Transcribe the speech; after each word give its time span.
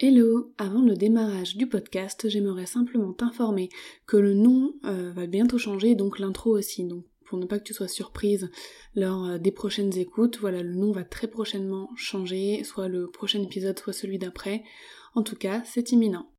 Hello, 0.00 0.54
avant 0.58 0.80
le 0.80 0.94
démarrage 0.94 1.56
du 1.56 1.66
podcast, 1.66 2.28
j'aimerais 2.28 2.66
simplement 2.66 3.12
t'informer 3.12 3.68
que 4.06 4.16
le 4.16 4.32
nom 4.32 4.74
euh, 4.84 5.10
va 5.12 5.26
bientôt 5.26 5.58
changer, 5.58 5.96
donc 5.96 6.20
l'intro 6.20 6.56
aussi. 6.56 6.84
Donc 6.84 7.04
pour 7.24 7.36
ne 7.36 7.46
pas 7.46 7.58
que 7.58 7.64
tu 7.64 7.74
sois 7.74 7.88
surprise 7.88 8.48
lors 8.94 9.24
euh, 9.24 9.38
des 9.38 9.50
prochaines 9.50 9.98
écoutes, 9.98 10.38
voilà, 10.38 10.62
le 10.62 10.76
nom 10.76 10.92
va 10.92 11.02
très 11.02 11.26
prochainement 11.26 11.90
changer, 11.96 12.62
soit 12.62 12.86
le 12.86 13.08
prochain 13.08 13.42
épisode, 13.42 13.76
soit 13.76 13.92
celui 13.92 14.18
d'après. 14.18 14.62
En 15.16 15.24
tout 15.24 15.34
cas, 15.34 15.62
c'est 15.64 15.90
imminent. 15.90 16.30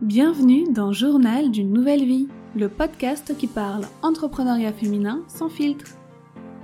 Bienvenue 0.00 0.64
dans 0.72 0.94
Journal 0.94 1.50
d'une 1.50 1.74
nouvelle 1.74 2.06
vie, 2.06 2.28
le 2.56 2.70
podcast 2.70 3.36
qui 3.36 3.48
parle 3.48 3.84
entrepreneuriat 4.00 4.72
féminin 4.72 5.26
sans 5.28 5.50
filtre. 5.50 5.98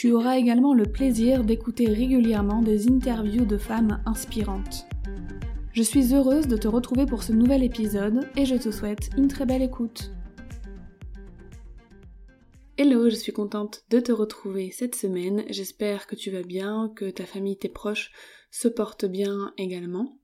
Tu 0.00 0.12
auras 0.12 0.38
également 0.38 0.72
le 0.72 0.84
plaisir 0.84 1.44
d'écouter 1.44 1.84
régulièrement 1.84 2.62
des 2.62 2.88
interviews 2.88 3.44
de 3.44 3.58
femmes 3.58 4.02
inspirantes. 4.06 4.86
Je 5.74 5.82
suis 5.82 6.14
heureuse 6.14 6.46
de 6.46 6.56
te 6.56 6.68
retrouver 6.68 7.04
pour 7.04 7.22
ce 7.22 7.32
nouvel 7.32 7.62
épisode 7.62 8.26
et 8.34 8.46
je 8.46 8.54
te 8.54 8.70
souhaite 8.70 9.10
une 9.18 9.28
très 9.28 9.44
belle 9.44 9.60
écoute. 9.60 10.10
Hello, 12.78 13.10
je 13.10 13.14
suis 13.14 13.34
contente 13.34 13.84
de 13.90 14.00
te 14.00 14.10
retrouver 14.10 14.70
cette 14.70 14.94
semaine. 14.94 15.44
J'espère 15.50 16.06
que 16.06 16.16
tu 16.16 16.30
vas 16.30 16.44
bien, 16.44 16.90
que 16.96 17.10
ta 17.10 17.26
famille, 17.26 17.58
tes 17.58 17.68
proches 17.68 18.10
se 18.50 18.68
portent 18.68 19.04
bien 19.04 19.52
également. 19.58 20.16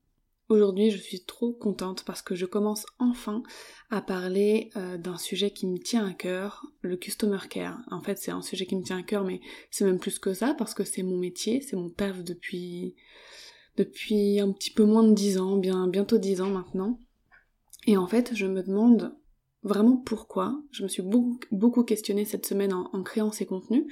Aujourd'hui, 0.48 0.92
je 0.92 0.98
suis 0.98 1.24
trop 1.24 1.52
contente 1.52 2.04
parce 2.04 2.22
que 2.22 2.36
je 2.36 2.46
commence 2.46 2.86
enfin 3.00 3.42
à 3.90 4.00
parler 4.00 4.70
euh, 4.76 4.96
d'un 4.96 5.18
sujet 5.18 5.50
qui 5.50 5.66
me 5.66 5.78
tient 5.78 6.06
à 6.06 6.12
cœur, 6.12 6.66
le 6.82 6.96
customer 6.96 7.40
care. 7.50 7.80
En 7.90 8.00
fait, 8.00 8.16
c'est 8.18 8.30
un 8.30 8.42
sujet 8.42 8.64
qui 8.64 8.76
me 8.76 8.82
tient 8.82 8.98
à 8.98 9.02
cœur, 9.02 9.24
mais 9.24 9.40
c'est 9.72 9.84
même 9.84 9.98
plus 9.98 10.20
que 10.20 10.34
ça 10.34 10.54
parce 10.54 10.72
que 10.72 10.84
c'est 10.84 11.02
mon 11.02 11.16
métier, 11.16 11.60
c'est 11.60 11.74
mon 11.74 11.90
taf 11.90 12.22
depuis 12.22 12.94
depuis 13.76 14.38
un 14.38 14.52
petit 14.52 14.70
peu 14.70 14.84
moins 14.84 15.02
de 15.02 15.14
dix 15.14 15.36
ans, 15.38 15.56
bien 15.56 15.88
bientôt 15.88 16.16
dix 16.16 16.40
ans 16.40 16.50
maintenant. 16.50 17.00
Et 17.88 17.96
en 17.96 18.06
fait, 18.06 18.32
je 18.32 18.46
me 18.46 18.62
demande 18.62 19.16
vraiment 19.64 19.96
pourquoi. 19.96 20.62
Je 20.70 20.84
me 20.84 20.88
suis 20.88 21.02
beaucoup, 21.02 21.40
beaucoup 21.50 21.82
questionnée 21.82 22.24
cette 22.24 22.46
semaine 22.46 22.72
en, 22.72 22.88
en 22.92 23.02
créant 23.02 23.32
ces 23.32 23.46
contenus. 23.46 23.86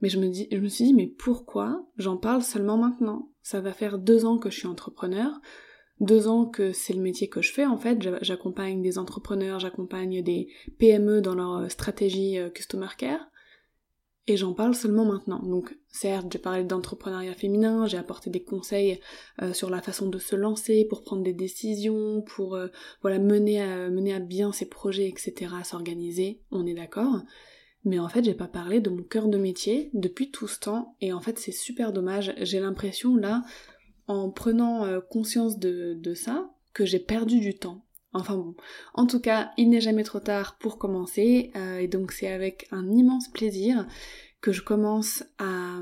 Mais 0.00 0.08
je 0.08 0.18
me, 0.18 0.28
dis, 0.28 0.48
je 0.50 0.56
me 0.56 0.68
suis 0.68 0.86
dit, 0.86 0.94
mais 0.94 1.06
pourquoi 1.06 1.86
j'en 1.98 2.16
parle 2.16 2.42
seulement 2.42 2.78
maintenant? 2.78 3.30
Ça 3.42 3.60
va 3.60 3.72
faire 3.72 3.98
deux 3.98 4.24
ans 4.24 4.38
que 4.38 4.50
je 4.50 4.58
suis 4.58 4.66
entrepreneur 4.66 5.40
deux 6.02 6.26
ans 6.26 6.46
que 6.46 6.72
c'est 6.72 6.92
le 6.92 7.00
métier 7.00 7.28
que 7.28 7.40
je 7.40 7.52
fais 7.52 7.64
en 7.64 7.78
fait. 7.78 7.98
J'accompagne 8.20 8.82
des 8.82 8.98
entrepreneurs, 8.98 9.60
j'accompagne 9.60 10.22
des 10.22 10.48
PME 10.78 11.22
dans 11.22 11.34
leur 11.34 11.56
euh, 11.58 11.68
stratégie 11.68 12.38
euh, 12.38 12.50
Customer 12.50 12.88
Care. 12.98 13.28
Et 14.28 14.36
j'en 14.36 14.52
parle 14.52 14.74
seulement 14.74 15.04
maintenant. 15.04 15.40
Donc 15.40 15.76
certes, 15.88 16.26
j'ai 16.32 16.38
parlé 16.38 16.62
d'entrepreneuriat 16.62 17.34
féminin, 17.34 17.86
j'ai 17.86 17.98
apporté 17.98 18.30
des 18.30 18.42
conseils 18.42 19.00
euh, 19.40 19.52
sur 19.52 19.70
la 19.70 19.82
façon 19.82 20.08
de 20.08 20.18
se 20.18 20.36
lancer, 20.36 20.84
pour 20.88 21.02
prendre 21.02 21.24
des 21.24 21.32
décisions, 21.32 22.22
pour 22.22 22.56
voilà 23.00 23.18
mener 23.18 23.60
à, 23.60 23.90
mener 23.90 24.14
à 24.14 24.20
bien 24.20 24.52
ses 24.52 24.66
projets, 24.66 25.08
etc., 25.08 25.50
s'organiser, 25.64 26.40
on 26.52 26.66
est 26.66 26.74
d'accord. 26.74 27.22
Mais 27.84 27.98
en 27.98 28.08
fait, 28.08 28.24
j'ai 28.24 28.34
pas 28.34 28.46
parlé 28.46 28.80
de 28.80 28.90
mon 28.90 29.02
cœur 29.02 29.26
de 29.26 29.38
métier 29.38 29.90
depuis 29.92 30.30
tout 30.30 30.46
ce 30.46 30.60
temps, 30.60 30.96
et 31.00 31.12
en 31.12 31.20
fait, 31.20 31.40
c'est 31.40 31.50
super 31.50 31.92
dommage. 31.92 32.32
J'ai 32.42 32.60
l'impression 32.60 33.16
là 33.16 33.42
en 34.06 34.30
prenant 34.30 34.84
euh, 34.84 35.00
conscience 35.00 35.58
de, 35.58 36.14
ça 36.14 36.50
que 36.74 36.84
j'ai 36.84 36.98
perdu 36.98 37.40
du 37.40 37.54
temps. 37.54 37.84
Enfin 38.14 38.36
bon, 38.36 38.54
en 38.94 39.06
tout 39.06 39.20
cas, 39.20 39.52
il 39.56 39.70
n'est 39.70 39.80
jamais 39.80 40.04
trop 40.04 40.20
tard 40.20 40.58
pour 40.58 40.78
commencer, 40.78 41.50
euh, 41.56 41.78
et 41.78 41.88
donc 41.88 42.12
c'est 42.12 42.30
avec 42.30 42.66
un 42.70 42.90
immense 42.90 43.28
plaisir 43.28 43.86
que 44.42 44.52
je 44.52 44.60
commence 44.60 45.22
à, 45.38 45.80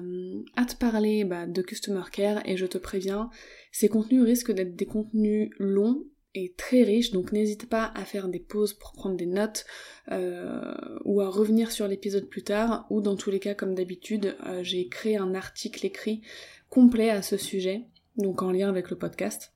te 0.69 0.77
parler 0.77 1.25
bah, 1.25 1.47
de 1.47 1.63
Customer 1.63 2.03
Care, 2.13 2.47
et 2.47 2.57
je 2.57 2.67
te 2.67 2.79
préviens, 2.79 3.31
ces 3.73 3.89
contenus 3.89 4.23
risquent 4.23 4.53
d'être 4.53 4.77
des 4.77 4.87
contenus 4.87 5.51
longs 5.59 6.05
et 6.35 6.55
très 6.57 6.85
riches, 6.85 7.11
donc 7.11 7.33
n'hésite 7.33 7.69
pas 7.69 7.91
à 7.97 8.05
faire 8.05 8.29
des 8.29 8.39
pauses 8.39 8.75
pour 8.75 8.93
prendre 8.93 9.17
des 9.17 9.27
notes, 9.27 9.65
euh, 10.13 10.75
ou 11.05 11.21
à 11.23 11.29
revenir 11.29 11.73
sur 11.73 11.89
l'épisode 11.89 12.29
plus 12.29 12.45
tard, 12.45 12.87
ou 12.91 13.01
dans 13.01 13.17
tous 13.17 13.31
les 13.31 13.41
cas, 13.41 13.55
comme 13.55 13.75
d'habitude, 13.75 14.37
j'ai 14.63 14.87
créé 14.87 15.17
un 15.17 15.35
article 15.35 15.85
écrit 15.85 16.23
complet 16.69 17.11
à 17.11 17.23
ce 17.23 17.37
sujet, 17.37 17.87
donc 18.23 18.43
en 18.43 18.53
lien 18.53 18.69
avec 18.69 18.91
le 18.91 18.97
podcast, 18.97 19.53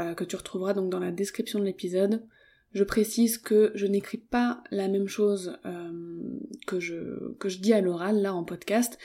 euh, 0.00 0.14
que 0.14 0.24
tu 0.24 0.36
retrouveras 0.36 0.74
donc 0.74 0.90
dans 0.90 1.00
la 1.00 1.10
description 1.10 1.58
de 1.58 1.64
l'épisode. 1.64 2.24
Je 2.72 2.84
précise 2.84 3.36
que 3.36 3.72
je 3.74 3.86
n'écris 3.86 4.18
pas 4.18 4.62
la 4.70 4.88
même 4.88 5.08
chose 5.08 5.58
euh, 5.66 6.38
que, 6.66 6.80
je, 6.80 7.58
dis 7.58 7.74
à 7.74 7.82
l'oral, 7.82 8.22
là 8.22 8.34
en 8.34 8.44
podcast. 8.44 8.98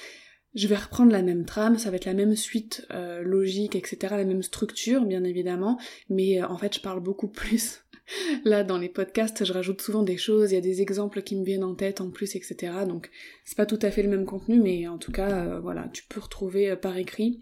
Je 0.55 0.67
vais 0.67 0.77
reprendre 0.77 1.11
la 1.11 1.21
même 1.21 1.45
trame, 1.45 1.77
ça 1.77 1.89
va 1.89 1.97
être 1.97 2.05
la 2.05 2.13
même 2.13 2.35
suite 2.35 2.87
euh, 2.91 3.21
logique, 3.21 3.75
etc., 3.75 3.97
la 4.11 4.23
même 4.23 4.41
structure, 4.41 5.03
bien 5.03 5.23
évidemment, 5.23 5.77
mais 6.09 6.41
en 6.41 6.57
fait 6.57 6.73
je 6.75 6.79
parle 6.79 7.01
beaucoup 7.01 7.27
plus. 7.31 7.83
Là, 8.45 8.63
dans 8.63 8.77
les 8.77 8.87
podcasts, 8.87 9.43
je 9.43 9.51
rajoute 9.51 9.81
souvent 9.81 10.01
des 10.01 10.15
choses, 10.15 10.51
il 10.51 10.55
y 10.55 10.57
a 10.57 10.61
des 10.61 10.81
exemples 10.81 11.21
qui 11.21 11.35
me 11.35 11.43
viennent 11.43 11.65
en 11.65 11.75
tête 11.75 11.99
en 11.99 12.09
plus, 12.09 12.37
etc. 12.37 12.71
Donc, 12.87 13.09
c'est 13.43 13.57
pas 13.57 13.65
tout 13.65 13.79
à 13.81 13.91
fait 13.91 14.01
le 14.01 14.07
même 14.07 14.25
contenu, 14.25 14.61
mais 14.61 14.87
en 14.87 14.97
tout 14.97 15.11
cas, 15.11 15.59
voilà, 15.59 15.89
tu 15.91 16.05
peux 16.07 16.21
retrouver 16.21 16.77
par 16.77 16.95
écrit 16.95 17.41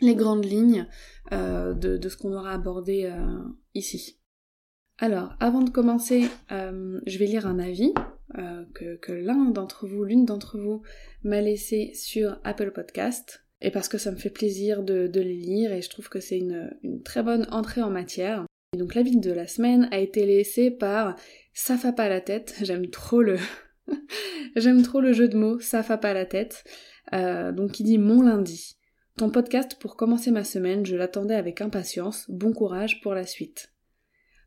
les 0.00 0.14
grandes 0.14 0.44
lignes 0.44 0.86
euh, 1.32 1.74
de, 1.74 2.08
ce 2.08 2.16
qu'on 2.16 2.32
aura 2.32 2.52
abordé 2.52 3.04
euh, 3.04 3.42
ici. 3.74 4.18
Alors, 4.98 5.34
avant 5.40 5.62
de 5.62 5.70
commencer, 5.70 6.28
euh, 6.52 7.00
je 7.06 7.18
vais 7.18 7.26
lire 7.26 7.46
un 7.46 7.58
avis 7.58 7.92
que, 8.74 9.12
l'un 9.12 9.50
d'entre 9.50 9.86
vous, 9.86 10.04
l'une 10.04 10.24
d'entre 10.24 10.58
vous, 10.58 10.82
m'a 11.22 11.42
laissé 11.42 11.92
sur 11.94 12.40
Apple 12.44 12.70
Podcast. 12.70 13.44
Et 13.60 13.70
parce 13.70 13.88
que 13.88 13.98
ça 13.98 14.10
me 14.10 14.16
fait 14.16 14.30
plaisir 14.30 14.82
de, 14.82 15.10
les 15.14 15.36
lire 15.36 15.72
et 15.72 15.82
je 15.82 15.90
trouve 15.90 16.08
que 16.08 16.18
c'est 16.18 16.38
une, 16.38 16.70
très 17.04 17.22
bonne 17.22 17.46
entrée 17.50 17.82
en 17.82 17.90
matière. 17.90 18.46
Et 18.72 18.78
donc 18.78 18.94
l'avis 18.94 19.18
de 19.18 19.32
la 19.32 19.46
semaine 19.46 19.88
a 19.92 19.98
été 19.98 20.24
laissé 20.24 20.70
par 20.70 21.16
Ça 21.52 21.76
fa 21.76 21.92
pas 21.92 22.08
la 22.08 22.22
tête. 22.22 22.54
J'aime 22.60 22.88
trop 22.88 23.20
le 23.20 23.36
jeu 25.12 25.28
de 25.28 25.36
mots. 25.36 25.60
Ça 25.60 25.82
fa 25.82 25.98
pas 25.98 26.14
la 26.14 26.24
tête. 26.24 26.64
donc 27.12 27.80
il 27.80 27.84
dit 27.84 27.98
mon 27.98 28.22
lundi. 28.22 28.78
Podcast 29.30 29.76
pour 29.80 29.96
commencer 29.96 30.30
ma 30.30 30.44
semaine, 30.44 30.84
je 30.84 30.96
l'attendais 30.96 31.34
avec 31.34 31.60
impatience. 31.60 32.26
Bon 32.28 32.52
courage 32.52 33.00
pour 33.00 33.14
la 33.14 33.26
suite. 33.26 33.72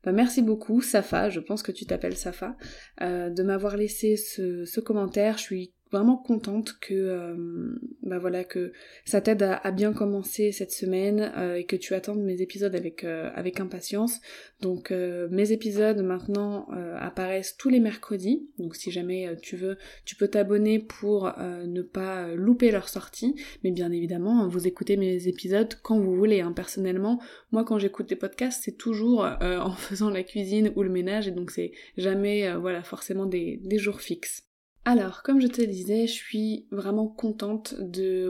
Bah, 0.03 0.11
merci 0.11 0.41
beaucoup, 0.41 0.81
Safa, 0.81 1.29
je 1.29 1.39
pense 1.39 1.63
que 1.63 1.71
tu 1.71 1.85
t'appelles 1.85 2.17
Safa, 2.17 2.55
euh, 3.01 3.29
de 3.29 3.43
m'avoir 3.43 3.77
laissé 3.77 4.17
ce 4.17 4.79
commentaire. 4.79 5.37
Je 5.37 5.43
suis 5.43 5.73
vraiment 5.95 6.17
contente 6.17 6.75
que 6.81 6.93
euh, 6.93 7.79
bah 8.03 8.19
voilà 8.19 8.43
que 8.43 8.73
ça 9.05 9.21
t'aide 9.21 9.43
à, 9.43 9.71
bien 9.71 9.93
commencer 9.93 10.51
cette 10.51 10.71
semaine 10.71 11.31
euh, 11.37 11.55
et 11.55 11.63
que 11.63 11.75
tu 11.75 11.93
attendes 11.93 12.21
mes 12.21 12.41
épisodes 12.41 12.75
avec 12.75 13.03
euh, 13.03 13.29
avec 13.33 13.59
impatience. 13.59 14.19
Donc 14.61 14.91
mes 14.91 15.51
épisodes 15.51 16.01
maintenant 16.01 16.67
apparaissent 16.97 17.55
tous 17.57 17.69
les 17.69 17.79
mercredis. 17.79 18.49
Donc 18.57 18.75
si 18.75 18.89
jamais 18.89 19.35
tu 19.41 19.57
veux, 19.57 19.77
tu 20.05 20.15
peux 20.15 20.27
t'abonner 20.27 20.79
pour 20.79 21.31
ne 21.37 21.81
pas 21.81 22.33
louper 22.33 22.71
leur 22.71 22.89
sortie. 22.89 23.35
Mais 23.63 23.71
bien 23.71 23.91
évidemment, 23.91 24.47
vous 24.47 24.65
écoutez 24.65 24.97
mes 24.97 25.27
épisodes 25.27 25.75
quand 25.83 25.99
vous 25.99 26.15
voulez. 26.15 26.41
Hein. 26.41 26.53
Personnellement, 26.53 27.21
moi 27.51 27.63
quand 27.63 27.77
j'écoute 27.77 28.09
des 28.09 28.15
podcasts, 28.15 28.63
c'est 28.63 28.77
toujours 28.77 29.27
en 29.41 29.71
faisant 29.71 30.09
la 30.09 30.23
cuisine 30.23 30.71
ou 30.75 30.81
le 30.81 30.89
ménage 30.89 31.27
et 31.27 31.31
donc 31.31 31.51
c'est 31.51 31.71
jamais 31.97 32.55
voilà 32.55 32.81
forcément 32.81 33.25
des, 33.25 33.59
des 33.63 33.77
jours 33.77 34.01
fixes. 34.01 34.45
Alors, 34.87 35.23
comme 35.23 35.41
je 35.41 35.47
te 35.47 35.63
disais, 35.63 36.05
je 36.05 36.13
suis 36.13 36.67
vraiment 36.69 37.07
contente 37.07 37.73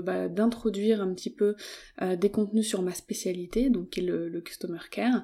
bah, 0.04 0.30
d'introduire 0.30 1.02
un 1.02 1.14
petit 1.14 1.30
peu 1.30 1.56
euh, 2.02 2.16
des 2.16 2.32
contenus 2.32 2.66
sur 2.66 2.82
ma 2.82 2.94
spécialité, 2.94 3.70
donc 3.70 3.90
qui 3.90 4.00
est 4.00 4.04
le, 4.04 4.40
customer 4.40 4.80
care. 4.90 5.22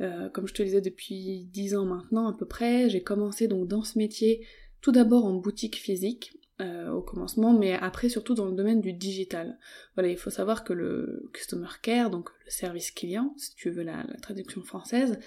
Euh, 0.00 0.30
comme 0.30 0.48
je 0.48 0.54
te 0.54 0.62
disais 0.62 0.80
depuis 0.80 1.44
10 1.52 1.76
ans 1.76 1.84
maintenant 1.84 2.28
à 2.28 2.32
peu 2.32 2.46
près, 2.46 2.88
j'ai 2.88 3.02
commencé 3.02 3.46
donc 3.46 3.68
dans 3.68 3.82
ce 3.82 3.98
métier 3.98 4.46
tout 4.80 4.90
d'abord 4.90 5.26
en 5.26 5.34
boutique 5.34 5.76
physique 5.76 6.32
euh, 6.62 6.90
au 6.90 7.02
commencement, 7.02 7.52
mais 7.52 7.74
après 7.74 8.08
surtout 8.08 8.32
dans 8.32 8.46
le 8.46 8.56
domaine 8.56 8.80
du 8.80 8.94
digital. 8.94 9.58
Voilà, 9.96 10.08
il 10.08 10.16
faut 10.16 10.30
savoir 10.30 10.64
que 10.64 10.72
le 10.72 11.28
customer 11.34 11.68
care, 11.82 12.08
donc 12.08 12.30
le 12.46 12.50
service 12.50 12.90
client, 12.90 13.34
si 13.36 13.54
tu 13.54 13.68
veux 13.68 13.82
la 13.82 14.06
traduction 14.22 14.62
française, 14.62 15.18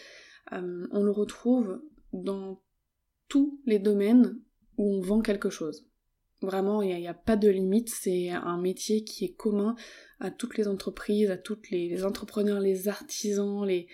on 0.52 1.04
le 1.04 1.12
retrouve 1.12 1.82
dans 2.12 2.60
tous 3.28 3.62
les 3.66 3.80
domaines 3.80 4.40
où 4.78 4.96
on 4.96 5.02
vend 5.02 5.22
quelque 5.22 5.50
chose. 5.50 5.86
Vraiment, 6.42 6.81
il 6.81 6.94
n'y 6.96 7.08
a, 7.08 7.14
pas 7.14 7.38
de 7.38 7.48
limite, 7.48 7.90
c'est 7.90 8.30
un 8.30 8.58
métier 8.58 9.06
qui 9.06 9.24
est 9.25 9.34
commun 9.34 9.75
à 10.20 10.30
toutes 10.30 10.58
les 10.58 10.68
entreprises, 10.68 11.31
à 11.31 11.38
tous 11.38 11.60
les, 11.72 12.04
entrepreneurs, 12.04 12.60
les 12.60 12.90
artisans, 12.90 13.66
les, 13.66 13.88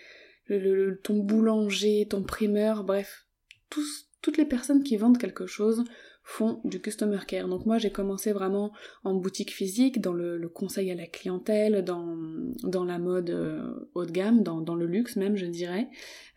ton 1.04 1.18
boulanger, 1.18 2.08
ton 2.10 2.24
primeur, 2.24 2.84
bref, 2.84 3.28
toutes 3.70 4.38
les 4.38 4.46
personnes 4.46 4.84
qui 4.84 4.98
vendent 4.98 5.20
quelque 5.20 5.46
chose 5.46 5.84
font 6.30 6.62
du 6.64 6.80
customer 6.80 7.18
care. 7.28 7.48
Donc 7.48 7.66
moi 7.66 7.80
j'ai 7.80 7.92
commencé 7.92 8.32
vraiment 8.34 8.72
en 9.04 9.16
boutique 9.16 9.52
physique, 9.52 10.00
dans 10.00 10.14
le, 10.14 10.48
conseil 10.48 10.92
à 10.92 10.96
la 10.96 11.08
clientèle, 11.08 11.84
dans, 11.84 12.16
dans 12.64 12.86
la 12.86 13.00
mode 13.00 13.32
euh, 13.32 13.90
haut 13.96 14.06
de 14.06 14.12
gamme, 14.12 14.44
dans, 14.44 14.76
le 14.76 14.86
luxe 14.86 15.16
même 15.16 15.36
je 15.36 15.48
dirais. 15.48 15.90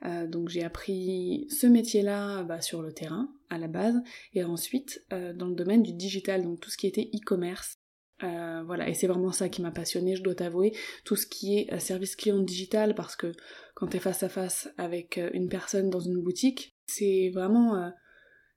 Euh, 0.06 0.26
donc 0.26 0.48
j'ai 0.48 0.64
appris 0.64 1.46
ce 1.50 1.66
métier-là 1.66 2.42
bah, 2.42 2.62
sur 2.62 2.80
le 2.80 2.92
terrain 2.92 3.28
à 3.50 3.58
la 3.58 3.68
base 3.68 4.00
et 4.32 4.42
ensuite 4.44 5.04
euh, 5.12 5.34
dans 5.34 5.48
le 5.48 5.54
domaine 5.54 5.82
du 5.82 5.92
digital, 5.92 6.42
donc 6.42 6.60
tout 6.60 6.70
ce 6.70 6.78
qui 6.78 6.86
était 6.86 7.10
e-commerce. 7.14 7.76
voilà, 8.20 8.88
et 8.88 8.94
c'est 8.94 9.08
vraiment 9.08 9.32
ça 9.32 9.50
qui 9.50 9.60
m'a 9.60 9.72
passionné, 9.72 10.16
je 10.16 10.22
dois 10.22 10.34
t'avouer, 10.34 10.72
tout 11.04 11.16
ce 11.16 11.26
qui 11.26 11.58
est 11.58 11.78
service 11.80 12.16
client 12.16 12.38
digital, 12.38 12.94
parce 12.94 13.14
que 13.14 13.32
quand 13.74 13.88
t'es 13.88 13.98
face 13.98 14.22
à 14.22 14.30
face 14.30 14.70
avec 14.78 15.20
une 15.34 15.50
personne 15.50 15.90
dans 15.90 16.00
une 16.00 16.22
boutique, 16.22 16.74
c'est 16.86 17.30
vraiment 17.34 17.92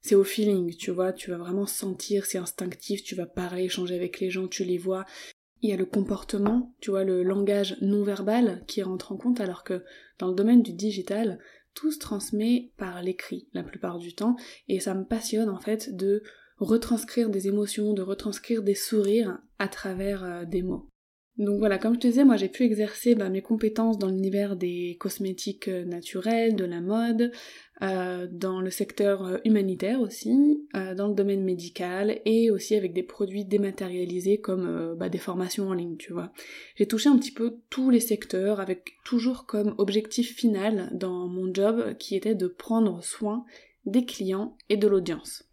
c'est 0.05 0.13
au 0.13 0.23
feeling, 0.23 0.75
tu 0.75 0.91
vois, 0.91 1.13
tu 1.13 1.31
vas 1.31 1.37
vraiment 1.37 1.65
sentir, 1.65 2.27
c'est 2.27 2.37
instinctif, 2.37 3.01
tu 3.01 3.15
vas 3.15 3.25
parler, 3.25 3.63
échanger 3.63 3.95
avec 3.95 4.19
les 4.19 4.29
gens, 4.29 4.47
tu 4.47 4.63
les 4.63 4.77
vois. 4.77 5.03
Il 5.63 5.69
y 5.71 5.73
a 5.73 5.77
le 5.77 5.85
comportement, 5.87 6.75
tu 6.79 6.91
vois, 6.91 7.03
le 7.03 7.23
langage 7.23 7.75
non 7.81 8.03
verbal 8.03 8.63
qui 8.67 8.83
rentre 8.83 9.11
en 9.11 9.17
compte, 9.17 9.41
alors 9.41 9.63
que 9.63 9.83
dans 10.19 10.27
le 10.27 10.35
domaine 10.35 10.61
du 10.61 10.73
digital, 10.73 11.39
tout 11.73 11.91
se 11.91 11.97
transmet 11.97 12.71
par 12.77 13.01
l'écrit 13.01 13.47
la 13.53 13.63
plupart 13.63 13.97
du 13.97 14.13
temps, 14.13 14.35
et 14.67 14.79
ça 14.79 14.93
me 14.93 15.05
passionne 15.05 15.49
en 15.49 15.59
fait 15.59 15.95
de 15.95 16.21
retranscrire 16.59 17.31
des 17.31 17.47
émotions, 17.47 17.93
de 17.93 18.03
retranscrire 18.03 18.61
des 18.61 18.75
sourires 18.75 19.39
à 19.57 19.67
travers 19.67 20.23
euh, 20.23 20.45
des 20.45 20.61
mots. 20.61 20.87
Donc 21.37 21.59
voilà, 21.59 21.77
comme 21.77 21.95
je 21.95 21.99
te 21.99 22.07
disais, 22.07 22.23
moi 22.23 22.37
j'ai 22.37 22.47
pu 22.47 22.63
exercer 22.63 23.13
bah, 23.13 23.29
mes 23.29 23.41
compétences 23.41 23.97
dans 23.97 24.07
l'univers 24.07 24.55
des 24.55 24.95
cosmétiques 24.99 25.67
euh, 25.67 25.83
naturels, 25.83 26.55
de 26.55 26.63
la 26.63 26.79
mode, 26.79 27.31
euh, 27.81 28.25
dans 28.31 28.61
le 28.61 28.69
secteur 28.69 29.25
euh, 29.25 29.37
humanitaire 29.43 29.99
aussi, 29.99 30.65
dans 30.73 31.07
le 31.07 31.13
domaine 31.13 31.43
médical 31.43 32.19
et 32.25 32.51
aussi 32.51 32.75
avec 32.75 32.93
des 32.93 33.03
produits 33.03 33.43
dématérialisés 33.43 34.39
comme 34.39 34.95
bah, 34.97 35.09
des 35.09 35.17
formations 35.17 35.69
en 35.69 35.73
ligne, 35.73 35.97
tu 35.97 36.13
vois. 36.13 36.31
J'ai 36.75 36.87
touché 36.87 37.09
un 37.09 37.17
petit 37.17 37.31
peu 37.31 37.59
tous 37.69 37.89
les 37.89 37.99
secteurs 37.99 38.59
avec 38.59 38.93
toujours 39.03 39.45
comme 39.45 39.75
objectif 39.77 40.35
final 40.35 40.89
dans 40.93 41.27
mon 41.27 41.53
job 41.53 41.95
qui 41.97 42.15
était 42.15 42.35
de 42.35 42.47
prendre 42.47 43.03
soin 43.03 43.45
des 43.85 44.05
clients 44.05 44.57
et 44.69 44.77
de 44.77 44.87
l'audience. 44.87 45.43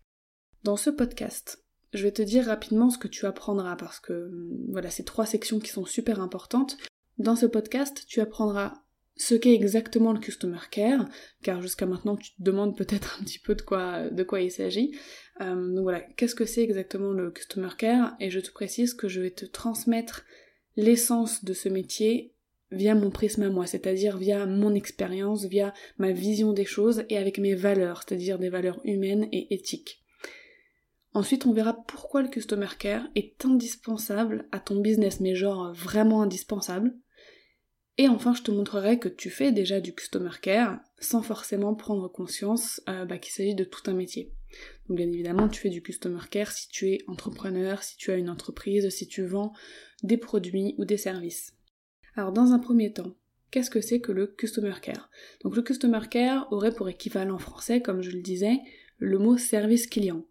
Dans 0.65 0.77
ce 0.77 0.91
podcast, 0.91 1.63
je 1.93 2.03
vais 2.03 2.13
te 2.13 2.23
dire 2.23 2.47
rapidement 2.47 2.91
ce 2.91 2.99
que 2.99 3.09
tu 3.09 3.27
apprendras 3.27 3.77
parce 3.77 4.01
que 4.01 4.31
voilà, 4.69 4.91
c'est 4.91 5.05
trois 5.05 5.27
sections 5.27 5.59
qui 5.59 5.71
sont 5.71 5.85
super 5.85 6.21
importantes. 6.21 6.77
Dans 7.19 7.37
ce 7.37 7.47
podcast, 7.47 8.05
tu 8.07 8.21
apprendras 8.21 8.75
ce 9.17 9.35
qu'est 9.35 9.55
exactement 9.55 10.13
le 10.13 10.19
customer 10.19 10.59
care, 10.71 11.07
car 11.43 11.61
jusqu'à 11.61 11.87
maintenant 11.87 12.17
tu 12.17 12.31
te 12.35 12.43
demandes 12.43 12.77
peut-être 12.77 13.19
un 13.21 13.25
petit 13.25 13.39
peu 13.39 13.55
de 13.55 13.63
quoi, 13.63 14.09
de 14.09 14.23
quoi 14.23 14.41
il 14.41 14.51
s'agit. 14.51 14.97
Euh, 15.41 15.75
donc 15.75 15.83
voilà, 15.83 16.01
qu'est-ce 16.01 16.35
que 16.35 16.47
c'est 16.47 16.63
exactement 16.63 17.13
le 17.13 17.31
customer 17.31 17.69
care? 17.77 18.17
Et 18.21 18.31
je 18.31 18.41
te 18.41 18.51
précise 18.51 18.95
que 18.95 19.09
je 19.09 19.21
vais 19.21 19.31
te 19.31 19.45
transmettre 19.45 20.25
l'essence 20.77 21.45
de 21.45 21.53
ce 21.53 21.69
métier 21.69 22.33
via 22.71 22.95
mon 22.95 23.11
prisme 23.11 23.43
à 23.43 23.51
moi, 23.51 23.67
c'est-à-dire 23.67 24.17
via 24.17 24.47
mon 24.47 24.75
expérience, 24.75 25.45
via 25.45 25.75
ma 25.99 26.13
vision 26.13 26.55
des 26.55 26.65
choses 26.65 27.05
et 27.11 27.19
avec 27.19 27.39
mes 27.39 27.55
valeurs, 27.55 28.03
c'est-à-dire 28.03 28.39
des 28.39 28.49
valeurs 28.49 28.81
humaines 28.85 29.29
et 29.31 29.53
éthiques. 29.55 30.02
Ensuite, 31.15 31.45
on 31.47 31.53
verra 31.53 31.75
pourquoi 31.87 32.23
le 32.23 32.29
customer 32.29 32.69
care 32.79 33.07
est 33.15 33.45
indispensable 33.45 34.49
à 34.51 34.61
ton 34.61 34.81
business, 34.81 35.21
mais 35.21 35.35
genre 35.35 35.73
vraiment 35.75 36.23
indispensable. 36.23 36.95
Et 37.99 38.09
enfin, 38.09 38.33
je 38.33 38.43
te 38.43 38.51
montrerai 38.51 38.99
que 38.99 39.09
tu 39.09 39.29
fais 39.29 39.53
déjà 39.53 39.81
du 39.81 39.95
customer 39.95 40.31
care 40.41 40.81
sans 40.99 41.23
forcément 41.23 41.75
prendre 41.75 42.09
conscience 42.09 42.81
euh, 42.89 43.05
bah, 43.05 43.19
qu'il 43.19 43.33
s'agit 43.35 43.55
de 43.55 43.65
tout 43.65 43.83
un 43.91 43.93
métier. 43.93 44.33
Donc 44.89 44.97
bien 44.97 45.09
évidemment, 45.09 45.49
tu 45.49 45.61
fais 45.61 45.69
du 45.69 45.83
customer 45.83 46.21
care 46.31 46.51
si 46.51 46.69
tu 46.69 46.89
es 46.89 46.99
entrepreneur, 47.07 47.83
si 47.83 47.97
tu 47.99 48.11
as 48.11 48.17
une 48.17 48.31
entreprise, 48.31 48.89
si 48.89 49.07
tu 49.07 49.25
vends 49.25 49.53
des 50.03 50.17
produits 50.17 50.75
ou 50.79 50.87
des 50.87 50.97
services. 50.97 51.53
Alors 52.17 52.33
dans 52.33 52.53
un 52.53 52.59
premier 52.59 52.93
temps, 52.93 53.15
qu'est-ce 53.51 53.71
que 53.71 53.83
c'est 53.83 54.01
que 54.01 54.13
le 54.13 54.27
customer 54.27 54.75
care? 54.81 55.11
Donc 55.43 55.55
le 55.55 55.63
customer 55.63 56.01
care 56.11 56.51
aurait 56.51 56.75
pour 56.75 56.89
équivalent 56.89 57.39
français, 57.39 57.83
comme 57.83 58.03
je 58.03 58.11
le 58.11 58.23
disais, 58.23 58.59
le 58.99 59.19
mot 59.19 59.37
service 59.37 59.87
client. 59.87 60.25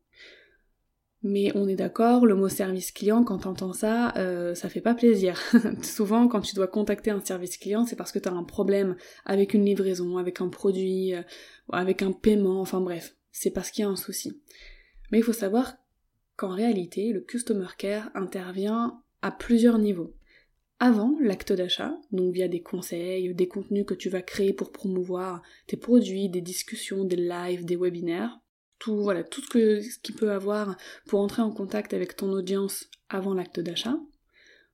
Mais 1.23 1.51
on 1.55 1.67
est 1.67 1.75
d'accord, 1.75 2.25
le 2.25 2.33
mot 2.33 2.49
service 2.49 2.91
client, 2.91 3.23
quand 3.23 3.39
t'entends 3.39 3.73
ça, 3.73 4.11
euh, 4.17 4.55
ça 4.55 4.69
fait 4.69 4.81
pas 4.81 4.95
plaisir. 4.95 5.39
Souvent, 5.83 6.27
quand 6.27 6.41
tu 6.41 6.55
dois 6.55 6.67
contacter 6.67 7.11
un 7.11 7.21
service 7.21 7.57
client, 7.57 7.85
c'est 7.85 7.95
parce 7.95 8.11
que 8.11 8.17
t'as 8.17 8.31
un 8.31 8.43
problème 8.43 8.95
avec 9.25 9.53
une 9.53 9.63
livraison, 9.63 10.17
avec 10.17 10.41
un 10.41 10.49
produit, 10.49 11.13
euh, 11.13 11.21
avec 11.71 12.01
un 12.01 12.11
paiement, 12.11 12.59
enfin 12.59 12.81
bref, 12.81 13.15
c'est 13.31 13.51
parce 13.51 13.69
qu'il 13.69 13.83
y 13.83 13.85
a 13.85 13.89
un 13.89 13.95
souci. 13.95 14.41
Mais 15.11 15.19
il 15.19 15.23
faut 15.23 15.31
savoir 15.31 15.75
qu'en 16.37 16.49
réalité, 16.49 17.11
le 17.11 17.21
customer 17.21 17.67
care 17.77 18.09
intervient 18.15 19.03
à 19.21 19.29
plusieurs 19.29 19.77
niveaux. 19.77 20.15
Avant 20.79 21.15
l'acte 21.21 21.53
d'achat, 21.53 21.95
donc 22.11 22.33
via 22.33 22.47
des 22.47 22.63
conseils, 22.63 23.35
des 23.35 23.47
contenus 23.47 23.85
que 23.85 23.93
tu 23.93 24.09
vas 24.09 24.23
créer 24.23 24.53
pour 24.53 24.71
promouvoir 24.71 25.43
tes 25.67 25.77
produits, 25.77 26.29
des 26.29 26.41
discussions, 26.41 27.03
des 27.03 27.17
lives, 27.17 27.63
des 27.63 27.75
webinaires, 27.75 28.39
tout, 28.81 28.97
voilà, 28.97 29.23
tout 29.23 29.41
ce, 29.41 29.47
que, 29.47 29.81
ce 29.81 29.99
qu'il 29.99 30.15
peut 30.15 30.31
avoir 30.31 30.75
pour 31.05 31.19
entrer 31.19 31.43
en 31.43 31.51
contact 31.51 31.93
avec 31.93 32.15
ton 32.15 32.31
audience 32.31 32.89
avant 33.09 33.35
l'acte 33.35 33.59
d'achat. 33.59 33.97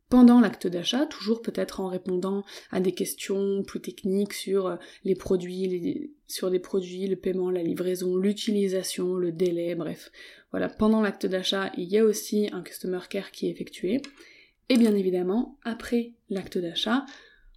Pendant 0.09 0.39
l'acte 0.39 0.67
d'achat, 0.67 1.05
toujours 1.05 1.41
peut-être 1.41 1.81
en 1.81 1.89
répondant 1.89 2.45
à 2.71 2.79
des 2.79 2.93
questions 2.93 3.63
plus 3.63 3.81
techniques 3.81 4.31
sur 4.31 4.67
euh, 4.67 4.75
les 5.03 5.15
produits, 5.15 6.13
sur 6.27 6.49
des 6.49 6.59
produits, 6.59 7.07
le 7.07 7.17
paiement, 7.17 7.51
la 7.51 7.61
livraison, 7.61 8.15
l'utilisation, 8.15 9.15
le 9.15 9.33
délai, 9.33 9.75
bref. 9.75 10.09
Voilà, 10.51 10.69
pendant 10.69 11.01
l'acte 11.01 11.25
d'achat, 11.25 11.73
il 11.75 11.89
y 11.89 11.97
a 11.97 12.05
aussi 12.05 12.49
un 12.53 12.61
customer 12.61 13.01
care 13.09 13.31
qui 13.31 13.47
est 13.47 13.51
effectué. 13.51 14.01
Et 14.69 14.77
bien 14.77 14.95
évidemment, 14.95 15.57
après 15.65 16.13
l'acte 16.29 16.57
d'achat, 16.57 17.05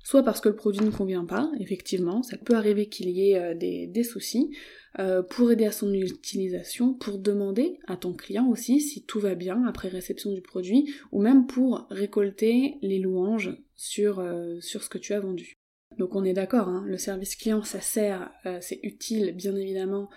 soit 0.03 0.25
parce 0.25 0.41
que 0.41 0.49
le 0.49 0.57
produit 0.57 0.85
ne 0.85 0.91
convient 0.91 1.25
pas, 1.25 1.53
effectivement, 1.61 2.25
ça 2.25 2.37
peut 2.37 2.55
arriver 2.55 2.89
qu'il 2.89 3.11
y 3.11 3.31
ait 3.31 3.39
euh, 3.39 3.55
des, 3.55 4.03
soucis, 4.03 4.51
euh, 4.99 5.23
pour 5.23 5.53
aider 5.53 5.67
à 5.67 5.73
son 5.73 5.93
utilisation, 5.93 6.95
pour 6.95 7.19
demander 7.19 7.79
à 7.87 7.97
ton 7.97 8.13
client 8.13 8.49
aussi 8.49 8.81
si 8.81 9.05
tout 9.05 9.21
va 9.21 9.35
bien 9.35 9.65
après 9.67 9.89
réception 9.89 10.33
du 10.33 10.43
produit, 10.43 10.93
ou 11.13 11.21
même 11.23 11.47
pour 11.47 11.87
récolter 11.91 12.79
les 12.83 12.99
louanges 12.99 13.57
sur, 13.77 14.19
euh, 14.19 14.59
ce 14.61 14.89
que 14.89 14.99
tu 14.99 15.13
as 15.15 15.21
vendu. 15.21 15.55
Donc 15.99 16.15
on 16.15 16.25
est 16.25 16.33
d'accord, 16.33 16.69
hein, 16.69 16.85
le 16.87 16.99
service 16.99 17.37
client 17.37 17.63
ça 17.63 17.81
sert, 17.81 18.31
c'est 18.61 18.79
utile 18.85 19.33
bien 19.37 19.57
évidemment 19.57 20.09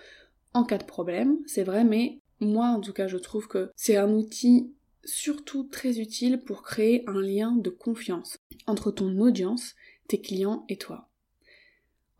en 0.54 0.64
cas 0.64 0.78
de 0.78 0.84
problème, 0.84 1.38
c'est 1.46 1.64
vrai, 1.64 1.82
mais 1.84 2.20
moi 2.38 2.68
en 2.68 2.80
tout 2.80 2.92
cas 2.92 3.08
je 3.08 3.16
trouve 3.16 3.48
que 3.48 3.70
c'est 3.74 3.96
un 3.96 4.12
outil 4.12 4.72
surtout 5.04 5.64
très 5.64 5.98
utile 5.98 6.40
pour 6.40 6.62
créer 6.62 7.02
un 7.08 7.20
lien 7.20 7.52
de 7.52 7.70
confiance 7.70 8.38
entre 8.66 8.90
ton 8.90 9.18
audience, 9.18 9.74
tes 10.08 10.20
clients 10.20 10.64
et 10.68 10.76
toi. 10.76 11.10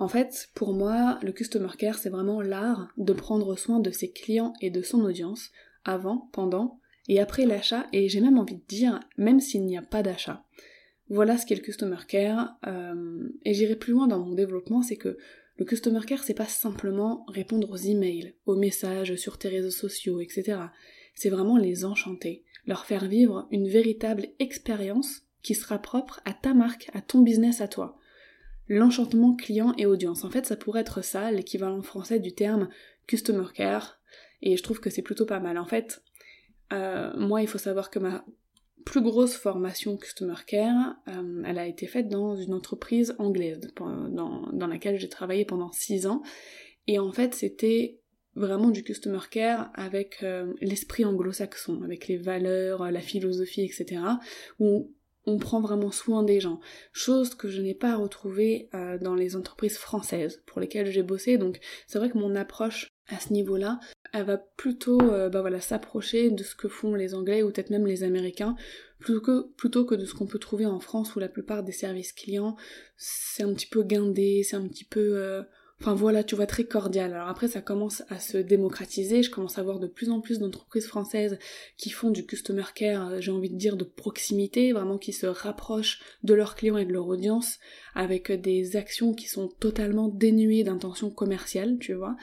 En 0.05 0.09
fait, 0.09 0.51
pour 0.55 0.75
moi, 0.75 1.19
le 1.23 1.33
customer 1.33 1.71
care, 1.79 1.97
c'est 1.97 2.11
vraiment 2.11 2.43
l'art 2.43 2.93
de 2.99 3.15
prendre 3.15 3.57
soin 3.57 3.81
de 3.81 3.91
ses 3.91 4.11
clients 4.11 4.53
et 4.61 4.69
de 4.69 4.83
son 4.83 5.01
audience 5.01 5.51
avant, 5.87 6.29
pendant 6.31 6.79
et 7.09 7.21
après 7.21 7.47
l'achat, 7.47 7.87
et 7.95 8.11
j'ai 8.11 8.21
même 8.21 8.37
envie 8.37 8.57
de 8.57 8.67
dire, 8.69 9.01
même 9.17 9.41
s'il 9.41 9.65
n'y 9.65 9.79
a 9.79 9.83
pas 9.83 10.03
d'achat. 10.03 10.45
Voilà 11.09 11.39
ce 11.39 11.47
qu'est 11.47 11.55
le 11.55 11.63
customer 11.63 11.97
care, 12.07 12.55
euh, 12.67 13.31
et 13.47 13.55
j'irai 13.55 13.77
plus 13.77 13.95
loin 13.95 14.07
dans 14.07 14.19
mon 14.19 14.35
développement, 14.35 14.83
c'est 14.83 14.97
que 14.97 15.17
le 15.57 15.65
customer 15.65 16.05
care, 16.07 16.23
c'est 16.23 16.35
pas 16.35 16.45
simplement 16.45 17.25
répondre 17.29 17.71
aux 17.71 17.77
emails, 17.77 18.35
aux 18.45 18.57
messages 18.57 19.17
sur 19.17 19.39
tes 19.39 19.49
réseaux 19.49 19.71
sociaux, 19.71 20.21
etc. 20.21 20.59
C'est 21.15 21.31
vraiment 21.31 21.57
les 21.57 21.87
enchanter, 21.87 22.45
leur 22.67 22.85
faire 22.85 23.07
vivre 23.07 23.49
une 23.51 23.69
véritable 23.69 24.27
expérience 24.39 25.23
qui 25.43 25.55
sera 25.55 25.79
propre 25.79 26.21
à 26.27 26.35
ta 26.35 26.53
marque, 26.53 26.91
à 26.93 27.01
ton 27.01 27.23
business 27.23 27.63
à 27.63 27.69
toi. 27.69 27.99
L'enchantement 28.69 29.35
client 29.35 29.75
et 29.77 29.87
audience. 29.87 30.25
En 30.25 30.31
fait, 30.31 30.47
ça 30.47 30.57
pourrait 30.57 30.81
être 30.81 31.03
ça, 31.03 31.31
l'équivalent 31.31 31.83
français 31.83 32.19
du 32.19 32.35
terme 32.35 32.69
customer 33.07 33.47
care, 33.55 34.01
et 34.43 34.57
je 34.57 34.63
trouve 34.63 34.81
que 34.81 34.91
c'est 34.91 35.03
plutôt 35.03 35.27
pas 35.27 35.41
mal. 35.41 35.59
En 35.59 35.67
fait, 35.67 36.03
euh, 36.73 37.13
moi, 37.17 37.43
il 37.43 37.49
faut 37.49 37.59
savoir 37.59 37.91
que 37.91 37.99
ma 37.99 38.25
plus 38.85 39.01
grosse 39.01 39.35
formation 39.35 39.97
customer 39.97 40.35
care, 40.47 40.97
euh, 41.09 41.43
elle 41.47 41.59
a 41.59 41.67
été 41.67 41.87
faite 41.87 42.09
dans 42.09 42.37
une 42.37 42.53
entreprise 42.53 43.15
anglaise, 43.19 43.61
dans, 43.77 44.51
dans 44.53 44.67
laquelle 44.67 44.99
j'ai 44.99 45.09
travaillé 45.09 45.45
pendant 45.45 45.73
six 45.73 46.07
ans, 46.07 46.23
et 46.87 46.99
en 46.99 47.13
fait, 47.13 47.35
c'était 47.35 48.01
vraiment 48.37 48.71
du 48.71 48.83
customer 48.83 49.21
care 49.31 49.71
avec 49.75 50.23
euh, 50.23 50.53
l'esprit 50.61 51.05
anglo-saxon, 51.05 51.83
avec 51.83 52.09
les 52.09 52.17
valeurs, 52.17 52.91
la 52.91 53.01
philosophie, 53.01 53.63
etc. 53.63 54.01
on 55.27 55.39
prend 55.39 55.61
vraiment 55.61 55.91
soin 55.91 56.23
des 56.23 56.41
gens. 56.41 56.61
Chose 56.93 57.35
que 57.35 57.49
je 57.49 57.61
n'ai 57.63 57.75
pas 57.75 57.97
retrouvée 57.97 58.69
euh, 58.75 58.99
dans 58.99 59.15
les 59.15 59.37
entreprises 59.37 59.79
françaises 59.79 60.43
pour 60.47 60.61
lesquelles 60.61 60.91
j'ai 60.91 61.03
bossé. 61.03 61.39
Donc 61.39 61.61
c'est 61.87 61.99
vrai 61.99 62.11
que 62.11 62.19
mon 62.19 62.35
approche 62.35 62.89
à 63.09 63.19
ce 63.19 63.33
niveau-là, 63.33 63.81
elle 64.13 64.25
va 64.25 64.39
plutôt 64.39 65.01
euh, 65.03 65.29
bah 65.29 65.45
s'approcher 65.61 66.31
de 66.31 66.43
ce 66.43 66.55
que 66.55 66.69
font 66.69 66.95
les 66.95 67.15
Anglais 67.15 67.43
ou 67.43 67.51
peut-être 67.51 67.71
même 67.71 67.87
les 67.87 68.03
Américains, 68.03 68.57
plutôt 68.99 69.21
que, 69.21 69.53
plutôt 69.57 69.85
que 69.85 69.95
de 69.95 70.05
ce 70.05 70.15
qu'on 70.15 70.27
peut 70.27 70.39
trouver 70.39 70.67
en 70.67 70.81
France 70.81 71.15
où 71.15 71.19
la 71.19 71.29
plupart 71.29 71.63
des 71.63 71.73
services 71.73 72.13
clients, 72.13 72.57
c'est 72.97 73.43
un 73.43 73.53
petit 73.53 73.67
peu 73.67 73.83
guindé, 73.83 74.43
c'est 74.43 74.57
un 74.57 74.67
petit 74.67 74.85
peu... 74.85 75.17
Euh, 75.17 75.43
Enfin 75.85 75.95
voilà, 75.95 76.25
tu 76.25 76.35
vois, 76.35 76.47
très 76.47 76.65
cordial. 76.65 77.13
Alors 77.13 77.29
après, 77.29 77.47
ça 77.47 77.61
commence 77.61 78.05
à 78.09 78.19
se 78.19 78.39
démocratiser. 78.39 79.23
Je 79.23 79.31
commence 79.31 79.59
à 79.59 79.63
voir 79.63 79.79
de 79.79 79.87
plus 79.87 80.09
en 80.09 80.23
plus 80.23 80.39
d'entreprises 80.39 80.87
françaises 80.87 81.39
qui 81.77 81.91
font 81.91 82.11
du 82.11 82.25
customer 82.25 82.65
care, 82.75 83.09
euh, 83.11 83.21
j'ai 83.21 83.31
envie 83.31 83.51
de 83.51 83.59
dire, 83.59 83.77
de 83.77 83.85
proximité, 83.85 84.73
vraiment 84.73 84.97
qui 84.97 85.13
se 85.13 85.27
rapprochent 85.27 86.01
de 86.23 86.33
leurs 86.33 86.55
clients 86.55 86.79
et 86.79 86.87
de 86.87 86.93
leur 86.95 87.07
audience 87.07 87.59
avec 87.95 88.33
des 88.33 88.77
actions 88.77 89.13
qui 89.13 89.29
sont 89.29 89.49
totalement 89.61 90.09
dénuées 90.09 90.65
d'intention 90.65 91.11
commerciale, 91.11 91.77
tu 91.79 91.93
vois. 91.93 92.17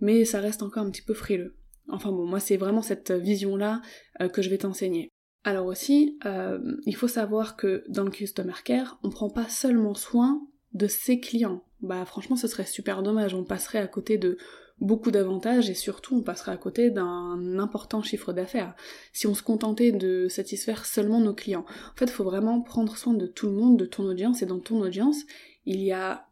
Mais 0.00 0.24
ça 0.24 0.38
reste 0.38 0.62
encore 0.62 0.84
un 0.84 0.90
petit 0.92 1.02
peu 1.02 1.14
frileux. 1.14 1.56
Enfin 1.88 2.12
bon, 2.12 2.24
moi 2.24 2.38
c'est 2.38 2.56
vraiment 2.56 2.82
cette 2.82 3.10
vision-là 3.10 3.82
euh, 4.20 4.28
que 4.28 4.42
je 4.42 4.48
vais 4.48 4.58
t'enseigner. 4.58 5.08
Alors 5.42 5.66
aussi, 5.66 6.20
euh, 6.24 6.60
il 6.86 6.94
faut 6.94 7.08
savoir 7.08 7.56
que 7.56 7.82
dans 7.88 8.04
le 8.04 8.12
customer 8.12 8.52
care, 8.64 9.00
on 9.02 9.10
prend 9.10 9.28
pas 9.28 9.48
seulement 9.48 9.94
soin 9.94 10.40
de 10.72 10.86
ses 10.86 11.18
clients. 11.18 11.64
Bah 11.80 12.04
franchement 12.04 12.36
ce 12.36 12.48
serait 12.48 12.66
super 12.66 13.02
dommage, 13.02 13.34
on 13.34 13.44
passerait 13.44 13.78
à 13.78 13.86
côté 13.86 14.18
de 14.18 14.36
beaucoup 14.80 15.10
d'avantages 15.10 15.70
et 15.70 15.74
surtout 15.74 16.16
on 16.16 16.22
passerait 16.22 16.52
à 16.52 16.56
côté 16.56 16.90
d'un 16.90 17.58
important 17.58 18.02
chiffre 18.02 18.32
d'affaires 18.32 18.74
si 19.12 19.26
on 19.26 19.34
se 19.34 19.42
contentait 19.42 19.92
de 19.92 20.28
satisfaire 20.28 20.86
seulement 20.86 21.20
nos 21.20 21.34
clients. 21.34 21.66
En 21.92 21.96
fait, 21.96 22.06
il 22.06 22.12
faut 22.12 22.24
vraiment 22.24 22.60
prendre 22.60 22.96
soin 22.96 23.14
de 23.14 23.26
tout 23.26 23.46
le 23.46 23.52
monde, 23.52 23.76
de 23.76 23.86
ton 23.86 24.04
audience 24.04 24.42
et 24.42 24.46
dans 24.46 24.60
ton 24.60 24.80
audience, 24.80 25.18
il 25.66 25.82
y 25.82 25.92
a 25.92 26.28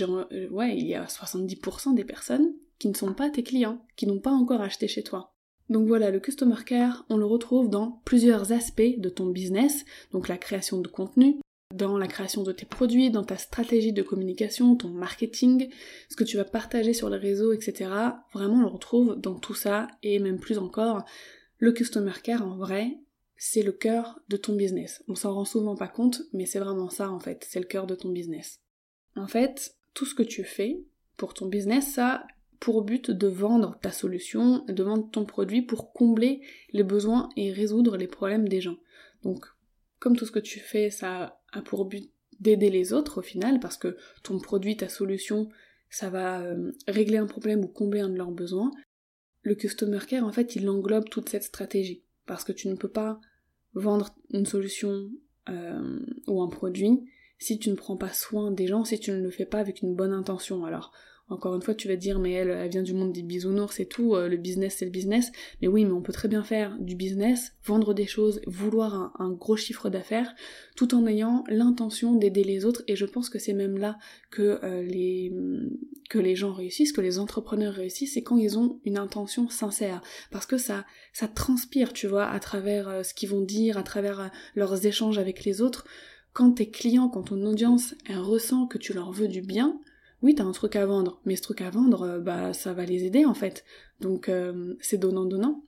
euh, 0.00 0.48
ouais, 0.50 0.76
il 0.76 0.86
y 0.86 0.94
a 0.94 1.04
70% 1.04 1.94
des 1.94 2.04
personnes 2.04 2.52
qui 2.78 2.88
ne 2.88 2.94
sont 2.94 3.12
pas 3.12 3.30
tes 3.30 3.42
clients, 3.42 3.84
qui 3.96 4.06
n'ont 4.06 4.20
pas 4.20 4.30
encore 4.30 4.60
acheté 4.60 4.88
chez 4.88 5.02
toi. 5.02 5.34
Donc 5.68 5.86
voilà, 5.86 6.10
le 6.10 6.20
customer 6.20 6.64
care, 6.66 7.04
on 7.08 7.16
le 7.16 7.24
retrouve 7.24 7.68
dans 7.68 8.00
plusieurs 8.04 8.52
aspects 8.52 8.98
de 8.98 9.08
ton 9.08 9.26
business, 9.26 9.84
donc 10.12 10.28
la 10.28 10.36
création 10.36 10.80
de 10.80 10.88
contenu, 10.88 11.40
dans 11.72 11.98
la 11.98 12.06
création 12.06 12.42
de 12.42 12.52
tes 12.52 12.66
produits, 12.66 13.10
dans 13.10 13.24
ta 13.24 13.36
stratégie 13.36 13.92
de 13.92 14.02
communication, 14.02 14.76
ton 14.76 14.88
marketing, 14.88 15.70
ce 16.08 16.16
que 16.16 16.24
tu 16.24 16.36
vas 16.36 16.44
partager 16.44 16.92
sur 16.92 17.10
les 17.10 17.18
réseaux, 17.18 17.52
etc. 17.52 17.90
Vraiment, 18.32 18.56
on 18.56 18.60
le 18.60 18.66
retrouve 18.66 19.16
dans 19.16 19.38
tout 19.38 19.54
ça 19.54 19.88
et 20.02 20.18
même 20.18 20.38
plus 20.38 20.58
encore. 20.58 21.04
Le 21.58 21.72
customer 21.72 22.12
care, 22.22 22.46
en 22.46 22.56
vrai, 22.56 22.98
c'est 23.36 23.62
le 23.62 23.72
cœur 23.72 24.20
de 24.28 24.36
ton 24.36 24.54
business. 24.54 25.02
On 25.08 25.14
s'en 25.14 25.34
rend 25.34 25.44
souvent 25.44 25.74
pas 25.74 25.88
compte, 25.88 26.22
mais 26.32 26.46
c'est 26.46 26.60
vraiment 26.60 26.90
ça 26.90 27.10
en 27.10 27.18
fait, 27.18 27.46
c'est 27.48 27.60
le 27.60 27.66
cœur 27.66 27.86
de 27.86 27.94
ton 27.94 28.10
business. 28.10 28.60
En 29.16 29.26
fait, 29.26 29.74
tout 29.94 30.06
ce 30.06 30.14
que 30.14 30.22
tu 30.22 30.44
fais 30.44 30.84
pour 31.16 31.34
ton 31.34 31.46
business, 31.46 31.92
ça 31.94 32.24
pour 32.60 32.82
but 32.82 33.10
de 33.10 33.26
vendre 33.26 33.76
ta 33.82 33.90
solution, 33.90 34.64
de 34.68 34.82
vendre 34.84 35.10
ton 35.10 35.24
produit 35.24 35.62
pour 35.62 35.92
combler 35.92 36.42
les 36.72 36.84
besoins 36.84 37.28
et 37.36 37.52
résoudre 37.52 37.96
les 37.96 38.06
problèmes 38.06 38.48
des 38.48 38.60
gens. 38.60 38.76
Donc, 39.24 39.46
comme 39.98 40.16
tout 40.16 40.26
ce 40.26 40.30
que 40.30 40.38
tu 40.38 40.60
fais, 40.60 40.88
ça 40.88 41.41
pour 41.60 41.84
but 41.84 42.10
d'aider 42.40 42.70
les 42.70 42.92
autres 42.92 43.18
au 43.18 43.22
final, 43.22 43.60
parce 43.60 43.76
que 43.76 43.96
ton 44.22 44.38
produit, 44.38 44.76
ta 44.76 44.88
solution, 44.88 45.48
ça 45.90 46.10
va 46.10 46.40
euh, 46.40 46.72
régler 46.88 47.18
un 47.18 47.26
problème 47.26 47.64
ou 47.64 47.68
combler 47.68 48.00
un 48.00 48.08
de 48.08 48.16
leurs 48.16 48.32
besoins. 48.32 48.70
Le 49.42 49.54
customer 49.54 50.00
care, 50.08 50.24
en 50.24 50.32
fait, 50.32 50.56
il 50.56 50.68
englobe 50.68 51.08
toute 51.08 51.28
cette 51.28 51.44
stratégie, 51.44 52.02
parce 52.26 52.44
que 52.44 52.52
tu 52.52 52.68
ne 52.68 52.74
peux 52.74 52.88
pas 52.88 53.20
vendre 53.74 54.14
une 54.30 54.46
solution 54.46 55.10
euh, 55.48 56.00
ou 56.26 56.42
un 56.42 56.48
produit 56.48 57.04
si 57.38 57.58
tu 57.58 57.70
ne 57.70 57.74
prends 57.74 57.96
pas 57.96 58.12
soin 58.12 58.52
des 58.52 58.68
gens, 58.68 58.84
si 58.84 59.00
tu 59.00 59.10
ne 59.10 59.20
le 59.20 59.30
fais 59.30 59.46
pas 59.46 59.58
avec 59.58 59.82
une 59.82 59.96
bonne 59.96 60.12
intention. 60.12 60.64
Alors, 60.64 60.92
encore 61.28 61.54
une 61.54 61.62
fois, 61.62 61.74
tu 61.74 61.88
vas 61.88 61.96
dire, 61.96 62.18
mais 62.18 62.32
elle, 62.32 62.68
vient 62.68 62.82
du 62.82 62.92
monde 62.92 63.12
des 63.12 63.22
bisounours 63.22 63.80
et 63.80 63.86
tout, 63.86 64.14
euh, 64.14 64.28
le 64.28 64.36
business 64.36 64.76
c'est 64.78 64.84
le 64.84 64.90
business. 64.90 65.32
Mais 65.60 65.68
oui, 65.68 65.84
mais 65.84 65.92
on 65.92 66.02
peut 66.02 66.12
très 66.12 66.28
bien 66.28 66.42
faire 66.42 66.76
du 66.78 66.94
business, 66.94 67.54
vendre 67.64 67.94
des 67.94 68.06
choses, 68.06 68.40
vouloir 68.46 69.14
un, 69.18 69.30
gros 69.30 69.56
chiffre 69.56 69.88
d'affaires, 69.88 70.34
tout 70.76 70.94
en 70.94 71.06
ayant 71.06 71.44
l'intention 71.48 72.14
d'aider 72.14 72.44
les 72.44 72.64
autres. 72.64 72.82
Et 72.86 72.96
je 72.96 73.06
pense 73.06 73.30
que 73.30 73.38
c'est 73.38 73.54
même 73.54 73.78
là 73.78 73.98
que 74.30 74.60
euh, 74.62 74.82
les 74.82 76.36
gens 76.36 76.52
réussissent, 76.52 76.92
que 76.92 77.00
les 77.00 77.18
entrepreneurs 77.18 77.74
réussissent, 77.74 78.14
c'est 78.14 78.22
quand 78.22 78.36
ils 78.36 78.58
ont 78.58 78.80
une 78.84 78.98
intention 78.98 79.48
sincère. 79.48 80.02
Parce 80.30 80.46
que 80.46 80.58
ça, 80.58 80.84
ça 81.12 81.28
transpire, 81.28 81.92
tu 81.92 82.06
vois, 82.06 82.26
à 82.26 82.40
travers 82.40 82.88
euh, 82.88 83.02
ce 83.02 83.14
qu'ils 83.14 83.30
vont 83.30 83.42
dire, 83.42 83.78
à 83.78 83.82
travers 83.82 84.30
leurs 84.54 84.86
échanges 84.86 85.18
avec 85.18 85.44
les 85.44 85.62
autres. 85.62 85.86
Quand 86.34 86.52
tes 86.52 86.70
clients, 86.70 87.08
quand 87.08 87.24
ton 87.24 87.42
audience, 87.44 87.94
elle 88.08 88.18
ressent 88.18 88.66
que 88.66 88.78
tu 88.78 88.92
leur 88.92 89.12
veux 89.12 89.28
du 89.28 89.42
bien, 89.42 89.78
oui, 90.22 90.36
t'as 90.36 90.44
un 90.44 90.52
truc 90.52 90.76
à 90.76 90.86
vendre, 90.86 91.20
mais 91.24 91.36
ce 91.36 91.42
truc 91.42 91.60
à 91.60 91.70
vendre, 91.70 92.02
euh, 92.02 92.20
bah 92.20 92.52
ça 92.52 92.72
va 92.72 92.84
les 92.84 93.04
aider 93.04 93.24
en 93.24 93.34
fait. 93.34 93.64
Donc 94.00 94.28
euh, 94.28 94.74
c'est 94.80 94.98
donnant-donnant. 94.98 95.64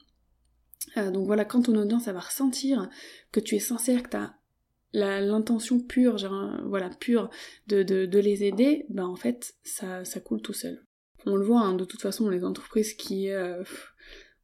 Euh, 0.97 1.11
donc 1.11 1.27
voilà, 1.27 1.45
quand 1.45 1.63
ton 1.63 1.77
audience 1.77 2.07
va 2.07 2.21
ressentir 2.21 2.89
que 3.33 3.41
tu 3.41 3.57
es 3.57 3.59
sincère, 3.59 4.05
que 4.05 4.11
t'as 4.11 4.35
l'intention 4.93 5.81
pure, 5.81 6.17
voilà, 6.67 6.89
pure 6.89 7.29
de, 7.67 7.83
de, 7.83 8.19
les 8.21 8.45
aider, 8.45 8.87
bah 8.91 9.05
en 9.05 9.17
fait 9.17 9.55
ça, 9.65 10.05
ça 10.05 10.21
coule 10.21 10.41
tout 10.41 10.53
seul. 10.53 10.87
On 11.27 11.35
le 11.35 11.45
voit, 11.45 11.63
hein, 11.63 11.75
de 11.75 11.85
toute 11.85 12.01
façon, 12.01 12.29
les 12.29 12.45
entreprises 12.45 12.95
qui 12.95 13.29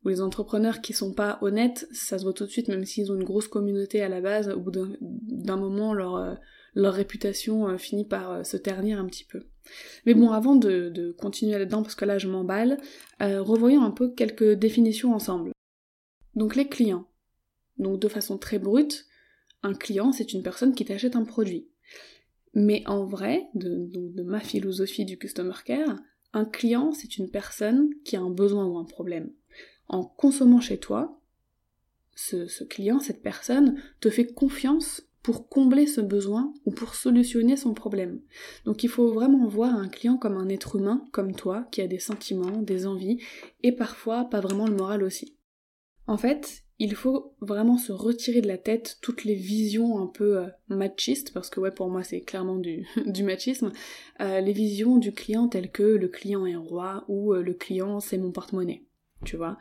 ou 0.05 0.09
les 0.09 0.21
entrepreneurs 0.21 0.81
qui 0.81 0.93
sont 0.93 1.13
pas 1.13 1.39
honnêtes, 1.43 1.87
ça 1.93 2.19
se 2.19 2.25
voit 2.25 2.33
tout 2.33 2.47
de 2.47 2.51
suite, 2.51 2.67
même 2.67 2.85
s'ils 2.85 3.13
ont 3.13 3.15
une 3.15 3.23
grosse 3.23 3.47
communauté 3.47 4.03
à 4.03 4.09
la 4.09 4.21
base, 4.21 4.49
au 4.49 4.59
bout 4.59 4.73
d'un 4.73 5.57
moment, 5.57 5.95
leur, 5.95 6.37
leur 6.75 6.95
réputation 6.95 7.77
finit 7.79 8.05
par 8.05 8.45
se 8.45 8.57
ternir 8.57 8.99
un 8.99 9.07
petit 9.07 9.25
peu. 9.25 9.43
Mais 10.07 10.15
bon, 10.15 10.31
avant 10.31 10.57
de, 10.57 11.15
continuer 11.19 11.59
là-dedans, 11.59 11.83
parce 11.83 11.95
que 11.95 12.05
là 12.05 12.19
je 12.19 12.29
m'emballe, 12.29 12.79
euh, 13.23 13.43
revoyons 13.43 13.83
un 13.83 13.91
peu 13.91 14.11
quelques 14.11 14.53
définitions 14.53 15.15
ensemble. 15.15 15.53
Donc 16.35 16.57
les 16.57 16.69
clients. 16.69 17.07
Donc 17.79 18.01
de 18.01 18.09
façon 18.09 18.39
très 18.39 18.59
brute, 18.59 19.07
un 19.63 19.75
client 19.75 20.13
c'est 20.13 20.33
une 20.33 20.43
personne 20.43 20.75
qui 20.75 20.85
t'achète 20.85 21.17
un 21.17 21.25
produit. 21.25 21.69
Mais 22.55 22.83
en 22.87 23.05
vrai, 23.05 23.49
de 23.55 24.23
ma 24.23 24.41
philosophie 24.41 25.05
du 25.05 25.19
customer 25.19 25.55
care, 25.65 25.97
un 26.33 26.45
client 26.45 26.93
c'est 26.93 27.17
une 27.17 27.31
personne 27.31 27.91
qui 28.05 28.17
a 28.17 28.21
un 28.21 28.31
besoin 28.31 28.67
ou 28.67 28.79
un 28.79 28.85
problème. 28.85 29.33
En 29.89 30.05
consommant 30.05 30.61
chez 30.61 30.79
toi, 30.79 31.21
ce 32.15 32.65
client, 32.65 33.01
cette 33.01 33.23
personne, 33.23 33.81
te 34.01 34.11
fait 34.11 34.27
confiance 34.27 35.03
pour 35.23 35.49
combler 35.49 35.87
ce 35.87 36.01
besoin 36.01 36.53
ou 36.65 36.71
pour 36.71 36.95
solutionner 36.95 37.57
son 37.57 37.75
problème. 37.75 38.21
Donc 38.65 38.83
il 38.85 38.89
faut 38.89 39.13
vraiment 39.13 39.47
voir 39.47 39.75
un 39.75 39.89
client 39.89 40.17
comme 40.17 40.37
un 40.37 40.49
être 40.49 40.77
humain, 40.77 41.07
comme 41.13 41.35
toi, 41.35 41.67
qui 41.71 41.83
a 41.83 41.87
des 41.87 41.99
sentiments, 41.99 42.63
des 42.63 42.87
envies, 42.87 43.23
et 43.63 43.73
parfois 43.73 44.25
pas 44.25 44.41
vraiment 44.41 44.67
le 44.67 44.75
moral 44.75 45.03
aussi. 45.03 45.37
En 46.07 46.17
fait, 46.17 46.65
il 46.79 46.95
faut 46.95 47.37
vraiment 47.43 47.77
se 47.77 47.93
retirer 47.93 48.41
de 48.41 48.49
la 48.49 48.57
tête 48.57 48.99
toutes 49.03 49.25
les 49.25 49.35
visions 49.35 49.99
un 49.99 50.07
peu 50.07 50.39
euh, 50.39 50.47
machistes, 50.69 51.33
parce 51.35 51.51
que 51.51 51.61
ouais 51.61 51.71
pour 51.71 51.91
moi 51.91 52.03
c'est 52.03 52.23
clairement 52.23 52.57
du, 52.57 52.87
machisme, 53.23 53.71
euh, 54.21 54.41
les 54.41 54.53
visions 54.53 54.97
du 54.97 55.13
client 55.13 55.47
telles 55.49 55.71
que 55.71 55.83
le 55.83 56.09
client 56.09 56.47
est 56.47 56.57
roi 56.57 57.05
ou 57.09 57.35
euh, 57.35 57.43
le 57.43 57.53
client 57.53 58.01
c'est 58.01 58.17
mon 58.17 58.33
porte-monnaie, 58.33 58.87
tu 59.25 59.37
vois. 59.37 59.59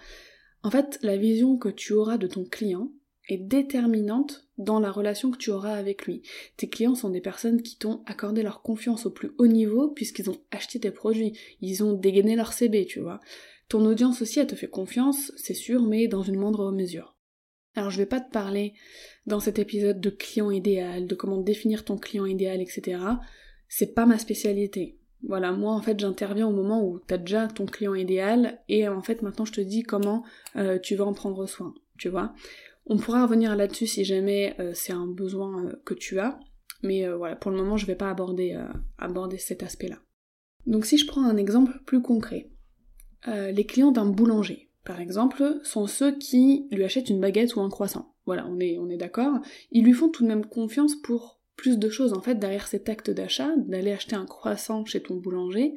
En 0.63 0.72
fait, 0.72 1.00
la 1.01 1.18
vision 1.18 1.58
que 1.58 1.70
tu 1.70 1.94
auras 1.94 2.18
de 2.18 2.28
ton 2.28 2.44
client, 2.44 2.92
est 3.34 3.38
déterminante 3.38 4.48
dans 4.58 4.80
la 4.80 4.92
relation 4.92 5.32
que 5.32 5.38
tu 5.38 5.52
auras 5.52 5.74
avec 5.74 6.06
lui. 6.06 6.22
Tes 6.58 6.70
clients 6.70 6.96
sont 6.96 7.10
des 7.10 7.22
personnes 7.22 7.62
qui 7.62 7.78
t'ont 7.78 8.04
accordé 8.06 8.44
leur 8.44 8.62
confiance 8.62 9.06
au 9.06 9.12
plus 9.12 9.32
haut 9.38 9.48
niveau 9.48 9.90
puisqu'ils 9.90 10.30
ont 10.30 10.42
acheté 10.52 10.80
tes 10.80 10.92
produits, 10.92 11.38
ils 11.62 11.84
ont 11.84 11.94
dégainé 11.94 12.36
leur 12.36 12.54
CB, 12.54 12.86
tu 12.86 13.00
vois. 13.00 13.20
Ton 13.70 13.86
audience 13.86 14.22
aussi, 14.22 14.40
elle 14.40 14.48
te 14.48 14.56
fait 14.56 14.70
confiance, 14.70 15.32
c'est 15.38 15.54
sûr, 15.54 15.84
mais 15.84 16.08
dans 16.08 16.24
une 16.24 16.40
moindre 16.40 16.72
mesure. 16.72 17.16
Alors 17.76 17.92
je 17.92 17.98
vais 17.98 18.06
pas 18.06 18.20
te 18.20 18.32
parler 18.32 18.74
dans 19.26 19.40
cet 19.40 19.60
épisode 19.60 20.02
de 20.02 20.10
client 20.10 20.52
idéal, 20.52 21.06
de 21.06 21.16
comment 21.16 21.38
définir 21.38 21.86
ton 21.86 21.98
client 21.98 22.26
idéal, 22.26 22.62
etc. 22.62 22.98
C'est 23.68 23.94
pas 23.94 24.06
ma 24.06 24.18
spécialité. 24.18 24.98
Voilà, 25.22 25.52
moi 25.52 25.74
en 25.74 25.82
fait 25.82 26.00
j'interviens 26.00 26.48
au 26.48 26.52
moment 26.52 26.84
où 26.84 27.00
t'as 27.00 27.18
déjà 27.18 27.48
ton 27.48 27.66
client 27.66 27.94
idéal 27.94 28.62
et 28.70 28.88
en 28.88 29.02
fait 29.02 29.22
maintenant 29.22 29.46
je 29.46 29.52
te 29.52 29.62
dis 29.62 29.84
comment 29.84 30.24
euh, 30.56 30.80
tu 30.80 30.96
vas 30.96 31.06
en 31.06 31.14
prendre 31.14 31.46
soin, 31.46 31.74
tu 31.98 32.10
vois. 32.10 32.34
On 32.89 32.98
pourra 32.98 33.24
revenir 33.24 33.55
là-dessus 33.55 33.86
si 33.86 34.03
jamais 34.03 34.55
euh, 34.60 34.72
c'est 34.74 34.93
un 34.93 35.05
besoin 35.05 35.65
euh, 35.65 35.74
que 35.86 35.93
tu 35.93 36.19
as, 36.19 36.39
mais 36.81 37.05
euh, 37.05 37.15
voilà, 37.15 37.36
pour 37.36 37.51
le 37.51 37.58
moment 37.58 37.77
je 37.77 37.86
vais 37.86 37.96
pas 37.96 38.10
aborder, 38.10 38.58
cet 39.38 39.62
aspect-là. 39.62 40.00
Donc 40.65 40.86
si 40.86 40.98
je 40.98 41.05
prends 41.05 41.24
un 41.24 41.38
exemple 41.38 41.79
plus 41.86 42.01
concret, 42.01 42.50
les 43.27 43.65
clients 43.65 43.91
d'un 43.91 44.05
boulanger, 44.05 44.72
par 44.86 45.00
exemple, 45.00 45.60
sont 45.63 45.88
ceux 45.88 46.17
qui 46.17 46.67
lui 46.72 46.84
achètent 46.84 47.10
une 47.10 47.19
baguette 47.19 47.55
ou 47.55 47.62
un 47.62 47.69
croissant. 47.69 48.15
Voilà, 48.25 48.48
on 48.48 48.60
est 48.60 48.98
d'accord. 48.98 49.39
Ils 49.72 49.84
lui 49.84 49.93
font 49.93 50.10
tout 50.10 50.24
de 50.24 50.29
même 50.29 50.46
confiance 50.46 50.96
pour 50.96 51.41
plus 51.58 51.77
de 51.77 51.89
choses. 51.89 52.13
En 52.13 52.22
fait, 52.22 52.36
derrière 52.36 52.67
cet 52.67 52.88
acte 52.88 53.12
d'achat, 53.12 53.50
d'aller 53.58 53.91
acheter 53.91 54.15
un 54.15 54.25
croissant 54.25 54.86
chez 54.86 55.01
ton 55.01 55.15
boulanger, 55.15 55.75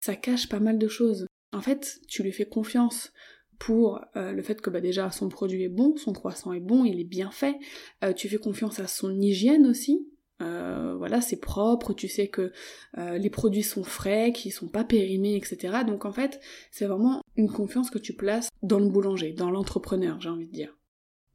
ça 0.00 0.14
cache 0.14 0.48
pas 0.48 0.60
mal 0.60 0.78
de 0.78 0.88
choses. 0.88 1.26
En 1.52 1.60
fait, 1.60 2.00
tu 2.08 2.22
lui 2.22 2.32
fais 2.32 2.46
confiance 2.46 3.12
pour 3.58 4.00
euh, 4.16 4.32
le 4.32 4.42
fait 4.42 4.60
que 4.60 4.70
bah, 4.70 4.80
déjà 4.80 5.10
son 5.10 5.28
produit 5.28 5.64
est 5.64 5.68
bon, 5.68 5.96
son 5.96 6.12
croissant 6.12 6.52
est 6.52 6.60
bon, 6.60 6.84
il 6.84 7.00
est 7.00 7.04
bien 7.04 7.30
fait, 7.30 7.56
euh, 8.04 8.12
tu 8.12 8.28
fais 8.28 8.38
confiance 8.38 8.80
à 8.80 8.86
son 8.86 9.20
hygiène 9.20 9.66
aussi, 9.66 10.08
Euh, 10.42 10.94
voilà, 10.98 11.22
c'est 11.22 11.40
propre, 11.40 11.94
tu 11.94 12.08
sais 12.08 12.28
que 12.28 12.52
les 12.96 13.30
produits 13.30 13.62
sont 13.62 13.84
frais, 13.84 14.32
qu'ils 14.32 14.52
sont 14.52 14.68
pas 14.68 14.84
périmés, 14.84 15.34
etc. 15.34 15.78
Donc 15.86 16.04
en 16.04 16.12
fait, 16.12 16.40
c'est 16.70 16.84
vraiment 16.84 17.22
une 17.36 17.50
confiance 17.50 17.88
que 17.88 17.98
tu 17.98 18.12
places 18.12 18.50
dans 18.62 18.78
le 18.78 18.90
boulanger, 18.90 19.32
dans 19.32 19.50
l'entrepreneur, 19.50 20.20
j'ai 20.20 20.28
envie 20.28 20.46
de 20.46 20.52
dire. 20.52 20.76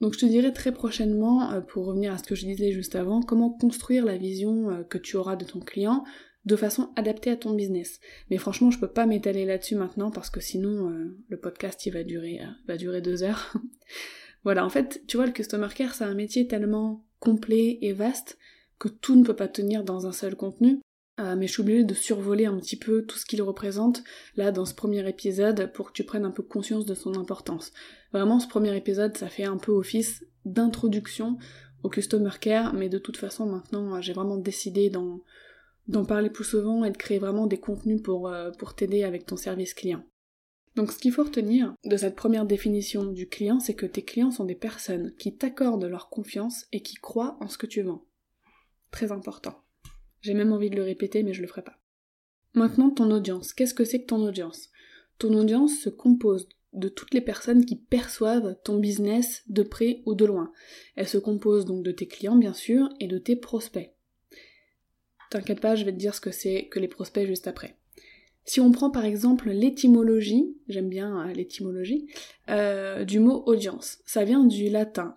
Donc 0.01 0.13
je 0.13 0.19
te 0.19 0.27
dirai 0.27 0.53
très 0.53 0.71
prochainement, 0.71 1.63
pour 1.69 1.87
revenir 1.87 2.13
à 2.13 2.19
ce 2.19 2.23
que 2.23 2.35
je 2.35 2.45
disais 2.45 2.71
juste 2.71 2.93
avant, 2.95 3.23
comment 3.23 3.49
construire 3.49 4.05
la 4.05 4.17
vision 4.17 4.85
que 4.87 4.99
tu 4.99 5.17
auras 5.17 5.35
de 5.35 5.45
ton 5.45 5.61
client 5.61 6.03
de 6.45 6.55
façon 6.55 6.89
adaptée 6.95 7.29
à 7.29 7.37
ton 7.37 7.53
business. 7.53 7.99
Mais 8.29 8.37
franchement, 8.37 8.71
je 8.71 8.79
peux 8.79 8.87
pas 8.87 9.05
m'étaler 9.05 9.45
là-dessus 9.45 9.75
maintenant 9.75 10.11
parce 10.11 10.29
que 10.29 10.39
sinon 10.39 10.91
le 11.27 11.37
podcast 11.37 11.85
il 11.85 11.93
va 11.93 12.03
durer 12.03 12.39
va 12.67 12.77
durer 12.77 13.01
deux 13.01 13.23
heures. 13.23 13.53
voilà, 14.43 14.65
en 14.65 14.69
fait, 14.69 15.03
tu 15.07 15.17
vois, 15.17 15.25
le 15.25 15.31
customer 15.31 15.67
care 15.75 15.93
c'est 15.93 16.03
un 16.03 16.15
métier 16.15 16.47
tellement 16.47 17.05
complet 17.19 17.77
et 17.81 17.93
vaste 17.93 18.37
que 18.79 18.87
tout 18.87 19.15
ne 19.15 19.23
peut 19.23 19.35
pas 19.35 19.47
tenir 19.47 19.83
dans 19.83 20.07
un 20.07 20.11
seul 20.11 20.35
contenu. 20.35 20.79
Euh, 21.19 21.35
mais 21.35 21.45
je 21.45 21.53
suis 21.53 21.61
obligée 21.61 21.83
de 21.83 21.93
survoler 21.93 22.45
un 22.45 22.57
petit 22.57 22.77
peu 22.77 23.03
tout 23.03 23.17
ce 23.17 23.25
qu'il 23.25 23.41
représente 23.41 24.03
là 24.37 24.51
dans 24.51 24.65
ce 24.65 24.73
premier 24.73 25.07
épisode 25.07 25.71
pour 25.73 25.87
que 25.87 25.93
tu 25.93 26.03
prennes 26.03 26.25
un 26.25 26.31
peu 26.31 26.41
conscience 26.41 26.85
de 26.85 26.95
son 26.95 27.15
importance. 27.15 27.71
Vraiment, 28.13 28.39
ce 28.39 28.47
premier 28.47 28.75
épisode, 28.75 29.15
ça 29.17 29.27
fait 29.27 29.43
un 29.43 29.57
peu 29.57 29.71
office 29.71 30.25
d'introduction 30.45 31.37
au 31.83 31.89
customer 31.89 32.31
care, 32.39 32.73
mais 32.73 32.89
de 32.89 32.97
toute 32.97 33.17
façon 33.17 33.45
maintenant 33.45 34.01
j'ai 34.01 34.13
vraiment 34.13 34.37
décidé 34.37 34.89
d'en, 34.89 35.19
d'en 35.87 36.05
parler 36.05 36.29
plus 36.29 36.43
souvent 36.43 36.83
et 36.83 36.91
de 36.91 36.97
créer 36.97 37.19
vraiment 37.19 37.47
des 37.47 37.59
contenus 37.59 38.01
pour, 38.01 38.27
euh, 38.27 38.51
pour 38.51 38.75
t'aider 38.75 39.03
avec 39.03 39.25
ton 39.25 39.37
service 39.37 39.73
client. 39.73 40.03
Donc 40.75 40.91
ce 40.91 40.99
qu'il 40.99 41.11
faut 41.11 41.23
retenir 41.23 41.75
de 41.83 41.97
cette 41.97 42.15
première 42.15 42.45
définition 42.45 43.05
du 43.05 43.27
client, 43.27 43.59
c'est 43.59 43.73
que 43.73 43.85
tes 43.85 44.03
clients 44.03 44.31
sont 44.31 44.45
des 44.45 44.55
personnes 44.55 45.13
qui 45.17 45.35
t'accordent 45.35 45.83
leur 45.83 46.09
confiance 46.09 46.65
et 46.71 46.81
qui 46.81 46.95
croient 46.95 47.37
en 47.41 47.49
ce 47.49 47.57
que 47.57 47.65
tu 47.65 47.81
vends. 47.81 48.05
Très 48.89 49.11
important. 49.11 49.63
J'ai 50.21 50.33
même 50.33 50.53
envie 50.53 50.69
de 50.69 50.75
le 50.75 50.83
répéter, 50.83 51.23
mais 51.23 51.33
je 51.33 51.41
le 51.41 51.47
ferai 51.47 51.63
pas. 51.63 51.79
Maintenant, 52.53 52.89
ton 52.89 53.11
audience. 53.11 53.53
Qu'est-ce 53.53 53.73
que 53.73 53.85
c'est 53.85 54.01
que 54.01 54.07
ton 54.07 54.25
audience? 54.25 54.69
Ton 55.17 55.33
audience 55.33 55.79
se 55.79 55.89
compose 55.89 56.47
de 56.73 56.89
toutes 56.89 57.13
les 57.13 57.21
personnes 57.21 57.65
qui 57.65 57.75
perçoivent 57.75 58.57
ton 58.63 58.77
business 58.77 59.43
de 59.47 59.63
près 59.63 60.01
ou 60.05 60.15
de 60.15 60.25
loin. 60.25 60.51
Elle 60.95 61.07
se 61.07 61.17
compose 61.17 61.65
donc 61.65 61.83
de 61.83 61.91
tes 61.91 62.07
clients, 62.07 62.37
bien 62.37 62.53
sûr, 62.53 62.89
et 62.99 63.07
de 63.07 63.17
tes 63.17 63.35
prospects. 63.35 63.93
T'inquiète 65.31 65.61
pas, 65.61 65.75
je 65.75 65.85
vais 65.85 65.93
te 65.93 65.97
dire 65.97 66.13
ce 66.13 66.19
que 66.19 66.31
c'est 66.31 66.65
que 66.65 66.77
les 66.77 66.89
prospects 66.89 67.25
juste 67.25 67.47
après. 67.47 67.77
Si 68.43 68.59
on 68.59 68.69
prend 68.71 68.91
par 68.91 69.05
exemple 69.05 69.49
l'étymologie, 69.49 70.57
j'aime 70.67 70.89
bien 70.89 71.29
euh, 71.29 71.33
l'étymologie, 71.33 72.07
euh, 72.49 73.05
du 73.05 73.19
mot 73.19 73.41
audience, 73.45 73.99
ça 74.05 74.25
vient 74.25 74.43
du 74.43 74.69
latin 74.69 75.15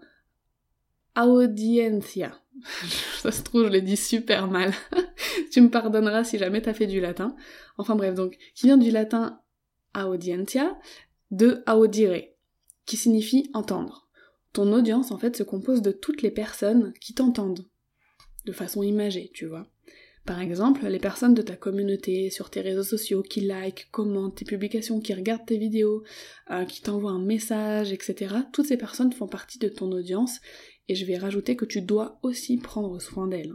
audiencia. 1.20 2.40
Ça 3.18 3.32
se 3.32 3.42
trouve, 3.42 3.64
je 3.64 3.70
l'ai 3.70 3.82
dit 3.82 3.96
super 3.96 4.46
mal. 4.46 4.72
tu 5.50 5.60
me 5.60 5.68
pardonneras 5.70 6.22
si 6.22 6.38
jamais 6.38 6.62
t'as 6.62 6.74
fait 6.74 6.86
du 6.86 7.00
latin. 7.00 7.34
Enfin 7.76 7.96
bref, 7.96 8.14
donc, 8.14 8.38
qui 8.54 8.66
vient 8.66 8.78
du 8.78 8.92
latin 8.92 9.40
audientia, 9.96 10.78
de 11.32 11.64
audire, 11.68 12.22
qui 12.86 12.96
signifie 12.96 13.50
entendre. 13.52 14.08
Ton 14.52 14.72
audience, 14.72 15.10
en 15.10 15.18
fait, 15.18 15.36
se 15.36 15.42
compose 15.42 15.82
de 15.82 15.90
toutes 15.90 16.22
les 16.22 16.30
personnes 16.30 16.92
qui 17.00 17.14
t'entendent. 17.14 17.66
De 18.44 18.52
façon 18.52 18.84
imagée, 18.84 19.30
tu 19.34 19.46
vois. 19.46 19.66
Par 20.24 20.40
exemple, 20.40 20.86
les 20.86 20.98
personnes 20.98 21.34
de 21.34 21.42
ta 21.42 21.54
communauté, 21.54 22.30
sur 22.30 22.48
tes 22.48 22.62
réseaux 22.62 22.82
sociaux, 22.82 23.22
qui 23.22 23.42
like, 23.42 23.88
commentent 23.90 24.36
tes 24.36 24.46
publications, 24.46 25.00
qui 25.00 25.12
regardent 25.12 25.44
tes 25.44 25.58
vidéos, 25.58 26.02
euh, 26.50 26.64
qui 26.64 26.80
t'envoient 26.80 27.10
un 27.10 27.22
message, 27.22 27.92
etc. 27.92 28.36
Toutes 28.52 28.66
ces 28.66 28.78
personnes 28.78 29.12
font 29.12 29.26
partie 29.26 29.58
de 29.58 29.68
ton 29.68 29.92
audience 29.92 30.40
et 30.88 30.94
je 30.94 31.04
vais 31.04 31.18
rajouter 31.18 31.56
que 31.56 31.66
tu 31.66 31.82
dois 31.82 32.18
aussi 32.22 32.56
prendre 32.56 33.00
soin 33.00 33.26
d'elle. 33.26 33.52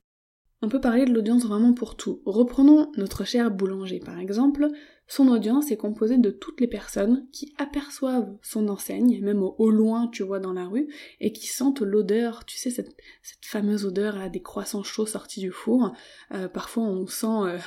On 0.62 0.70
peut 0.70 0.82
parler 0.82 1.06
de 1.06 1.14
l'audience 1.14 1.46
vraiment 1.46 1.74
pour 1.74 1.96
tout. 1.96 2.22
Reprenons 2.26 2.92
notre 2.98 3.26
cher 3.26 3.50
boulanger 3.50 4.00
par 4.00 4.20
exemple. 4.20 4.68
Son 5.12 5.28
audience 5.28 5.72
est 5.72 5.78
composée 5.78 6.20
de 6.20 6.30
toutes 6.30 6.62
les 6.62 6.68
personnes 6.68 7.26
qui 7.32 7.56
aperçoivent 7.58 8.32
son 8.44 8.68
enseigne, 8.68 9.20
même 9.24 9.42
au, 9.42 9.72
loin 9.72 10.08
tu 10.08 10.22
vois 10.22 10.40
dans 10.40 10.54
la 10.54 10.68
rue, 10.68 10.88
et 11.20 11.34
qui 11.34 11.48
sentent 11.48 11.82
l'odeur, 11.82 12.46
tu 12.46 12.60
sais 12.60 12.70
cette, 12.70 12.96
fameuse 13.42 13.86
odeur 13.86 14.16
là 14.18 14.30
des 14.30 14.44
croissants 14.44 14.84
chauds 14.84 15.08
sortis 15.08 15.40
du 15.40 15.52
four. 15.52 15.96
Euh, 16.32 16.48
parfois 16.48 16.84
on 16.84 17.08
sent 17.08 17.60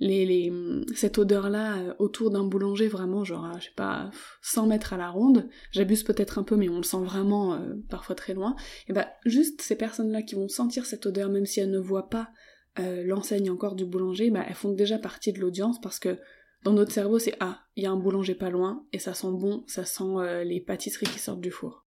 euh, 0.00 0.82
cette 0.96 1.18
odeur 1.18 1.48
là 1.48 1.76
euh, 1.76 1.94
autour 2.00 2.32
d'un 2.32 2.42
boulanger 2.42 2.88
vraiment 2.88 3.22
genre 3.22 3.52
je 3.60 3.66
sais 3.66 3.74
pas 3.76 4.10
100 4.42 4.66
mètres 4.66 4.92
à 4.94 4.96
la 4.96 5.10
ronde. 5.10 5.48
J'abuse 5.70 6.02
peut-être 6.02 6.38
un 6.38 6.42
peu 6.42 6.56
mais 6.56 6.68
on 6.68 6.78
le 6.78 6.82
sent 6.82 7.04
vraiment 7.04 7.56
parfois 7.88 8.16
très 8.16 8.34
loin. 8.34 8.56
Et 8.88 8.92
bah 8.92 9.06
juste 9.24 9.62
ces 9.62 9.76
personnes 9.76 10.10
là 10.10 10.22
qui 10.22 10.34
vont 10.34 10.48
sentir 10.48 10.86
cette 10.86 11.06
odeur 11.06 11.28
même 11.30 11.46
si 11.46 11.60
elles 11.60 11.70
ne 11.70 11.78
voient 11.78 12.10
pas 12.10 12.30
l'enseigne 12.76 13.48
encore 13.48 13.76
du 13.76 13.84
boulanger, 13.84 14.30
bah 14.30 14.44
elles 14.48 14.56
font 14.56 14.72
déjà 14.72 14.98
partie 14.98 15.32
de 15.32 15.38
l'audience 15.38 15.80
parce 15.80 16.00
que 16.00 16.18
dans 16.64 16.72
notre 16.72 16.92
cerveau, 16.92 17.18
c'est 17.18 17.36
ah, 17.40 17.60
il 17.76 17.84
y 17.84 17.86
a 17.86 17.90
un 17.90 17.96
boulanger 17.96 18.34
pas 18.34 18.50
loin 18.50 18.86
et 18.92 18.98
ça 18.98 19.12
sent 19.12 19.30
bon, 19.32 19.64
ça 19.66 19.84
sent 19.84 20.02
euh, 20.16 20.44
les 20.44 20.60
pâtisseries 20.60 21.06
qui 21.06 21.18
sortent 21.18 21.42
du 21.42 21.50
four. 21.50 21.86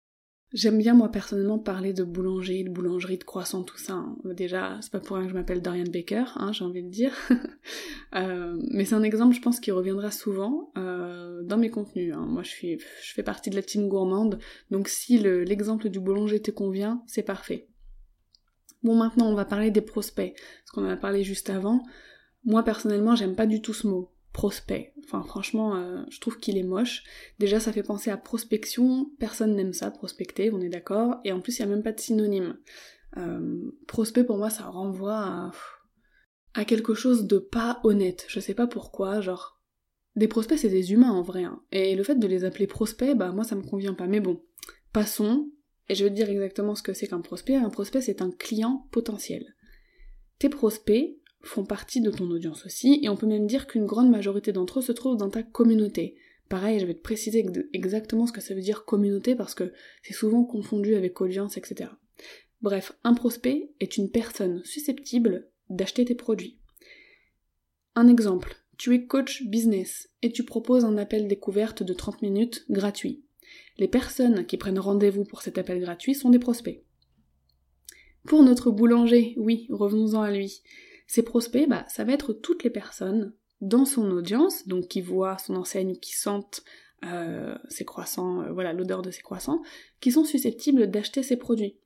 J'aime 0.52 0.78
bien 0.78 0.94
moi 0.94 1.10
personnellement 1.10 1.58
parler 1.58 1.92
de 1.92 2.04
boulangerie, 2.04 2.62
de 2.62 2.70
boulangerie, 2.70 3.18
de 3.18 3.24
croissant, 3.24 3.64
tout 3.64 3.78
ça. 3.78 3.94
Hein. 3.94 4.16
Déjà, 4.24 4.78
c'est 4.80 4.92
pas 4.92 5.00
pour 5.00 5.16
rien 5.16 5.26
que 5.26 5.32
je 5.32 5.36
m'appelle 5.36 5.60
Dorian 5.60 5.86
Baker, 5.90 6.24
hein, 6.36 6.52
j'ai 6.52 6.64
envie 6.64 6.84
de 6.84 6.88
dire. 6.88 7.12
euh, 8.14 8.56
mais 8.70 8.84
c'est 8.84 8.94
un 8.94 9.02
exemple, 9.02 9.34
je 9.34 9.40
pense, 9.40 9.58
qui 9.58 9.72
reviendra 9.72 10.10
souvent 10.10 10.70
euh, 10.78 11.42
dans 11.42 11.56
mes 11.56 11.68
contenus. 11.68 12.14
Hein. 12.14 12.26
Moi, 12.28 12.42
je, 12.44 12.50
suis, 12.50 12.78
je 12.78 13.12
fais 13.12 13.24
partie 13.24 13.50
de 13.50 13.56
la 13.56 13.62
team 13.62 13.88
gourmande, 13.88 14.38
donc 14.70 14.88
si 14.88 15.18
l'exemple 15.18 15.88
du 15.88 15.98
boulanger 15.98 16.40
te 16.40 16.52
convient, 16.52 17.02
c'est 17.06 17.24
parfait. 17.24 17.66
Bon, 18.84 18.94
maintenant, 18.94 19.28
on 19.28 19.34
va 19.34 19.46
parler 19.46 19.72
des 19.72 19.80
prospects, 19.80 20.34
parce 20.34 20.70
qu'on 20.72 20.86
en 20.86 20.90
a 20.90 20.96
parlé 20.96 21.24
juste 21.24 21.50
avant. 21.50 21.82
Moi, 22.44 22.62
personnellement, 22.62 23.16
j'aime 23.16 23.34
pas 23.34 23.46
du 23.46 23.60
tout 23.60 23.74
ce 23.74 23.88
mot 23.88 24.12
prospect. 24.36 24.92
Enfin 25.02 25.22
franchement, 25.22 25.76
euh, 25.76 26.02
je 26.10 26.20
trouve 26.20 26.38
qu'il 26.38 26.58
est 26.58 26.62
moche. 26.62 27.04
Déjà 27.38 27.58
ça 27.58 27.72
fait 27.72 27.82
penser 27.82 28.10
à 28.10 28.18
prospection, 28.18 29.10
personne 29.18 29.56
n'aime 29.56 29.72
ça, 29.72 29.90
prospecter, 29.90 30.52
on 30.52 30.60
est 30.60 30.68
d'accord, 30.68 31.20
et 31.24 31.32
en 31.32 31.40
plus 31.40 31.58
il 31.58 31.64
n'y 31.64 31.72
a 31.72 31.74
même 31.74 31.82
pas 31.82 31.92
de 31.92 32.00
synonyme. 32.00 32.58
Euh, 33.16 33.72
prospect 33.88 34.24
pour 34.24 34.36
moi 34.36 34.50
ça 34.50 34.64
renvoie 34.64 35.50
à, 36.52 36.64
quelque 36.66 36.92
chose 36.92 37.26
de 37.26 37.38
pas 37.38 37.80
honnête, 37.82 38.26
je 38.28 38.38
sais 38.40 38.52
pas 38.52 38.66
pourquoi, 38.66 39.22
genre... 39.22 39.58
Des 40.16 40.28
prospects 40.28 40.58
c'est 40.58 40.68
des 40.68 40.92
humains 40.92 41.12
en 41.12 41.22
vrai, 41.22 41.44
hein. 41.44 41.62
et 41.72 41.94
le 41.94 42.02
fait 42.02 42.16
de 42.16 42.26
les 42.26 42.44
appeler 42.44 42.66
prospects, 42.66 43.16
bah 43.16 43.32
moi 43.32 43.44
ça 43.44 43.56
me 43.56 43.62
convient 43.62 43.94
pas, 43.94 44.06
mais 44.06 44.20
bon, 44.20 44.42
passons, 44.92 45.50
et 45.88 45.94
je 45.94 46.04
vais 46.04 46.10
te 46.10 46.14
dire 46.14 46.28
exactement 46.28 46.74
ce 46.74 46.82
que 46.82 46.92
c'est 46.92 47.08
qu'un 47.08 47.22
prospect. 47.22 47.56
Un 47.56 47.70
prospect 47.70 48.02
c'est 48.02 48.20
un 48.20 48.30
client 48.30 48.86
potentiel. 48.90 49.54
Tes 50.38 50.50
prospects, 50.50 51.16
font 51.46 51.64
partie 51.64 52.00
de 52.00 52.10
ton 52.10 52.30
audience 52.30 52.66
aussi, 52.66 53.00
et 53.02 53.08
on 53.08 53.16
peut 53.16 53.26
même 53.26 53.46
dire 53.46 53.66
qu'une 53.66 53.86
grande 53.86 54.10
majorité 54.10 54.52
d'entre 54.52 54.80
eux 54.80 54.82
se 54.82 54.92
trouvent 54.92 55.16
dans 55.16 55.30
ta 55.30 55.42
communauté. 55.42 56.16
Pareil, 56.48 56.78
je 56.78 56.86
vais 56.86 56.94
te 56.94 57.02
préciser 57.02 57.44
exactement 57.72 58.26
ce 58.26 58.32
que 58.32 58.40
ça 58.40 58.54
veut 58.54 58.60
dire 58.60 58.84
communauté 58.84 59.34
parce 59.34 59.54
que 59.54 59.72
c'est 60.02 60.14
souvent 60.14 60.44
confondu 60.44 60.94
avec 60.94 61.20
audience, 61.20 61.56
etc. 61.56 61.90
Bref, 62.62 62.92
un 63.04 63.14
prospect 63.14 63.72
est 63.80 63.96
une 63.96 64.10
personne 64.10 64.62
susceptible 64.64 65.48
d'acheter 65.68 66.04
tes 66.04 66.14
produits. 66.14 66.58
Un 67.94 68.08
exemple, 68.08 68.56
tu 68.78 68.94
es 68.94 69.06
coach 69.06 69.44
business 69.44 70.08
et 70.22 70.30
tu 70.30 70.44
proposes 70.44 70.84
un 70.84 70.98
appel 70.98 71.28
découverte 71.28 71.82
de 71.82 71.92
30 71.92 72.22
minutes 72.22 72.64
gratuit. 72.70 73.24
Les 73.78 73.88
personnes 73.88 74.46
qui 74.46 74.56
prennent 74.56 74.78
rendez-vous 74.78 75.24
pour 75.24 75.42
cet 75.42 75.58
appel 75.58 75.80
gratuit 75.80 76.14
sont 76.14 76.30
des 76.30 76.38
prospects. 76.38 76.84
Pour 78.24 78.42
notre 78.42 78.70
boulanger, 78.70 79.34
oui, 79.36 79.66
revenons-en 79.70 80.22
à 80.22 80.30
lui. 80.30 80.62
Ses 81.06 81.22
prospects, 81.22 81.68
bah, 81.68 81.84
ça 81.88 82.04
va 82.04 82.12
être 82.12 82.32
toutes 82.32 82.64
les 82.64 82.70
personnes 82.70 83.32
dans 83.60 83.84
son 83.84 84.10
audience, 84.10 84.66
donc 84.66 84.88
qui 84.88 85.00
voient 85.00 85.38
son 85.38 85.56
enseigne 85.56 85.96
qui 85.96 86.14
sentent 86.14 86.62
euh, 87.04 87.56
ses 87.68 87.84
croissants, 87.84 88.42
euh, 88.42 88.52
voilà 88.52 88.72
l'odeur 88.72 89.02
de 89.02 89.10
ses 89.10 89.22
croissants, 89.22 89.62
qui 90.00 90.12
sont 90.12 90.24
susceptibles 90.24 90.90
d'acheter 90.90 91.22
ses 91.22 91.36
produits. 91.36 91.76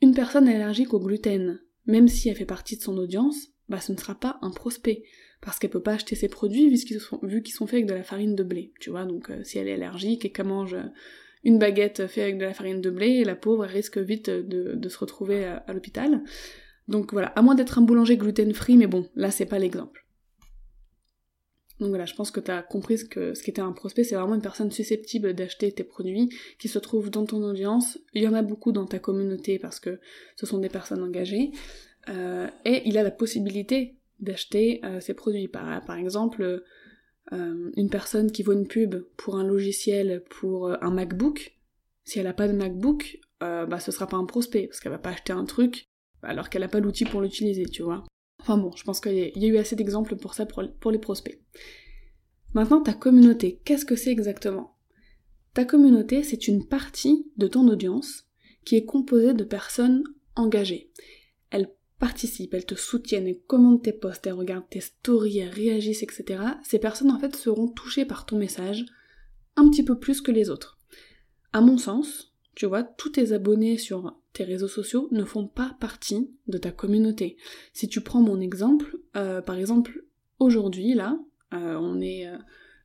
Une 0.00 0.14
personne 0.14 0.48
allergique 0.48 0.94
au 0.94 1.00
gluten, 1.00 1.60
même 1.86 2.08
si 2.08 2.28
elle 2.28 2.36
fait 2.36 2.44
partie 2.44 2.76
de 2.76 2.82
son 2.82 2.96
audience, 2.98 3.48
bah 3.68 3.80
ce 3.80 3.92
ne 3.92 3.96
sera 3.96 4.14
pas 4.14 4.38
un 4.42 4.50
prospect, 4.50 5.02
parce 5.40 5.58
qu'elle 5.58 5.70
peut 5.70 5.82
pas 5.82 5.94
acheter 5.94 6.16
ses 6.16 6.28
produits 6.28 6.68
vu 6.68 6.76
qu'ils 6.76 7.00
sont, 7.00 7.20
sont 7.20 7.66
faits 7.66 7.74
avec 7.74 7.86
de 7.86 7.94
la 7.94 8.02
farine 8.02 8.34
de 8.34 8.42
blé, 8.42 8.72
tu 8.80 8.90
vois, 8.90 9.04
donc 9.04 9.30
euh, 9.30 9.42
si 9.44 9.58
elle 9.58 9.68
est 9.68 9.74
allergique 9.74 10.24
et 10.24 10.30
qu'elle 10.30 10.46
mange 10.46 10.76
une 11.44 11.58
baguette 11.58 12.06
faite 12.06 12.24
avec 12.24 12.38
de 12.38 12.44
la 12.44 12.54
farine 12.54 12.80
de 12.80 12.90
blé, 12.90 13.24
la 13.24 13.36
pauvre 13.36 13.64
risque 13.64 13.98
vite 13.98 14.30
de, 14.30 14.88
se 14.88 14.98
retrouver 14.98 15.44
à 15.44 15.72
l'hôpital. 15.72 16.22
Donc 16.88 17.12
voilà, 17.12 17.28
à 17.28 17.42
moins 17.42 17.54
d'être 17.54 17.78
un 17.78 17.82
boulanger 17.82 18.16
gluten-free, 18.16 18.76
mais 18.76 18.86
bon, 18.86 19.06
là 19.14 19.30
c'est 19.30 19.46
pas 19.46 19.58
l'exemple. 19.58 20.06
Donc 21.80 21.90
voilà, 21.90 22.06
je 22.06 22.14
pense 22.14 22.30
que 22.30 22.40
tu 22.40 22.50
as 22.50 22.62
compris 22.62 22.98
ce 22.98 23.04
que 23.04 23.34
ce 23.34 23.42
qu'était 23.42 23.60
un 23.60 23.72
prospect, 23.72 24.02
c'est 24.02 24.16
vraiment 24.16 24.34
une 24.34 24.42
personne 24.42 24.70
susceptible 24.72 25.34
d'acheter 25.34 25.70
tes 25.70 25.84
produits, 25.84 26.30
qui 26.58 26.68
se 26.68 26.78
trouve 26.78 27.10
dans 27.10 27.24
ton 27.24 27.42
audience. 27.42 27.98
Il 28.14 28.22
y 28.22 28.28
en 28.28 28.34
a 28.34 28.42
beaucoup 28.42 28.72
dans 28.72 28.86
ta 28.86 28.98
communauté 28.98 29.58
parce 29.58 29.78
que 29.78 30.00
ce 30.36 30.46
sont 30.46 30.58
des 30.58 30.68
personnes 30.68 31.02
engagées. 31.02 31.52
Euh, 32.08 32.48
et 32.64 32.82
il 32.86 32.98
a 32.98 33.02
la 33.02 33.10
possibilité 33.10 33.96
d'acheter 34.18 34.80
euh, 34.84 35.00
ces 35.00 35.14
produits. 35.14 35.46
Par, 35.46 35.96
exemple, 35.96 36.62
euh, 37.32 37.70
une 37.76 37.90
personne 37.90 38.32
qui 38.32 38.42
voit 38.42 38.54
une 38.54 38.66
pub 38.66 38.96
pour 39.16 39.36
un 39.36 39.44
logiciel, 39.44 40.24
pour 40.30 40.70
un 40.70 40.90
MacBook, 40.90 41.56
si 42.04 42.18
elle 42.18 42.26
a 42.26 42.32
pas 42.32 42.48
de 42.48 42.54
MacBook, 42.54 43.20
bah 43.40 43.78
ce 43.78 43.92
sera 43.92 44.08
pas 44.08 44.16
un 44.16 44.24
prospect, 44.24 44.66
parce 44.66 44.80
qu'elle 44.80 44.90
va 44.90 44.98
pas 44.98 45.10
acheter 45.10 45.32
un 45.32 45.44
truc 45.44 45.87
alors 46.22 46.50
qu'elle 46.50 46.62
n'a 46.62 46.68
pas 46.68 46.80
l'outil 46.80 47.04
pour 47.04 47.20
l'utiliser, 47.20 47.66
tu 47.66 47.82
vois. 47.82 48.04
Enfin 48.40 48.56
bon, 48.56 48.70
je 48.76 48.84
pense 48.84 49.00
qu'il 49.00 49.12
y, 49.12 49.44
a 49.44 49.48
eu 49.48 49.56
assez 49.56 49.76
d'exemples 49.76 50.16
pour 50.16 50.34
ça 50.34 50.46
pour 50.46 50.90
les 50.90 50.98
prospects. 50.98 51.40
Maintenant, 52.54 52.80
ta 52.80 52.94
communauté, 52.94 53.60
qu'est-ce 53.64 53.84
que 53.84 53.96
c'est 53.96 54.10
exactement? 54.10 54.76
Ta 55.54 55.64
communauté, 55.64 56.22
c'est 56.22 56.48
une 56.48 56.66
partie 56.66 57.30
de 57.36 57.46
ton 57.46 57.68
audience 57.68 58.26
qui 58.64 58.76
est 58.76 58.84
composée 58.84 59.34
de 59.34 59.44
personnes 59.44 60.04
engagées. 60.34 60.92
Elles 61.50 61.74
participent, 61.98 62.54
elles 62.54 62.64
te 62.64 62.74
soutiennent, 62.74 63.26
elles 63.26 63.40
commentent 63.40 63.84
tes 63.84 63.92
posts, 63.92 64.26
elles 64.26 64.32
regardent 64.32 64.68
tes 64.70 64.80
stories, 64.80 65.38
elles 65.38 65.48
réagissent, 65.48 66.02
etc. 66.02 66.40
Ces 66.62 66.78
personnes, 66.78 67.10
en 67.10 67.18
fait, 67.18 67.34
seront 67.36 67.68
touchées 67.68 68.04
par 68.04 68.24
ton 68.24 68.38
message 68.38 68.86
un 69.56 69.68
petit 69.68 69.82
peu 69.82 69.98
plus 69.98 70.20
que 70.20 70.30
les 70.30 70.48
autres. 70.48 70.78
À 71.52 71.60
mon 71.60 71.76
sens, 71.76 72.27
tu 72.58 72.66
vois, 72.66 72.82
tous 72.82 73.10
tes 73.10 73.30
abonnés 73.30 73.78
sur 73.78 74.20
tes 74.32 74.42
réseaux 74.42 74.66
sociaux 74.66 75.06
ne 75.12 75.22
font 75.22 75.46
pas 75.46 75.76
partie 75.78 76.28
de 76.48 76.58
ta 76.58 76.72
communauté. 76.72 77.36
Si 77.72 77.88
tu 77.88 78.00
prends 78.00 78.20
mon 78.20 78.40
exemple, 78.40 78.98
euh, 79.14 79.40
par 79.40 79.54
exemple, 79.54 80.02
aujourd'hui, 80.40 80.94
là, 80.94 81.20
euh, 81.54 81.76
on 81.76 82.00
est 82.00 82.26
euh, 82.26 82.36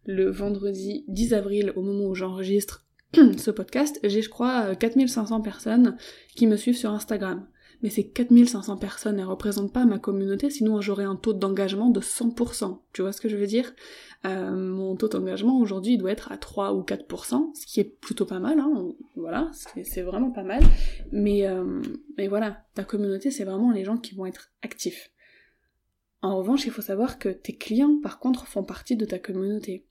le 0.06 0.30
vendredi 0.30 1.06
10 1.08 1.34
avril 1.34 1.74
au 1.76 1.82
moment 1.82 2.06
où 2.06 2.14
j'enregistre 2.14 2.86
ce 3.16 3.50
podcast, 3.50 4.00
j'ai 4.04 4.22
je 4.22 4.30
crois 4.30 4.76
4500 4.76 5.42
personnes 5.42 5.98
qui 6.36 6.46
me 6.46 6.56
suivent 6.56 6.78
sur 6.78 6.92
Instagram. 6.92 7.48
Mais 7.84 7.90
ces 7.90 8.08
4500 8.08 8.78
personnes, 8.78 9.20
elles 9.20 9.26
représentent 9.26 9.74
pas 9.74 9.86
ma 9.86 10.00
communauté, 10.00 10.50
sinon 10.50 10.82
j'aurais 10.82 11.04
un 11.04 11.16
taux 11.16 11.34
d'engagement 11.34 11.90
de 11.90 12.00
100%. 12.00 12.80
Tu 12.94 13.02
vois 13.02 13.12
ce 13.12 13.22
que 13.22 13.30
je 13.30 13.36
veux 13.36 13.46
dire? 13.46 13.74
Euh, 14.26 14.52
Mon 14.52 14.96
taux 14.96 15.10
d'engagement 15.10 15.60
aujourd'hui 15.60 15.98
doit 15.98 16.12
être 16.12 16.32
à 16.32 16.38
3 16.38 16.74
ou 16.74 16.82
4%, 16.82 17.54
ce 17.54 17.66
qui 17.66 17.82
est 17.82 17.84
plutôt 17.84 18.26
pas 18.26 18.40
mal, 18.40 18.60
hein. 18.60 18.94
voilà, 19.18 19.52
c'est 19.84 20.02
vraiment 20.02 20.32
pas 20.32 20.44
mal. 20.44 20.64
Mais, 21.12 21.46
mais 22.18 22.28
voilà, 22.30 22.66
ta 22.74 22.84
communauté, 22.84 23.30
c'est 23.32 23.44
vraiment 23.44 23.72
les 23.72 23.84
gens 23.84 23.98
qui 23.98 24.16
vont 24.16 24.26
être 24.26 24.52
actifs. 24.62 25.12
En 26.22 26.38
revanche, 26.38 26.66
il 26.66 26.72
faut 26.72 26.82
savoir 26.82 27.20
que 27.20 27.28
tes 27.28 27.54
clients, 27.54 28.00
par 28.02 28.18
contre, 28.20 28.48
font 28.48 28.64
partie 28.64 28.96
de 28.96 29.04
ta 29.04 29.20
communauté. 29.20 29.86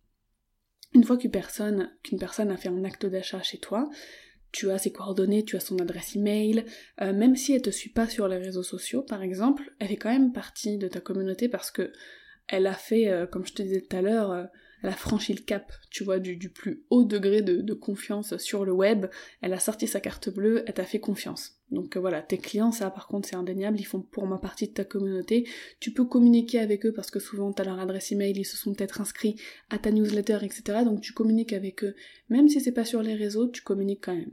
Une 0.95 1.05
fois 1.05 1.19
personne, 1.31 1.91
qu'une 2.03 2.19
personne 2.19 2.51
a 2.51 2.57
fait 2.57 2.71
un 2.71 2.85
acte 2.85 3.05
d'achat 3.05 3.43
chez 3.43 3.59
toi, 3.59 3.89
tu 4.53 4.71
as 4.71 4.79
ses 4.79 4.93
coordonnées, 4.93 5.45
tu 5.45 5.57
as 5.57 5.61
son 5.61 5.79
adresse 5.79 6.15
email, 6.15 6.65
euh, 7.01 7.13
même 7.13 7.37
si 7.37 7.55
elle 7.55 7.63
te 7.63 7.71
suit 7.71 7.91
pas 7.91 8.07
sur 8.07 8.29
les 8.29 8.37
réseaux 8.37 8.63
sociaux, 8.63 9.03
par 9.03 9.23
exemple, 9.23 9.75
elle 9.79 9.91
est 9.91 9.97
quand 9.97 10.13
même 10.13 10.33
partie 10.33 10.79
de 10.79 10.89
ta 10.89 11.01
communauté 11.01 11.49
parce 11.49 11.71
que 11.71 11.91
elle 12.49 12.67
a 12.67 12.75
fait, 12.75 13.09
euh, 13.09 13.27
comme 13.27 13.47
je 13.47 13.55
te 13.55 13.63
disais 13.63 13.81
tout 13.81 13.97
à 13.97 14.03
l'heure, 14.03 14.31
euh, 14.31 14.45
elle 14.83 14.91
a 14.91 14.97
franchi 14.97 15.33
le 15.33 15.41
cap, 15.41 15.73
tu 15.91 16.03
vois, 16.03 16.19
du, 16.19 16.37
plus 16.51 16.85
haut 16.91 17.05
degré 17.05 17.41
de, 17.41 17.73
confiance 17.73 18.37
sur 18.39 18.65
le 18.65 18.73
web, 18.73 19.07
elle 19.41 19.53
a 19.53 19.61
sorti 19.61 19.87
sa 19.87 20.01
carte 20.01 20.29
bleue, 20.29 20.65
elle 20.67 20.75
t'a 20.75 20.85
fait 20.85 20.99
confiance. 20.99 21.61
Donc 21.71 21.97
voilà, 21.97 22.21
tes 22.21 22.37
clients, 22.37 22.73
ça 22.73 22.91
par 22.91 23.07
contre 23.07 23.29
c'est 23.29 23.37
indéniable, 23.37 23.79
ils 23.79 23.85
font 23.85 24.03
pour 24.03 24.27
ma 24.27 24.39
partie 24.39 24.67
de 24.67 24.73
ta 24.73 24.85
communauté. 24.85 25.49
Tu 25.79 25.93
peux 25.93 26.05
communiquer 26.05 26.59
avec 26.59 26.85
eux 26.85 26.93
parce 26.93 27.13
que 27.13 27.21
souvent 27.21 27.53
t'as 27.53 27.65
leur 27.65 27.79
adresse 27.79 28.11
email, 28.11 28.35
ils 28.37 28.45
se 28.45 28.57
sont 28.57 28.75
peut-être 28.75 29.01
inscrits 29.01 29.37
à 29.71 29.79
ta 29.79 29.93
newsletter, 29.93 30.39
etc. 30.43 30.81
Donc 30.85 31.01
tu 31.01 31.13
communiques 31.13 31.53
avec 31.53 31.85
eux. 31.85 31.95
Même 32.29 32.49
si 32.49 32.61
c'est 32.61 32.73
pas 32.73 32.85
sur 32.85 33.03
les 33.03 33.15
réseaux, 33.15 33.47
tu 33.47 33.63
communiques 33.63 34.05
quand 34.05 34.17
même. 34.17 34.33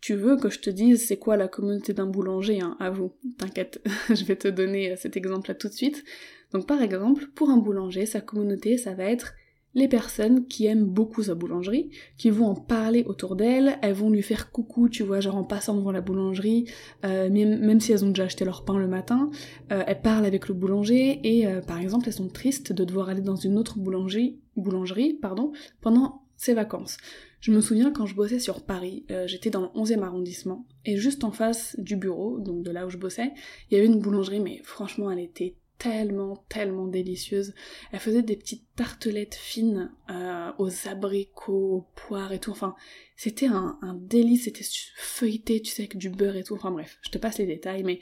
Tu 0.00 0.14
veux 0.14 0.36
que 0.36 0.48
je 0.48 0.60
te 0.60 0.70
dise 0.70 1.06
c'est 1.06 1.18
quoi 1.18 1.36
la 1.36 1.48
communauté 1.48 1.92
d'un 1.92 2.06
boulanger, 2.06 2.60
hein, 2.60 2.76
avoue, 2.80 3.12
t'inquiète, 3.38 3.82
je 4.08 4.24
vais 4.24 4.36
te 4.36 4.48
donner 4.48 4.96
cet 4.96 5.16
exemple 5.16 5.50
là 5.50 5.54
tout 5.54 5.68
de 5.68 5.74
suite. 5.74 6.04
Donc 6.52 6.66
par 6.66 6.82
exemple, 6.82 7.26
pour 7.34 7.50
un 7.50 7.58
boulanger, 7.58 8.06
sa 8.06 8.20
communauté, 8.20 8.76
ça 8.78 8.94
va 8.94 9.04
être 9.04 9.34
les 9.74 9.88
personnes 9.88 10.46
qui 10.46 10.66
aiment 10.66 10.84
beaucoup 10.84 11.22
sa 11.22 11.34
boulangerie, 11.34 11.90
qui 12.18 12.30
vont 12.30 12.46
en 12.46 12.54
parler 12.54 13.04
autour 13.04 13.36
d'elle, 13.36 13.78
elles 13.82 13.94
vont 13.94 14.10
lui 14.10 14.22
faire 14.22 14.50
coucou, 14.50 14.88
tu 14.88 15.02
vois, 15.02 15.20
genre 15.20 15.36
en 15.36 15.44
passant 15.44 15.76
devant 15.76 15.92
la 15.92 16.00
boulangerie, 16.00 16.66
euh, 17.04 17.30
même, 17.30 17.80
si 17.80 17.92
elles 17.92 18.04
ont 18.04 18.08
déjà 18.08 18.24
acheté 18.24 18.44
leur 18.44 18.64
pain 18.64 18.78
le 18.78 18.88
matin, 18.88 19.30
euh, 19.70 19.84
elles 19.86 20.00
parlent 20.00 20.26
avec 20.26 20.48
le 20.48 20.54
boulanger 20.54 21.20
et 21.22 21.46
euh, 21.46 21.60
par 21.60 21.80
exemple 21.80 22.08
elles 22.08 22.14
sont 22.14 22.28
tristes 22.28 22.72
de 22.72 22.84
devoir 22.84 23.08
aller 23.08 23.22
dans 23.22 23.36
une 23.36 23.58
autre 23.58 23.78
boulangerie, 23.78 24.40
boulangerie 24.56 25.14
pardon, 25.14 25.52
pendant 25.80 26.19
ses 26.40 26.54
vacances. 26.54 26.96
Je 27.40 27.52
me 27.52 27.60
souviens 27.60 27.92
quand 27.92 28.06
je 28.06 28.14
bossais 28.14 28.38
sur 28.38 28.62
Paris, 28.62 29.06
j'étais 29.26 29.50
dans 29.50 29.62
le 29.62 29.68
11e 29.68 30.02
arrondissement, 30.02 30.66
et 30.84 30.96
juste 30.96 31.24
en 31.24 31.32
face 31.32 31.74
du 31.78 31.96
bureau, 31.96 32.38
donc 32.38 32.62
de 32.62 32.70
là 32.70 32.86
où 32.86 32.90
je 32.90 32.98
bossais, 32.98 33.32
il 33.70 33.74
y 33.74 33.76
avait 33.78 33.86
une 33.86 34.00
boulangerie, 34.00 34.40
mais 34.40 34.60
franchement 34.62 35.10
elle 35.10 35.20
était 35.20 35.56
tellement, 35.80 36.44
tellement 36.48 36.86
délicieuse. 36.86 37.54
Elle 37.90 37.98
faisait 37.98 38.22
des 38.22 38.36
petites 38.36 38.66
tartelettes 38.76 39.34
fines 39.34 39.90
euh, 40.10 40.52
aux 40.58 40.70
abricots, 40.86 41.76
aux 41.76 41.86
poires 41.96 42.32
et 42.32 42.38
tout. 42.38 42.50
Enfin, 42.50 42.76
c'était 43.16 43.46
un, 43.46 43.78
un 43.80 43.94
délice, 43.94 44.44
c'était 44.44 44.66
feuilleté, 44.94 45.62
tu 45.62 45.72
sais, 45.72 45.82
avec 45.82 45.96
du 45.96 46.10
beurre 46.10 46.36
et 46.36 46.44
tout. 46.44 46.54
Enfin 46.54 46.70
bref, 46.70 46.98
je 47.02 47.10
te 47.10 47.18
passe 47.18 47.38
les 47.38 47.46
détails, 47.46 47.82
mais 47.82 48.00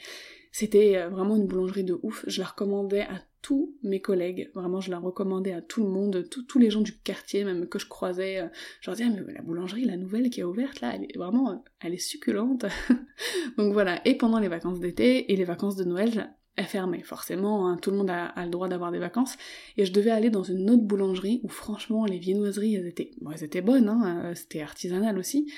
c'était 0.50 0.96
euh, 0.96 1.08
vraiment 1.08 1.36
une 1.36 1.46
boulangerie 1.46 1.84
de 1.84 1.98
ouf. 2.02 2.24
Je 2.26 2.40
la 2.40 2.48
recommandais 2.48 3.02
à 3.02 3.22
tous 3.42 3.76
mes 3.82 4.00
collègues, 4.00 4.50
vraiment 4.54 4.80
je 4.80 4.90
la 4.90 4.98
recommandais 4.98 5.52
à 5.52 5.62
tout 5.62 5.82
le 5.82 5.90
monde, 5.90 6.28
tous 6.28 6.58
les 6.58 6.70
gens 6.70 6.80
du 6.80 6.96
quartier 6.98 7.44
même 7.44 7.68
que 7.68 7.78
je 7.78 7.86
croisais, 7.86 8.40
euh, 8.40 8.48
je 8.80 8.90
leur 8.90 8.96
disais 8.96 9.08
ah, 9.10 9.22
mais 9.26 9.32
la 9.32 9.42
boulangerie, 9.42 9.84
la 9.84 9.96
nouvelle 9.96 10.30
qui 10.30 10.40
est 10.40 10.44
ouverte 10.44 10.80
là, 10.80 10.92
elle 10.94 11.04
est 11.04 11.16
vraiment, 11.16 11.64
elle 11.80 11.94
est 11.94 11.98
succulente. 11.98 12.66
Donc 13.58 13.72
voilà, 13.72 14.00
et 14.06 14.16
pendant 14.16 14.38
les 14.38 14.48
vacances 14.48 14.80
d'été 14.80 15.32
et 15.32 15.36
les 15.36 15.44
vacances 15.44 15.76
de 15.76 15.84
Noël, 15.84 16.34
elle 16.56 16.64
fermait, 16.64 17.02
forcément, 17.02 17.68
hein, 17.68 17.76
tout 17.76 17.92
le 17.92 17.98
monde 17.98 18.10
a, 18.10 18.32
le 18.44 18.50
droit 18.50 18.68
d'avoir 18.68 18.90
des 18.90 18.98
vacances, 18.98 19.36
et 19.76 19.84
je 19.84 19.92
devais 19.92 20.10
aller 20.10 20.28
dans 20.28 20.42
une 20.42 20.68
autre 20.68 20.82
boulangerie 20.82 21.40
où 21.44 21.48
franchement 21.48 22.04
les 22.04 22.18
viennoiseries, 22.18 22.74
elles 22.74 22.88
étaient, 22.88 23.12
elles 23.32 23.44
étaient 23.44 23.62
bonnes, 23.62 23.88
hein, 23.88 24.22
euh, 24.24 24.34
c'était 24.34 24.60
artisanal 24.60 25.18
aussi, 25.18 25.52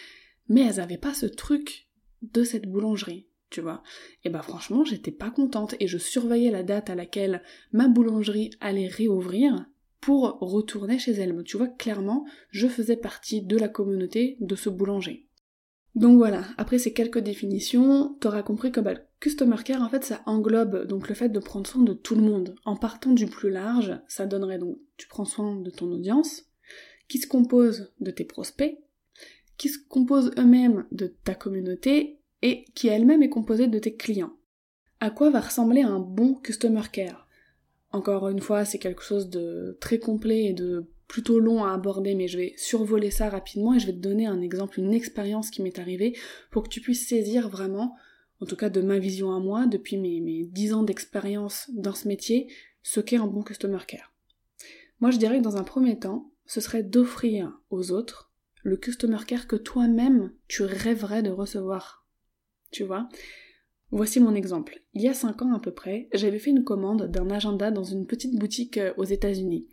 mais 0.49 0.61
elles 0.61 0.79
avaient 0.79 0.99
pas 0.99 1.15
ce 1.15 1.25
truc 1.25 1.89
de 2.21 2.45
cette 2.45 2.67
boulangerie, 2.67 3.30
tu 3.51 3.61
vois. 3.61 3.83
Et 4.25 4.31
bah 4.31 4.43
franchement, 4.43 4.85
j'étais 4.85 5.11
pas 5.11 5.31
contente, 5.31 5.75
et 5.81 5.87
je 5.87 5.99
surveillais 5.99 6.51
la 6.51 6.63
date 6.63 6.91
à 6.91 6.95
laquelle 6.95 7.43
ma 7.73 7.89
boulangerie 7.89 8.51
allait 8.61 8.89
réouvrir 8.89 9.67
pour 10.01 10.39
retourner 10.41 10.99
chez 10.99 11.13
elle. 11.13 11.43
Tu 11.45 11.57
vois, 11.57 11.69
clairement, 11.69 12.25
je 12.51 12.67
faisais 12.67 12.97
partie 12.97 13.43
de 13.43 13.57
la 13.57 13.69
communauté 13.69 14.37
de 14.41 14.55
ce 14.55 14.71
boulanger. 14.71 15.27
Donc 15.97 16.19
voilà, 16.19 16.45
après 16.57 16.79
ces 16.79 16.93
quelques 16.93 17.19
définitions, 17.19 18.17
t'auras 18.21 18.43
compris 18.43 18.71
que 18.71 18.81
bah, 18.81 18.95
Customer 19.19 19.57
Care, 19.65 19.83
en 19.83 19.89
fait, 19.89 20.05
ça 20.05 20.23
englobe 20.25 20.87
donc 20.87 21.09
le 21.09 21.15
fait 21.15 21.29
de 21.29 21.41
prendre 21.41 21.67
soin 21.67 21.83
de 21.83 21.93
tout 21.93 22.15
le 22.15 22.23
monde. 22.23 22.55
En 22.65 22.77
partant 22.77 23.11
du 23.11 23.27
plus 23.27 23.51
large, 23.51 23.99
ça 24.07 24.27
donnerait 24.27 24.59
donc, 24.59 24.79
tu 24.97 25.09
prends 25.09 25.25
soin 25.25 25.57
de 25.57 25.71
ton 25.71 25.91
audience, 25.91 26.45
qui 27.09 27.19
se 27.19 27.27
compose 27.27 27.93
de 27.99 28.13
tes 28.13 28.25
prospects, 28.25 28.79
qui 29.59 29.69
se 29.69 29.79
compose 29.89 30.31
eux-mêmes 30.39 30.87
de 30.93 31.09
ta 31.25 31.35
communauté, 31.35 32.20
et 32.43 32.65
qui 32.75 32.89
elle-même 32.89 33.23
est 33.23 33.29
composée 33.29 33.67
de 33.67 33.79
tes 33.79 33.95
clients. 33.95 34.33
À 35.01 35.11
quoi 35.11 35.31
va 35.31 35.41
ressembler 35.41 35.83
un 35.83 35.99
bon 35.99 36.35
Customer 36.35 36.83
Care? 36.93 37.27
Encore 37.93 38.29
une 38.29 38.41
fois, 38.41 38.65
c'est 38.65 38.79
quelque 38.79 39.03
chose 39.03 39.31
de 39.31 39.77
très 39.81 39.99
complet 39.99 40.45
et 40.45 40.53
de 40.53 40.87
plutôt 41.09 41.41
long 41.41 41.65
à 41.65 41.73
aborder, 41.73 42.15
mais 42.15 42.29
je 42.29 42.39
vais 42.39 42.55
survoler 42.57 43.11
ça 43.11 43.29
rapidement 43.29 43.75
et 43.75 43.81
je 43.81 43.87
vais 43.87 43.93
te 43.93 43.99
donner 43.99 44.27
un 44.27 44.41
exemple, 44.41 44.79
une 44.79 44.95
expérience 44.95 45.51
qui 45.51 45.61
m'est 45.61 45.81
arrivée 45.81 46.17
pour 46.53 46.63
que 46.63 46.69
tu 46.69 46.81
puisses 46.81 47.09
saisir 47.09 47.49
vraiment, 47.49 47.97
en 48.41 48.47
tout 48.47 48.55
cas 48.55 48.71
de 48.71 48.81
ma 48.81 49.01
vision 49.01 49.35
à 49.35 49.41
moi, 49.41 49.67
depuis 49.67 49.97
mes, 49.97 50.21
mes 50.21 50.45
10 50.45 50.73
ans 50.73 50.83
d'expérience 50.85 51.69
dans 51.75 51.95
ce 51.95 52.07
métier, 52.07 52.47
ce 52.83 53.01
qu'est 53.01 53.17
un 53.17 53.27
bon 53.27 53.43
customer 53.43 53.81
care. 53.89 54.15
Moi 55.01 55.11
je 55.11 55.19
dirais 55.19 55.39
que 55.39 55.45
dans 55.45 55.57
un 55.57 55.65
premier 55.65 55.99
temps, 55.99 56.31
ce 56.47 56.61
serait 56.61 56.85
d'offrir 56.85 57.61
aux 57.71 57.91
autres 57.91 58.31
le 58.63 58.77
customer 58.77 59.25
care 59.27 59.49
que 59.49 59.57
toi-même 59.57 60.33
tu 60.47 60.63
rêverais 60.63 61.23
de 61.23 61.31
recevoir. 61.31 62.00
Tu 62.71 62.85
vois 62.85 63.09
Voici 63.93 64.21
mon 64.21 64.35
exemple. 64.35 64.81
Il 64.95 65.03
y 65.03 65.09
a 65.09 65.15
5 65.15 65.43
ans 65.43 65.53
à 65.53 65.61
peu 65.61 65.73
près, 65.73 66.09
j'avais 66.13 66.39
fait 66.39 66.51
une 66.51 66.63
commande 66.63 67.11
d'un 67.11 67.29
agenda 67.31 67.71
dans 67.71 67.83
une 67.83 68.07
petite 68.07 68.39
boutique 68.39 68.79
euh, 68.79 68.93
aux 68.97 69.05
États-Unis. 69.05 69.67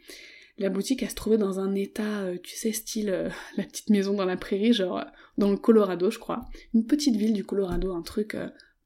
La 0.57 0.71
boutique, 0.71 1.03
elle 1.03 1.11
se 1.11 1.15
trouvait 1.15 1.37
dans 1.37 1.59
un 1.59 1.75
état, 1.75 2.21
euh, 2.21 2.37
tu 2.41 2.55
sais, 2.55 2.71
style 2.71 3.09
euh, 3.09 3.29
la 3.57 3.63
petite 3.63 3.91
maison 3.91 4.13
dans 4.13 4.25
la 4.25 4.37
prairie, 4.37 4.73
genre 4.73 5.05
dans 5.37 5.51
le 5.51 5.57
Colorado, 5.57 6.09
je 6.09 6.17
crois. 6.17 6.45
Une 6.73 6.87
petite 6.87 7.15
ville 7.15 7.33
du 7.33 7.45
Colorado, 7.45 7.93
un 7.93 8.01
truc 8.01 8.35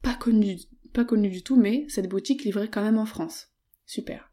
pas 0.01 0.15
connu, 0.15 0.57
pas 0.93 1.05
connu 1.05 1.29
du 1.29 1.43
tout, 1.43 1.55
mais 1.55 1.85
cette 1.87 2.09
boutique 2.09 2.43
livrait 2.43 2.69
quand 2.69 2.83
même 2.83 2.97
en 2.97 3.05
France. 3.05 3.47
Super. 3.85 4.29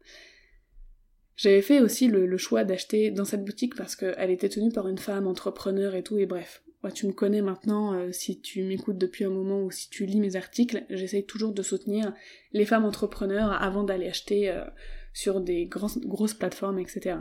J'avais 1.37 1.61
fait 1.61 1.79
aussi 1.79 2.07
le, 2.07 2.37
choix 2.37 2.65
d'acheter 2.65 3.11
dans 3.11 3.23
cette 3.23 3.45
boutique 3.45 3.75
parce 3.75 3.95
qu'elle 3.95 4.29
était 4.29 4.49
tenue 4.49 4.73
par 4.73 4.89
une 4.89 4.97
femme 4.97 5.25
entrepreneur 5.25 5.95
et 5.95 6.03
tout, 6.03 6.17
et 6.17 6.25
bref. 6.25 6.61
Tu 6.93 7.07
me 7.07 7.11
connais 7.11 7.41
maintenant, 7.41 8.09
si 8.13 8.39
tu 8.39 8.63
m'écoutes 8.63 8.97
depuis 8.97 9.25
un 9.25 9.29
moment 9.29 9.61
ou 9.63 9.69
si 9.69 9.89
tu 9.89 10.05
lis 10.05 10.21
mes 10.21 10.37
articles, 10.37 10.85
j'essaye 10.89 11.25
toujours 11.25 11.51
de 11.51 11.61
soutenir 11.61 12.13
les 12.53 12.65
femmes 12.65 12.85
entrepreneurs 12.85 13.51
avant 13.51 13.83
d'aller 13.83 14.07
acheter 14.07 14.49
sur 15.11 15.41
des 15.41 15.65
grosses 15.65 16.33
plateformes, 16.33 16.79
etc. 16.79 17.17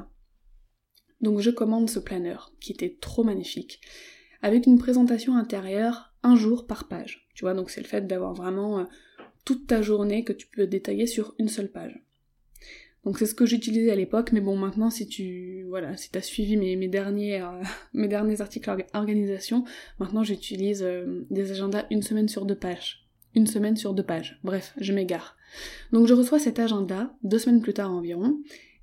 Donc 1.20 1.40
je 1.40 1.50
commande 1.50 1.90
ce 1.90 1.98
planeur, 1.98 2.52
qui 2.60 2.72
était 2.72 2.96
trop 3.00 3.24
magnifique, 3.24 3.80
avec 4.42 4.66
une 4.66 4.78
présentation 4.78 5.36
intérieure 5.36 6.14
un 6.22 6.36
jour 6.36 6.66
par 6.66 6.88
page. 6.88 7.28
Tu 7.34 7.44
vois, 7.44 7.54
donc 7.54 7.70
c'est 7.70 7.80
le 7.80 7.86
fait 7.86 8.06
d'avoir 8.06 8.34
vraiment 8.34 8.80
euh, 8.80 8.84
toute 9.44 9.66
ta 9.66 9.82
journée 9.82 10.24
que 10.24 10.32
tu 10.32 10.46
peux 10.46 10.66
détailler 10.66 11.06
sur 11.06 11.34
une 11.38 11.48
seule 11.48 11.70
page. 11.70 12.04
Donc 13.08 13.18
c'est 13.18 13.24
ce 13.24 13.34
que 13.34 13.46
j'utilisais 13.46 13.90
à 13.90 13.94
l'époque, 13.94 14.32
mais 14.32 14.42
bon 14.42 14.54
maintenant 14.54 14.90
si 14.90 15.08
tu 15.08 15.64
voilà 15.70 15.96
si 15.96 16.10
t'as 16.10 16.20
suivi 16.20 16.58
mes, 16.58 16.76
euh, 16.76 17.62
derniers 18.06 18.40
articles 18.42 18.84
organisation, 18.92 19.64
maintenant 19.98 20.22
j'utilise 20.22 20.82
euh, 20.82 21.26
des 21.30 21.50
agendas 21.50 21.86
une 21.90 22.02
semaine 22.02 22.28
sur 22.28 22.44
deux 22.44 22.54
pages 22.54 23.08
une 23.34 23.46
semaine 23.46 23.78
sur 23.78 23.94
deux 23.94 24.02
pages. 24.02 24.38
Bref, 24.44 24.74
je 24.78 24.92
m'égare. 24.92 25.38
Donc 25.90 26.06
je 26.06 26.12
reçois 26.12 26.38
cet 26.38 26.58
agenda, 26.58 27.16
deux 27.22 27.38
semaines 27.38 27.62
plus 27.62 27.72
tard 27.72 27.94
environ, 27.94 28.40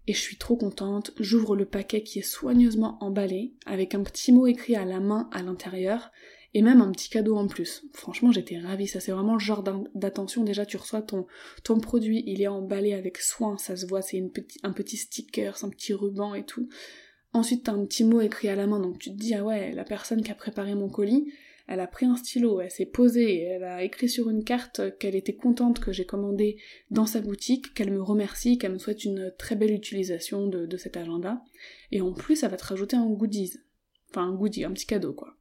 et 0.08 0.14
je 0.14 0.20
suis 0.20 0.38
trop 0.38 0.56
contente, 0.56 1.12
j'ouvre 1.20 1.56
le 1.56 1.66
paquet 1.66 2.02
qui 2.02 2.18
est 2.18 2.24
soigneusement 2.24 2.98
emballé, 3.02 3.54
avec 3.68 3.94
un 3.94 4.02
petit 4.02 4.32
mot 4.32 4.48
écrit 4.48 4.76
à 4.76 4.86
la 4.86 5.00
main 5.00 5.30
à 5.34 5.44
l'intérieur, 5.44 6.12
et 6.56 6.62
même 6.62 6.80
un 6.80 6.90
petit 6.94 7.10
cadeau 7.10 7.36
en 7.36 7.48
plus. 7.48 7.84
Franchement, 7.94 8.32
j'étais 8.32 8.58
ravie, 8.58 8.88
ça 8.88 9.02
c'est 9.02 9.12
vraiment 9.12 9.34
le 9.34 9.40
genre 9.40 9.62
d'attention, 9.94 10.46
déjà 10.46 10.66
tu 10.66 10.78
reçois 10.78 11.02
ton, 11.02 11.28
produit, 11.82 12.24
il 12.28 12.42
est 12.42 12.48
emballé 12.48 12.94
avec 12.94 13.18
soin, 13.18 13.58
ça 13.58 13.76
se 13.76 13.86
voit, 13.86 14.02
c'est 14.02 14.24
un 14.64 14.72
petit 14.72 14.96
sticker, 14.96 15.54
un 15.64 15.70
petit 15.70 15.94
ruban 15.94 16.34
et 16.34 16.46
tout. 16.46 16.70
Ensuite, 17.34 17.64
t'as 17.66 17.74
un 17.74 17.86
petit 17.86 18.06
mot 18.06 18.22
écrit 18.22 18.48
à 18.48 18.56
la 18.56 18.68
main, 18.68 18.80
donc 18.80 19.00
tu 19.00 19.12
te 19.12 19.18
dis, 19.18 19.34
ah 19.36 19.44
ouais, 19.44 19.74
la 19.74 19.84
personne 19.84 20.24
qui 20.24 20.32
a 20.32 20.36
préparé 20.36 20.76
mon 20.76 20.88
colis, 20.88 21.30
elle 21.68 21.82
a 21.82 21.88
pris 21.88 22.06
un 22.06 22.16
stylo, 22.16 22.62
elle 22.62 22.72
s'est 22.72 22.86
posée, 22.86 23.42
elle 23.42 23.66
a 23.66 23.84
écrit 23.84 24.08
sur 24.08 24.30
une 24.30 24.46
carte 24.46 24.98
qu'elle 24.98 25.16
était 25.16 25.36
contente 25.36 25.82
que 25.82 25.92
j'ai 25.92 26.06
commandé 26.06 26.56
dans 26.90 27.06
sa 27.06 27.20
boutique, 27.20 27.74
qu'elle 27.74 27.92
me 27.92 28.02
remercie, 28.02 28.58
qu'elle 28.58 28.72
me 28.72 28.78
souhaite 28.78 29.04
une 29.04 29.34
très 29.38 29.58
belle 29.58 29.74
utilisation 29.74 30.48
de, 30.48 30.78
cet 30.78 30.96
agenda. 30.96 31.42
Et 31.92 32.00
en 32.00 32.14
plus, 32.14 32.44
elle 32.44 32.52
va 32.52 32.58
te 32.58 32.64
rajouter 32.64 32.96
un 32.96 33.10
goodies. 33.10 33.60
Enfin, 34.12 34.30
un 34.30 34.36
goodie, 34.36 34.64
un 34.64 34.72
petit 34.72 34.86
cadeau, 34.86 35.12
quoi. 35.12 35.36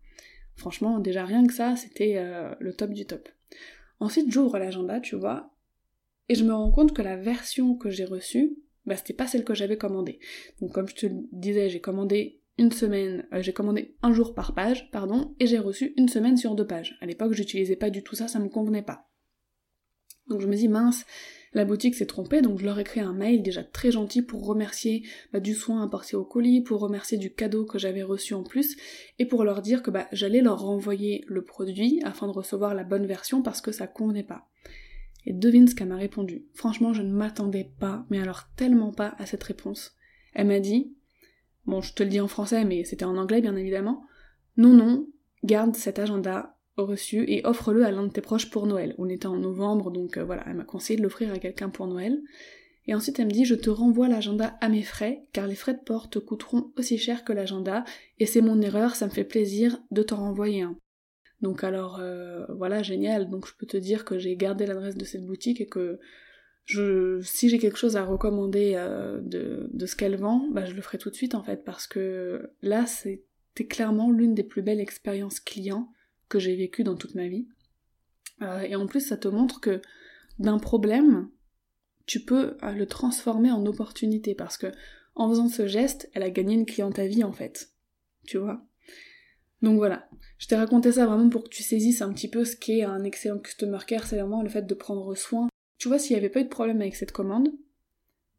Franchement, 0.56 0.98
déjà 0.98 1.24
rien 1.24 1.46
que 1.46 1.52
ça, 1.52 1.76
c'était 1.76 2.16
euh, 2.16 2.54
le 2.60 2.72
top 2.74 2.90
du 2.90 3.06
top. 3.06 3.28
Ensuite, 4.00 4.30
j'ouvre 4.30 4.58
l'agenda, 4.58 5.00
tu 5.00 5.16
vois, 5.16 5.54
et 6.28 6.34
je 6.34 6.44
me 6.44 6.54
rends 6.54 6.70
compte 6.70 6.94
que 6.94 7.02
la 7.02 7.16
version 7.16 7.76
que 7.76 7.90
j'ai 7.90 8.04
reçue, 8.04 8.56
bah 8.86 8.96
c'était 8.96 9.14
pas 9.14 9.26
celle 9.26 9.44
que 9.44 9.54
j'avais 9.54 9.76
commandée. 9.76 10.20
Donc 10.60 10.72
comme 10.72 10.88
je 10.88 10.94
te 10.94 11.06
le 11.06 11.22
disais, 11.32 11.68
j'ai 11.68 11.80
commandé 11.80 12.40
une 12.56 12.70
semaine, 12.70 13.26
euh, 13.32 13.42
j'ai 13.42 13.52
commandé 13.52 13.96
un 14.02 14.12
jour 14.12 14.34
par 14.34 14.54
page, 14.54 14.90
pardon, 14.90 15.34
et 15.40 15.46
j'ai 15.46 15.58
reçu 15.58 15.92
une 15.96 16.08
semaine 16.08 16.36
sur 16.36 16.54
deux 16.54 16.66
pages. 16.66 16.96
À 17.00 17.06
l'époque, 17.06 17.32
j'utilisais 17.32 17.76
pas 17.76 17.90
du 17.90 18.02
tout 18.02 18.14
ça, 18.14 18.28
ça 18.28 18.38
me 18.38 18.48
convenait 18.48 18.82
pas. 18.82 19.08
Donc 20.28 20.40
je 20.40 20.46
me 20.46 20.56
dis 20.56 20.68
mince, 20.68 21.04
la 21.54 21.64
boutique 21.64 21.94
s'est 21.94 22.06
trompée, 22.06 22.42
donc 22.42 22.58
je 22.58 22.64
leur 22.64 22.78
ai 22.78 22.84
créé 22.84 23.02
un 23.02 23.12
mail 23.12 23.42
déjà 23.42 23.62
très 23.62 23.92
gentil 23.92 24.22
pour 24.22 24.44
remercier 24.44 25.06
bah, 25.32 25.40
du 25.40 25.54
soin 25.54 25.82
apporté 25.82 26.16
au 26.16 26.24
colis, 26.24 26.60
pour 26.60 26.80
remercier 26.80 27.16
du 27.16 27.32
cadeau 27.32 27.64
que 27.64 27.78
j'avais 27.78 28.02
reçu 28.02 28.34
en 28.34 28.42
plus, 28.42 28.76
et 29.18 29.26
pour 29.26 29.44
leur 29.44 29.62
dire 29.62 29.82
que 29.82 29.90
bah, 29.90 30.08
j'allais 30.12 30.40
leur 30.40 30.60
renvoyer 30.60 31.24
le 31.28 31.44
produit 31.44 32.00
afin 32.04 32.26
de 32.26 32.32
recevoir 32.32 32.74
la 32.74 32.84
bonne 32.84 33.06
version 33.06 33.42
parce 33.42 33.60
que 33.60 33.72
ça 33.72 33.86
convenait 33.86 34.24
pas. 34.24 34.48
Et 35.26 35.32
devine 35.32 35.68
ce 35.68 35.74
qu'elle 35.74 35.88
m'a 35.88 35.96
répondu. 35.96 36.44
Franchement, 36.52 36.92
je 36.92 37.02
ne 37.02 37.12
m'attendais 37.12 37.72
pas, 37.78 38.04
mais 38.10 38.20
alors 38.20 38.48
tellement 38.56 38.92
pas 38.92 39.14
à 39.18 39.24
cette 39.24 39.44
réponse. 39.44 39.96
Elle 40.34 40.48
m'a 40.48 40.60
dit, 40.60 40.94
Bon, 41.66 41.80
je 41.80 41.94
te 41.94 42.02
le 42.02 42.10
dis 42.10 42.20
en 42.20 42.28
français, 42.28 42.64
mais 42.64 42.84
c'était 42.84 43.06
en 43.06 43.16
anglais 43.16 43.40
bien 43.40 43.56
évidemment. 43.56 44.04
Non, 44.56 44.74
non, 44.74 45.06
garde 45.44 45.74
cet 45.76 45.98
agenda 45.98 46.53
reçu 46.76 47.24
et 47.28 47.46
offre-le 47.46 47.84
à 47.84 47.90
l'un 47.90 48.06
de 48.06 48.12
tes 48.12 48.20
proches 48.20 48.50
pour 48.50 48.66
Noël. 48.66 48.94
On 48.98 49.08
était 49.08 49.26
en 49.26 49.36
novembre, 49.36 49.90
donc 49.90 50.16
euh, 50.16 50.24
voilà, 50.24 50.42
elle 50.46 50.54
m'a 50.54 50.64
conseillé 50.64 50.96
de 50.98 51.02
l'offrir 51.02 51.32
à 51.32 51.38
quelqu'un 51.38 51.70
pour 51.70 51.86
Noël. 51.86 52.20
Et 52.86 52.94
ensuite 52.94 53.18
elle 53.18 53.26
me 53.26 53.30
dit 53.30 53.44
je 53.44 53.54
te 53.54 53.70
renvoie 53.70 54.08
l'agenda 54.08 54.56
à 54.60 54.68
mes 54.68 54.82
frais, 54.82 55.26
car 55.32 55.46
les 55.46 55.54
frais 55.54 55.74
de 55.74 55.82
port 55.84 56.10
te 56.10 56.18
coûteront 56.18 56.72
aussi 56.76 56.98
cher 56.98 57.24
que 57.24 57.32
l'agenda, 57.32 57.84
et 58.18 58.26
c'est 58.26 58.42
mon 58.42 58.60
erreur, 58.60 58.94
ça 58.96 59.06
me 59.06 59.12
fait 59.12 59.24
plaisir 59.24 59.78
de 59.90 60.02
t'en 60.02 60.16
renvoyer 60.16 60.62
un. 60.62 60.76
Donc 61.40 61.64
alors 61.64 61.98
euh, 62.00 62.44
voilà, 62.56 62.82
génial, 62.82 63.30
donc 63.30 63.46
je 63.46 63.54
peux 63.58 63.66
te 63.66 63.76
dire 63.76 64.04
que 64.04 64.18
j'ai 64.18 64.36
gardé 64.36 64.66
l'adresse 64.66 64.96
de 64.96 65.04
cette 65.04 65.24
boutique 65.24 65.60
et 65.60 65.66
que 65.66 65.98
si 66.66 67.48
j'ai 67.48 67.58
quelque 67.58 67.76
chose 67.76 67.96
à 67.96 68.04
recommander 68.04 68.72
euh, 68.74 69.20
de, 69.20 69.68
de, 69.72 69.86
ce 69.86 69.96
qu'elle 69.96 70.16
vend, 70.16 70.48
bah, 70.50 70.64
je 70.64 70.74
le 70.74 70.80
ferai 70.80 70.98
tout 70.98 71.10
de 71.10 71.14
suite 71.14 71.34
en 71.34 71.42
fait, 71.42 71.64
parce 71.64 71.86
que 71.86 72.50
là, 72.62 72.86
c'était 72.86 73.66
clairement 73.68 74.10
l'une 74.10 74.34
des 74.34 74.44
plus 74.44 74.62
belles 74.62 74.80
expériences 74.80 75.40
clients 75.40 75.92
que 76.28 76.38
j'ai 76.38 76.56
vécues 76.56 76.84
dans 76.84 76.96
toute 76.96 77.14
ma 77.14 77.28
vie. 77.28 77.46
Euh, 78.42 78.60
et 78.60 78.76
en 78.76 78.86
plus, 78.86 79.00
ça 79.00 79.16
te 79.16 79.28
montre 79.28 79.60
que 79.60 79.80
d'un 80.38 80.58
problème, 80.58 81.28
tu 82.06 82.20
peux 82.20 82.56
euh, 82.62 82.72
le 82.72 82.86
transformer 82.86 83.50
en 83.50 83.64
opportunité, 83.66 84.34
parce 84.34 84.56
que 84.56 84.72
en 85.14 85.28
faisant 85.28 85.48
ce 85.48 85.66
geste, 85.66 86.10
elle 86.14 86.22
a 86.24 86.30
gagné 86.30 86.54
une 86.54 86.66
cliente 86.66 86.98
à 86.98 87.06
vie 87.06 87.22
en 87.22 87.32
fait. 87.32 87.70
Tu 88.26 88.38
vois? 88.38 88.66
Donc 89.62 89.76
voilà, 89.76 90.08
je 90.38 90.48
t'ai 90.48 90.56
raconté 90.56 90.92
ça 90.92 91.06
vraiment 91.06 91.28
pour 91.28 91.44
que 91.44 91.48
tu 91.48 91.62
saisisses 91.62 92.02
un 92.02 92.12
petit 92.12 92.28
peu 92.28 92.44
ce 92.44 92.56
qu'est 92.56 92.82
un 92.82 93.04
excellent 93.04 93.38
customer 93.38 93.78
care, 93.86 94.06
c'est 94.06 94.18
vraiment 94.18 94.42
le 94.42 94.48
fait 94.48 94.66
de 94.66 94.74
prendre 94.74 95.14
soin 95.14 95.48
tu 95.84 95.88
vois, 95.88 95.98
s'il 95.98 96.14
n'y 96.14 96.18
avait 96.18 96.30
pas 96.30 96.40
eu 96.40 96.44
de 96.44 96.48
problème 96.48 96.80
avec 96.80 96.96
cette 96.96 97.12
commande, 97.12 97.50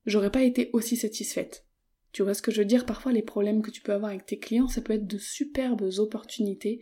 j'aurais 0.07 0.31
pas 0.31 0.41
été 0.41 0.71
aussi 0.73 0.97
satisfaite. 0.97 1.67
Tu 2.11 2.23
vois 2.23 2.33
ce 2.33 2.41
que 2.41 2.51
je 2.51 2.61
veux 2.61 2.65
dire? 2.65 2.87
Parfois, 2.87 3.11
les 3.11 3.21
problèmes 3.21 3.61
que 3.61 3.69
tu 3.69 3.81
peux 3.81 3.91
avoir 3.91 4.09
avec 4.09 4.25
tes 4.25 4.39
clients, 4.39 4.67
ça 4.67 4.81
peut 4.81 4.93
être 4.93 5.05
de 5.05 5.19
superbes 5.19 5.87
opportunités 5.99 6.79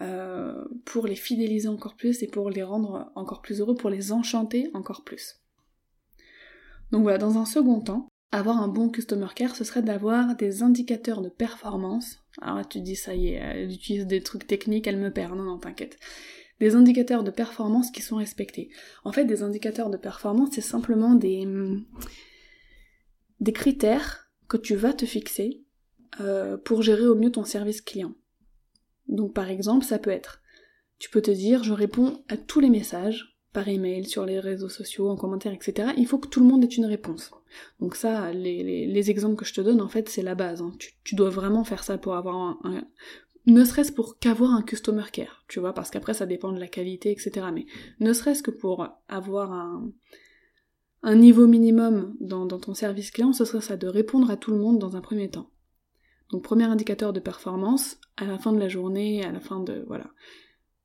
euh, 0.00 0.64
pour 0.84 1.06
les 1.06 1.14
fidéliser 1.16 1.68
encore 1.68 1.96
plus 1.96 2.22
et 2.22 2.26
pour 2.26 2.50
les 2.50 2.62
rendre 2.62 3.12
encore 3.14 3.42
plus 3.42 3.60
heureux, 3.60 3.74
pour 3.74 3.90
les 3.90 4.12
enchanter 4.12 4.70
encore 4.74 5.04
plus. 5.04 5.40
Donc 6.90 7.02
voilà, 7.02 7.18
dans 7.18 7.38
un 7.38 7.46
second 7.46 7.80
temps, 7.80 8.08
avoir 8.32 8.60
un 8.60 8.68
bon 8.68 8.88
customer 8.88 9.28
care, 9.34 9.54
ce 9.54 9.64
serait 9.64 9.82
d'avoir 9.82 10.36
des 10.36 10.62
indicateurs 10.62 11.22
de 11.22 11.28
performance. 11.28 12.18
Alors 12.40 12.66
tu 12.66 12.80
dis, 12.80 12.96
ça 12.96 13.14
y 13.14 13.28
est, 13.28 13.34
elle 13.34 13.70
utilise 13.70 14.06
des 14.06 14.22
trucs 14.22 14.46
techniques, 14.46 14.86
elle 14.86 14.98
me 14.98 15.12
perd. 15.12 15.36
Non, 15.36 15.44
non, 15.44 15.58
t'inquiète 15.58 15.98
des 16.60 16.76
indicateurs 16.76 17.24
de 17.24 17.30
performance 17.30 17.90
qui 17.90 18.02
sont 18.02 18.16
respectés. 18.16 18.70
En 19.04 19.12
fait, 19.12 19.24
des 19.24 19.42
indicateurs 19.42 19.90
de 19.90 19.96
performance, 19.96 20.50
c'est 20.52 20.60
simplement 20.60 21.14
des, 21.14 21.46
des 23.40 23.52
critères 23.52 24.30
que 24.48 24.56
tu 24.56 24.76
vas 24.76 24.92
te 24.92 25.04
fixer 25.04 25.64
euh, 26.20 26.56
pour 26.56 26.82
gérer 26.82 27.06
au 27.06 27.16
mieux 27.16 27.32
ton 27.32 27.44
service 27.44 27.80
client. 27.80 28.14
Donc 29.08 29.34
par 29.34 29.48
exemple, 29.48 29.84
ça 29.84 29.98
peut 29.98 30.10
être, 30.10 30.42
tu 30.98 31.10
peux 31.10 31.22
te 31.22 31.30
dire, 31.30 31.64
je 31.64 31.72
réponds 31.72 32.22
à 32.28 32.36
tous 32.36 32.60
les 32.60 32.70
messages, 32.70 33.34
par 33.54 33.68
email, 33.68 34.04
sur 34.04 34.26
les 34.26 34.40
réseaux 34.40 34.68
sociaux, 34.68 35.08
en 35.08 35.16
commentaire, 35.16 35.52
etc. 35.52 35.92
Il 35.96 36.06
faut 36.06 36.18
que 36.18 36.28
tout 36.28 36.40
le 36.40 36.46
monde 36.46 36.64
ait 36.64 36.66
une 36.66 36.84
réponse. 36.84 37.30
Donc 37.80 37.94
ça, 37.94 38.32
les, 38.32 39.10
exemples 39.10 39.36
que 39.36 39.44
je 39.44 39.54
te 39.54 39.60
donne, 39.60 39.80
en 39.80 39.88
fait, 39.88 40.08
c'est 40.08 40.22
la 40.22 40.34
base. 40.34 40.60
Hein. 40.60 40.72
Tu, 41.04 41.14
dois 41.14 41.30
vraiment 41.30 41.62
faire 41.62 41.84
ça 41.84 41.96
pour 41.96 42.16
avoir 42.16 42.58
un, 42.64 42.84
ne 43.46 43.64
serait-ce 43.64 43.92
pour 43.92 44.18
qu'avoir 44.18 44.52
un 44.52 44.62
customer 44.62 45.04
care, 45.12 45.44
tu 45.48 45.60
vois, 45.60 45.72
parce 45.72 45.90
qu'après 45.90 46.14
ça 46.14 46.26
dépend 46.26 46.52
de 46.52 46.58
la 46.58 46.66
qualité, 46.66 47.10
etc. 47.10 47.46
Mais 47.54 47.66
ne 48.00 48.12
serait-ce 48.12 48.42
que 48.42 48.50
pour 48.50 48.88
avoir 49.08 49.52
un, 49.52 49.92
un 51.02 51.14
niveau 51.14 51.46
minimum 51.46 52.16
dans, 52.20 52.46
dans, 52.46 52.58
ton 52.58 52.74
service 52.74 53.10
client, 53.10 53.32
ce 53.32 53.44
serait 53.44 53.60
ça, 53.60 53.76
de 53.76 53.86
répondre 53.86 54.30
à 54.30 54.36
tout 54.36 54.50
le 54.50 54.58
monde 54.58 54.78
dans 54.78 54.96
un 54.96 55.00
premier 55.00 55.30
temps. 55.30 55.50
Donc 56.30 56.42
premier 56.42 56.64
indicateur 56.64 57.12
de 57.12 57.20
performance, 57.20 57.98
à 58.16 58.24
la 58.24 58.38
fin 58.38 58.52
de 58.52 58.58
la 58.58 58.68
journée, 58.68 59.24
à 59.24 59.32
la 59.32 59.40
fin 59.40 59.60
de... 59.60 59.84
voilà. 59.86 60.10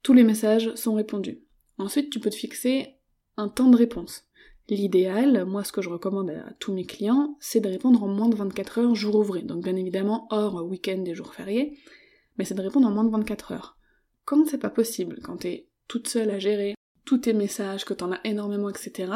Tous 0.04 0.14
les 0.14 0.24
messages 0.24 0.74
sont 0.76 0.94
répondus. 0.94 1.44
Ensuite, 1.78 2.10
tu 2.10 2.20
peux 2.20 2.30
te 2.30 2.36
fixer 2.36 2.96
un 3.38 3.50
temps 3.50 3.70
de 3.70 3.78
réponse. 3.78 4.26
L'idéal, 4.70 5.46
moi 5.46 5.64
ce 5.64 5.72
que 5.72 5.82
je 5.82 5.90
recommande 5.90 6.30
à 6.30 6.54
tous 6.60 6.74
mes 6.74 6.86
clients, 6.86 7.38
c'est 7.40 7.60
de 7.60 7.70
répondre 7.70 8.04
en 8.04 8.08
moins 8.08 8.30
de 8.30 8.36
24 8.36 8.80
heures 8.80 8.96
jour 8.96 9.16
ouvré. 9.16 9.42
Donc 9.42 9.64
bien 9.64 9.76
évidemment 9.76 10.28
hors 10.30 10.64
week-end 10.64 11.04
et 11.06 11.16
jours 11.16 11.34
fériés, 11.34 11.80
mais 12.38 12.46
c'est 12.46 12.54
de 12.54 12.62
répondre 12.62 12.88
en 12.88 12.92
moins 12.92 13.04
de 13.04 13.10
24 13.10 13.54
heures. 13.54 13.78
Quand 14.26 14.46
c'est 14.48 14.60
pas 14.60 14.70
possible, 14.70 15.22
quand 15.24 15.38
t'es 15.38 15.70
toute 15.88 16.08
seule 16.08 16.30
à 16.30 16.38
gérer 16.38 16.76
tous 17.04 17.18
tes 17.18 17.34
messages, 17.34 17.84
que 17.84 17.96
t'en 17.96 18.12
as 18.12 18.20
énormément, 18.26 18.70
etc., 18.70 19.12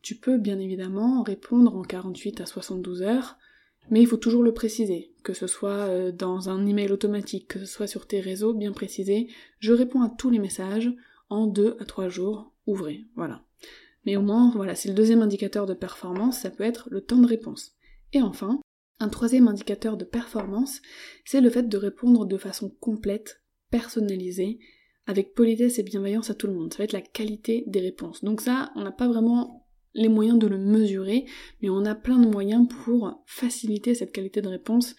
tu 0.00 0.14
peux 0.16 0.38
bien 0.38 0.60
évidemment 0.60 1.22
répondre 1.22 1.74
en 1.74 1.82
48 1.82 2.42
à 2.42 2.46
72 2.46 3.02
heures, 3.02 3.36
mais 3.90 4.00
il 4.00 4.06
faut 4.06 4.16
toujours 4.16 4.42
le 4.42 4.54
préciser, 4.54 5.12
que 5.22 5.34
ce 5.34 5.46
soit 5.46 5.88
euh, 5.88 6.12
dans 6.12 6.48
un 6.48 6.66
email 6.66 6.90
automatique, 6.90 7.48
que 7.48 7.58
ce 7.58 7.66
soit 7.66 7.86
sur 7.86 8.06
tes 8.06 8.20
réseaux, 8.20 8.54
bien 8.54 8.72
précisé, 8.72 9.28
je 9.58 9.72
réponds 9.72 10.02
à 10.02 10.10
tous 10.10 10.30
les 10.30 10.38
messages 10.38 10.92
en 11.28 11.46
2 11.46 11.76
à 11.80 11.84
3 11.84 12.08
jours 12.08 12.52
ouvrés, 12.66 13.04
voilà. 13.16 13.44
Mais 14.06 14.16
au 14.16 14.22
moins, 14.22 14.52
voilà, 14.54 14.74
c'est 14.74 14.88
le 14.88 14.94
deuxième 14.94 15.22
indicateur 15.22 15.66
de 15.66 15.74
performance, 15.74 16.40
ça 16.40 16.50
peut 16.50 16.64
être 16.64 16.88
le 16.90 17.00
temps 17.00 17.18
de 17.18 17.26
réponse. 17.26 17.74
Et 18.12 18.20
enfin, 18.20 18.60
un 19.00 19.08
troisième 19.08 19.48
indicateur 19.48 19.96
de 19.96 20.04
performance, 20.04 20.80
c'est 21.24 21.40
le 21.40 21.50
fait 21.50 21.68
de 21.68 21.76
répondre 21.76 22.26
de 22.26 22.36
façon 22.36 22.70
complète, 22.80 23.42
personnalisée, 23.70 24.58
avec 25.06 25.34
politesse 25.34 25.78
et 25.78 25.82
bienveillance 25.82 26.30
à 26.30 26.34
tout 26.34 26.46
le 26.46 26.54
monde. 26.54 26.72
Ça 26.72 26.78
va 26.78 26.84
être 26.84 26.92
la 26.92 27.02
qualité 27.02 27.64
des 27.66 27.80
réponses. 27.80 28.24
Donc 28.24 28.40
ça, 28.40 28.70
on 28.76 28.82
n'a 28.82 28.92
pas 28.92 29.08
vraiment 29.08 29.63
les 29.94 30.08
moyens 30.08 30.38
de 30.38 30.46
le 30.46 30.58
mesurer, 30.58 31.26
mais 31.62 31.70
on 31.70 31.84
a 31.84 31.94
plein 31.94 32.18
de 32.18 32.28
moyens 32.28 32.68
pour 32.84 33.22
faciliter 33.26 33.94
cette 33.94 34.12
qualité 34.12 34.42
de 34.42 34.48
réponse. 34.48 34.96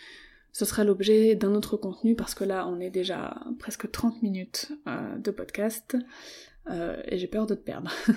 Ce 0.52 0.66
sera 0.66 0.84
l'objet 0.84 1.36
d'un 1.36 1.54
autre 1.54 1.76
contenu 1.76 2.16
parce 2.16 2.34
que 2.34 2.46
là, 2.46 2.68
on 2.68 2.80
est 2.80 2.90
déjà 2.90 3.44
presque 3.60 3.92
30 3.92 4.24
minutes 4.24 4.72
euh, 4.88 5.18
de 5.18 5.32
podcast 5.32 5.98
euh, 6.70 7.02
et 7.08 7.18
j'ai 7.18 7.28
peur 7.28 7.46
de 7.46 7.56
te 7.56 7.62
perdre. 7.62 7.92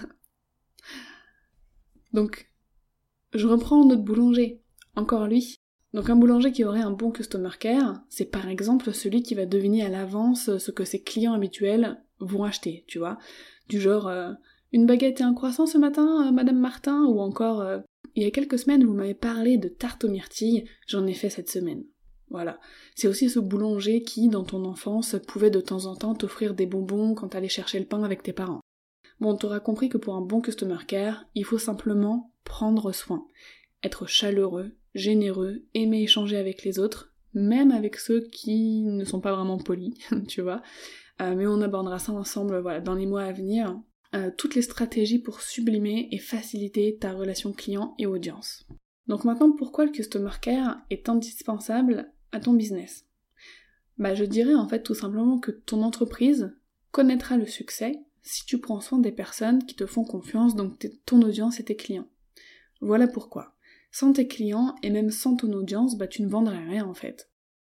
Donc, 2.13 2.51
je 3.35 3.47
reprends 3.47 3.85
notre 3.85 4.03
boulanger. 4.03 4.63
Encore 4.95 5.27
lui, 5.27 5.57
donc 5.95 6.11
un 6.11 6.17
boulanger 6.17 6.53
qui 6.53 6.65
aurait 6.65 6.81
un 6.81 6.91
bon 6.91 7.11
customer 7.11 7.51
care, 7.59 8.01
c'est 8.09 8.31
par 8.31 8.49
exemple 8.49 8.93
celui 8.93 9.23
qui 9.23 9.35
va 9.35 9.47
deviner 9.47 9.85
à 9.85 9.89
l'avance 9.89 10.57
ce 10.59 10.71
que 10.71 10.85
ses 10.85 11.03
clients 11.03 11.35
habituels 11.35 12.03
vont 12.21 12.45
acheter, 12.45 12.85
tu 12.87 12.99
vois. 12.99 13.19
Du 13.69 13.81
genre 13.81 14.09
euh, 14.09 14.33
une 14.73 14.87
baguette 14.87 15.21
et 15.21 15.25
un 15.25 15.35
croissant 15.35 15.67
ce 15.67 15.79
matin, 15.79 16.29
euh, 16.29 16.33
Madame 16.33 16.59
Martin, 16.59 17.05
ou 17.05 17.21
encore 17.21 17.61
euh, 17.61 17.79
il 18.15 18.23
y 18.23 18.27
a 18.27 18.31
quelques 18.31 18.59
semaines 18.59 18.85
vous 18.85 18.95
m'avez 18.95 19.15
parlé 19.15 19.59
de 19.59 19.69
tarte 19.69 20.05
aux 20.05 20.09
myrtilles, 20.09 20.65
j'en 20.87 21.07
ai 21.07 21.15
fait 21.15 21.31
cette 21.31 21.51
semaine. 21.51 21.85
Voilà. 22.31 22.61
C'est 22.95 23.09
aussi 23.09 23.31
ce 23.31 23.39
boulanger 23.39 24.03
qui, 24.03 24.29
dans 24.29 24.45
ton 24.45 24.65
enfance, 24.65 25.17
pouvait 25.27 25.51
de 25.51 25.61
temps 25.61 25.87
en 25.87 25.97
temps 25.97 26.15
t'offrir 26.15 26.55
des 26.55 26.67
bonbons 26.67 27.15
quand 27.15 27.29
t'allais 27.29 27.49
chercher 27.49 27.79
le 27.79 27.87
pain 27.87 28.03
avec 28.03 28.23
tes 28.23 28.33
parents. 28.33 28.61
Bon, 29.21 29.35
t'auras 29.35 29.61
compris 29.61 29.89
que 29.89 29.99
pour 29.99 30.15
un 30.15 30.21
bon 30.21 30.41
customer 30.41 30.79
care, 30.87 31.25
il 31.35 31.45
faut 31.45 31.59
simplement 31.59 32.33
prendre 32.45 32.93
soin, 32.93 33.27
être 33.83 34.07
chaleureux, 34.07 34.77
généreux, 34.95 35.65
aimer 35.75 36.03
échanger 36.03 36.37
avec 36.37 36.65
les 36.65 36.79
autres, 36.79 37.13
même 37.35 37.73
avec 37.73 37.97
ceux 37.97 38.21
qui 38.21 38.83
ne 38.83 39.05
sont 39.05 39.21
pas 39.21 39.35
vraiment 39.35 39.59
polis, 39.59 39.95
tu 40.29 40.43
vois. 40.43 40.63
Euh, 41.21 41.35
mais 41.35 41.47
on 41.47 41.61
abordera 41.63 41.99
ça 41.99 42.13
ensemble 42.13 42.59
voilà, 42.59 42.81
dans 42.81 42.95
les 42.95 43.07
mois 43.07 43.23
à 43.23 43.33
venir. 43.33 43.77
Euh, 44.15 44.31
toutes 44.37 44.55
les 44.55 44.63
stratégies 44.63 45.19
pour 45.19 45.43
sublimer 45.43 46.09
et 46.13 46.19
faciliter 46.19 46.97
ta 46.97 47.13
relation 47.13 47.53
client 47.53 47.95
et 47.99 48.07
audience. 48.07 48.67
Donc 49.07 49.25
maintenant, 49.25 49.53
pourquoi 49.53 49.85
le 49.85 49.91
Customer 49.91 50.31
Care 50.41 50.81
est 50.89 51.11
indispensable 51.11 52.11
à 52.33 52.41
ton 52.41 52.55
business? 52.55 53.05
Bah 53.99 54.15
je 54.15 54.25
dirais 54.25 54.55
en 54.55 54.67
fait 54.67 54.83
tout 54.83 54.95
simplement 54.95 55.39
que 55.39 55.51
ton 55.51 55.83
entreprise 55.83 56.55
connaîtra 56.91 57.37
le 57.37 57.47
succès 57.47 58.01
si 58.23 58.47
tu 58.47 58.59
prends 58.59 58.81
soin 58.81 58.99
des 58.99 59.13
personnes 59.13 59.65
qui 59.67 59.75
te 59.75 59.87
font 59.87 60.05
confiance, 60.05 60.55
donc 60.55 60.87
ton 61.05 61.21
audience 61.21 61.61
et 61.61 61.65
tes 61.65 61.77
clients. 61.77 62.09
Voilà 62.81 63.09
pourquoi. 63.09 63.57
Sans 63.91 64.13
tes 64.13 64.27
clients 64.27 64.75
et 64.83 64.91
même 64.91 65.11
sans 65.11 65.37
ton 65.37 65.53
audience, 65.53 65.99
bah 65.99 66.07
tu 66.07 66.23
ne 66.23 66.29
vendrais 66.29 66.65
rien 66.65 66.87
en 66.87 66.95
fait. 66.95 67.31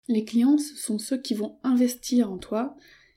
Les 0.09 0.25
clients, 0.25 0.59
sont 0.59 0.99
ceux 0.99 1.21
qui 1.21 1.35
vont 1.35 1.59
investir 1.63 2.31
en 2.31 2.39
toi 2.39 2.75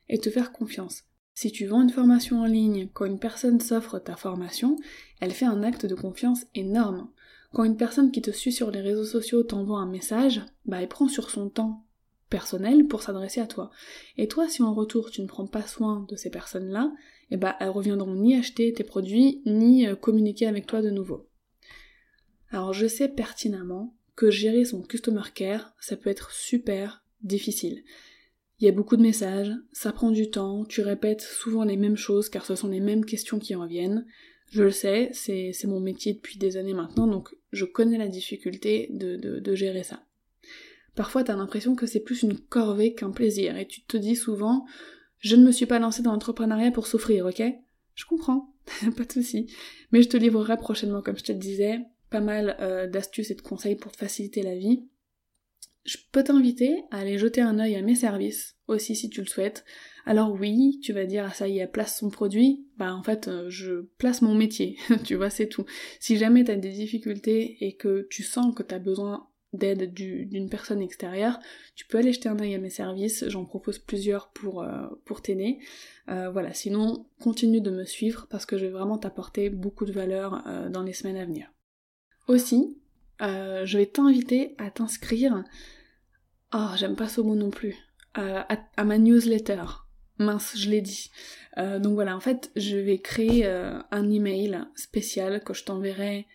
et 0.10 0.19
te 0.19 0.30
faire 0.30 0.51
confiance. 0.51 1.04
Si 1.36 1.52
tu 1.52 1.65
vends 1.65 1.82
une 1.82 1.89
formation 1.89 2.39
en 2.39 2.45
ligne, 2.45 2.88
quand 2.93 3.04
une 3.04 3.19
personne 3.19 3.60
s'offre 3.60 4.00
ta 4.00 4.15
formation, 4.15 4.78
elle 5.19 5.34
fait 5.34 5.45
un 5.45 5.63
acte 5.63 5.86
de 5.86 5.93
confiance 5.93 6.45
énorme. 6.56 7.10
Quand 7.54 7.65
une 7.65 7.76
personne 7.76 8.12
qui 8.12 8.21
te 8.21 8.32
suit 8.32 8.54
sur 8.54 8.71
les 8.71 8.80
réseaux 8.80 9.04
sociaux 9.04 9.43
t'envoie 9.43 9.80
un 9.80 9.86
message, 9.86 10.41
bah 10.65 10.82
elle 10.82 10.88
prend 10.88 11.10
sur 11.10 11.30
son 11.30 11.50
temps 11.50 11.86
personnel 12.30 12.88
pour 12.88 13.04
s'adresser 13.04 13.41
à 13.41 13.48
toi. 13.48 13.69
Et 14.17 14.30
toi, 14.30 14.48
si 14.48 14.63
en 14.63 14.74
retour 14.74 15.12
tu 15.12 15.21
ne 15.21 15.28
prends 15.28 15.45
pas 15.45 15.67
soin 15.67 16.06
de 16.08 16.15
ces 16.15 16.30
personnes-là, 16.30 16.93
eh 17.32 17.38
bah 17.38 17.58
elles 17.60 17.67
reviendront 17.67 18.15
ni 18.15 18.34
acheter 18.36 18.71
tes 18.71 18.86
produits, 18.86 19.41
ni 19.45 19.86
euh, 19.86 19.95
communiquer 19.95 20.48
avec 20.48 20.65
toi 20.67 20.82
de 20.82 20.89
nouveau. 20.89 21.28
Alors 22.50 22.71
je 22.71 22.88
sais 22.88 23.10
pertinemment 23.10 23.93
que 24.15 24.32
gérer 24.32 24.63
son 24.63 24.82
customer 24.82 25.30
care, 25.34 25.76
ça 25.82 25.98
peut 25.98 26.10
être 26.10 26.32
super 26.32 27.04
difficile. 27.24 27.84
Il 28.60 28.65
y 28.65 28.70
a 28.70 28.72
beaucoup 28.72 28.96
de 28.96 29.02
messages, 29.02 29.52
ça 29.74 29.91
prend 29.91 30.12
du 30.12 30.30
temps, 30.30 30.63
tu 30.63 30.82
répètes 30.82 31.22
souvent 31.22 31.65
les 31.65 31.76
mêmes 31.76 31.98
choses 31.98 32.30
car 32.30 32.46
ce 32.46 32.56
sont 32.56 32.70
les 32.70 32.80
mêmes 32.80 33.04
questions 33.04 33.39
qui 33.39 33.54
reviennent. 33.54 34.06
Je 34.52 34.63
le 34.63 34.72
sais, 34.72 35.10
c'est 35.13 35.65
mon 35.65 35.82
métier 35.82 36.13
depuis 36.13 36.38
des 36.38 36.56
années 36.56 36.74
maintenant, 36.74 37.08
donc 37.08 37.36
je 37.52 37.65
connais 37.65 37.98
la 37.98 38.08
difficulté 38.08 38.88
de, 38.91 39.56
gérer 39.56 39.84
ça. 39.84 40.04
Parfois 40.96 41.24
t'as 41.24 41.36
l'impression 41.36 41.76
que 41.76 41.86
c'est 41.86 42.00
plus 42.00 42.24
une 42.24 42.38
corvée 42.38 42.94
qu'un 42.94 43.12
plaisir, 43.12 43.58
et 43.58 43.68
tu 43.68 43.84
te 43.84 43.98
dis 43.98 44.15
souvent 44.15 44.65
je 45.20 45.36
ne 45.36 45.46
me 45.46 45.52
suis 45.52 45.65
pas 45.65 45.80
lancée 45.80 46.04
dans 46.04 46.12
l'entrepreneuriat 46.12 46.72
pour 46.72 46.88
souffrir, 46.88 47.26
ok? 47.26 47.41
Je 47.96 48.06
comprends, 48.06 48.54
pas 48.96 49.04
de 49.04 49.12
souci. 49.12 49.52
Mais 49.91 50.02
je 50.02 50.10
te 50.10 50.18
livrerai 50.18 50.56
prochainement, 50.58 51.02
comme 51.02 51.18
je 51.18 51.24
te 51.24 51.32
le 51.32 51.39
disais, 51.39 51.80
pas 52.10 52.22
mal 52.22 52.56
euh, 52.60 52.88
d'astuces 52.88 53.32
et 53.32 53.36
de 53.36 53.41
conseils 53.41 53.76
pour 53.76 53.91
te 53.91 53.98
faciliter 53.98 54.44
la 54.44 54.56
vie 54.56 54.88
je 55.86 55.98
peux 56.12 56.24
t'inviter 56.24 56.84
à 56.91 57.00
aller 57.00 57.17
jeter 57.17 57.41
un 57.41 57.60
œil 57.60 57.76
à 57.76 57.82
mes 57.82 57.95
services 57.95 58.58
aussi 58.67 58.95
si 58.95 59.10
tu 59.10 59.21
le 59.21 59.28
souhaites. 59.28 59.63
Alors 60.06 60.34
oui, 60.34 60.80
tu 60.84 60.93
vas 60.93 61.06
dire 61.06 61.26
ah 61.28 61.34
ça 61.34 61.48
y 61.48 61.60
est, 61.60 61.67
place 61.67 62.00
son 62.00 62.10
produit. 62.10 62.67
Bah 62.78 62.93
en 62.93 63.04
fait, 63.04 63.28
euh, 63.28 63.50
je 63.50 63.88
place 63.98 64.21
mon 64.21 64.34
métier. 64.34 64.78
tu 65.04 65.15
vois, 65.15 65.30
c'est 65.30 65.48
tout. 65.48 65.65
Si 66.00 66.17
jamais 66.17 66.43
t'as 66.43 66.56
des 66.56 66.71
difficultés 66.71 67.58
et 67.63 67.76
que 67.76 68.08
tu 68.10 68.24
sens 68.24 68.54
que 68.56 68.63
t'as 68.63 68.80
besoin 68.80 69.28
d'aide 69.54 69.93
d'une 69.93 70.50
personne 70.50 70.82
extérieure, 70.82 71.39
tu 71.76 71.86
peux 71.86 72.00
aller 72.00 72.12
jeter 72.12 72.28
un 72.28 72.39
œil 72.39 72.56
à 72.56 72.58
mes 72.58 72.69
services, 72.69 73.24
j'en 73.30 73.45
propose 73.45 73.80
plusieurs 73.80 74.32
pour, 74.32 74.63
euh, 74.63 74.88
t'aider. 75.24 75.60
Euh, 76.10 76.30
voilà, 76.30 76.54
sinon 76.54 77.06
continue 77.21 77.62
de 77.62 77.71
me 77.71 77.86
suivre 77.86 78.28
parce 78.30 78.45
que 78.45 78.58
je 78.58 78.65
vais 78.65 78.71
vraiment 78.71 78.98
t'apporter 78.98 79.50
beaucoup 79.50 79.86
de 79.86 79.93
valeur 79.93 80.43
dans 80.71 80.84
les 80.84 80.91
semaines 80.91 81.15
à 81.15 81.26
venir. 81.26 81.54
Aussi, 82.28 82.78
je 83.19 83.78
vais 83.78 83.86
t'inviter 83.86 84.56
à 84.58 84.71
t'inscrire 84.71 85.43
Oh, 86.54 86.69
j'aime 86.78 86.95
pas 86.95 87.10
ce 87.10 87.21
mot 87.21 87.36
non 87.36 87.49
plus. 87.49 87.75
Euh, 88.17 88.41
à, 88.78 88.84
ma 88.86 88.97
newsletter. 88.97 89.63
Mince, 90.19 90.54
je 90.56 90.69
l'ai 90.69 90.82
dit. 90.82 91.12
Euh, 91.58 91.80
donc 91.80 91.95
voilà, 91.95 92.15
en 92.15 92.21
fait, 92.21 92.49
je 92.56 92.78
vais 92.78 92.99
créer 92.99 93.45
euh, 93.45 93.78
un 93.91 94.10
email 94.10 94.62
spécial 94.75 95.43
que 95.43 95.54
je 95.54 95.65
t'enverrai 95.65 96.28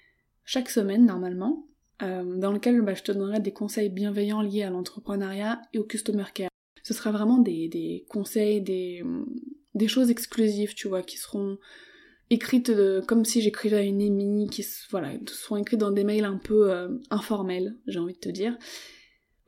chaque 0.44 0.68
semaine 0.68 1.06
normalement, 1.06 1.66
dans 2.00 2.52
lequel 2.52 2.80
bah, 2.80 2.94
je 2.94 3.02
te 3.02 3.12
donnerai 3.12 3.40
des 3.40 3.52
conseils 3.52 3.90
bienveillants 3.90 4.40
liés 4.40 4.62
à 4.62 4.70
l'entrepreneuriat 4.70 5.60
et 5.74 5.78
au 5.78 5.84
customer 5.84 6.24
care. 6.34 6.48
Ce 6.82 6.94
sera 6.94 7.12
vraiment 7.12 7.38
des, 7.38 8.04
conseils, 8.08 8.60
des 8.62 9.88
choses 9.88 10.10
exclusives, 10.10 10.74
tu 10.74 10.88
vois, 10.88 11.02
qui 11.02 11.18
seront 11.18 11.58
écrites 12.30 12.72
comme 13.06 13.24
si 13.24 13.40
j'écrivais 13.42 13.76
à 13.76 13.82
une 13.82 14.00
émie, 14.00 14.48
qui 14.48 14.64
voilà, 14.90 15.12
seront 15.26 15.56
écrites 15.56 15.80
dans 15.80 15.90
des 15.90 16.04
mails 16.04 16.24
un 16.24 16.38
peu 16.38 16.72
informels, 17.10 17.76
j'ai 17.86 17.98
envie 17.98 18.14
de 18.14 18.18
te 18.18 18.28
dire. 18.28 18.56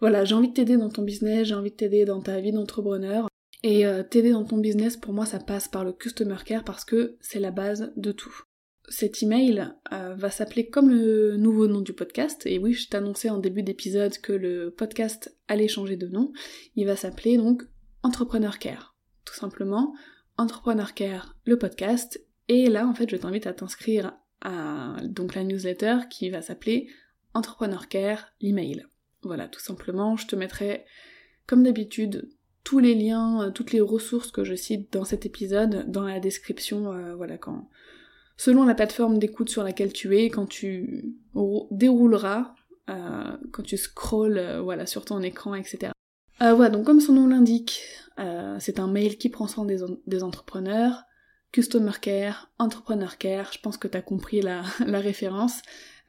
Voilà, 0.02 0.24
j'ai 0.24 0.34
envie 0.34 0.48
de 0.48 0.52
t'aider 0.52 0.76
dans 0.76 0.90
ton 0.90 1.02
business, 1.02 1.46
j'ai 1.46 1.54
envie 1.54 1.70
de 1.70 1.76
t'aider 1.76 2.04
dans 2.04 2.20
ta 2.20 2.40
vie 2.40 2.50
d'entrepreneur. 2.50 3.28
Et 3.62 3.86
euh, 3.86 4.02
t'aider 4.02 4.32
dans 4.32 4.44
ton 4.44 4.58
business, 4.58 4.96
pour 4.96 5.14
moi, 5.14 5.26
ça 5.26 5.38
passe 5.38 5.68
par 5.68 5.84
le 5.84 5.92
customer 5.92 6.38
care 6.44 6.64
parce 6.64 6.84
que 6.84 7.16
c'est 7.20 7.38
la 7.38 7.52
base 7.52 7.92
de 7.96 8.10
tout. 8.10 8.42
Cet 8.88 9.22
email 9.22 9.70
euh, 9.92 10.16
va 10.16 10.30
s'appeler 10.30 10.68
comme 10.68 10.90
le 10.90 11.36
nouveau 11.36 11.68
nom 11.68 11.80
du 11.80 11.92
podcast. 11.92 12.42
Et 12.46 12.58
oui, 12.58 12.72
je 12.72 12.88
t'annonçais 12.88 13.30
en 13.30 13.38
début 13.38 13.62
d'épisode 13.62 14.18
que 14.18 14.32
le 14.32 14.72
podcast 14.72 15.38
allait 15.46 15.68
changer 15.68 15.96
de 15.96 16.08
nom. 16.08 16.32
Il 16.74 16.86
va 16.86 16.96
s'appeler 16.96 17.36
donc 17.36 17.62
Entrepreneur 18.02 18.58
Care. 18.58 18.96
Tout 19.24 19.34
simplement, 19.34 19.94
Entrepreneur 20.36 20.94
Care, 20.94 21.36
le 21.44 21.56
podcast. 21.56 22.20
Et 22.48 22.68
là, 22.68 22.86
en 22.86 22.94
fait, 22.94 23.10
je 23.10 23.16
t'invite 23.16 23.46
à 23.46 23.52
t'inscrire 23.52 24.12
à 24.40 24.96
donc 25.04 25.34
la 25.34 25.44
newsletter 25.44 25.98
qui 26.10 26.30
va 26.30 26.42
s'appeler 26.42 26.88
Entrepreneur 27.34 27.88
Care, 27.88 28.32
l'email. 28.40 28.84
Voilà, 29.22 29.48
tout 29.48 29.60
simplement, 29.60 30.16
je 30.16 30.26
te 30.26 30.36
mettrai, 30.36 30.84
comme 31.46 31.62
d'habitude, 31.62 32.28
tous 32.64 32.78
les 32.78 32.94
liens, 32.94 33.42
euh, 33.42 33.50
toutes 33.50 33.72
les 33.72 33.80
ressources 33.80 34.30
que 34.30 34.44
je 34.44 34.54
cite 34.54 34.92
dans 34.92 35.04
cet 35.04 35.26
épisode 35.26 35.90
dans 35.90 36.02
la 36.02 36.20
description, 36.20 36.92
euh, 36.92 37.14
voilà, 37.14 37.38
quand, 37.38 37.68
selon 38.36 38.64
la 38.64 38.74
plateforme 38.74 39.18
d'écoute 39.18 39.48
sur 39.48 39.62
laquelle 39.62 39.92
tu 39.92 40.16
es, 40.16 40.28
quand 40.28 40.46
tu 40.46 41.14
dérouleras, 41.70 42.54
euh, 42.90 43.36
quand 43.52 43.62
tu 43.62 43.76
scrolles, 43.76 44.60
voilà, 44.62 44.86
sur 44.86 45.04
ton 45.04 45.22
écran, 45.22 45.54
etc. 45.54 45.92
voilà, 46.40 46.70
donc 46.70 46.84
comme 46.84 47.00
son 47.00 47.12
nom 47.12 47.28
l'indique, 47.28 47.82
c'est 48.58 48.80
un 48.80 48.88
mail 48.88 49.16
qui 49.16 49.28
prend 49.28 49.46
soin 49.46 49.64
des, 49.64 50.22
entrepreneurs, 50.22 51.04
Customer 51.52 51.92
Care, 52.00 52.50
Entrepreneur 52.58 53.18
Care, 53.18 53.52
je 53.52 53.58
pense 53.60 53.76
que 53.76 53.86
t'as 53.86 54.00
compris 54.00 54.40
la, 54.40 54.62
la 54.86 55.00
référence. 55.00 55.60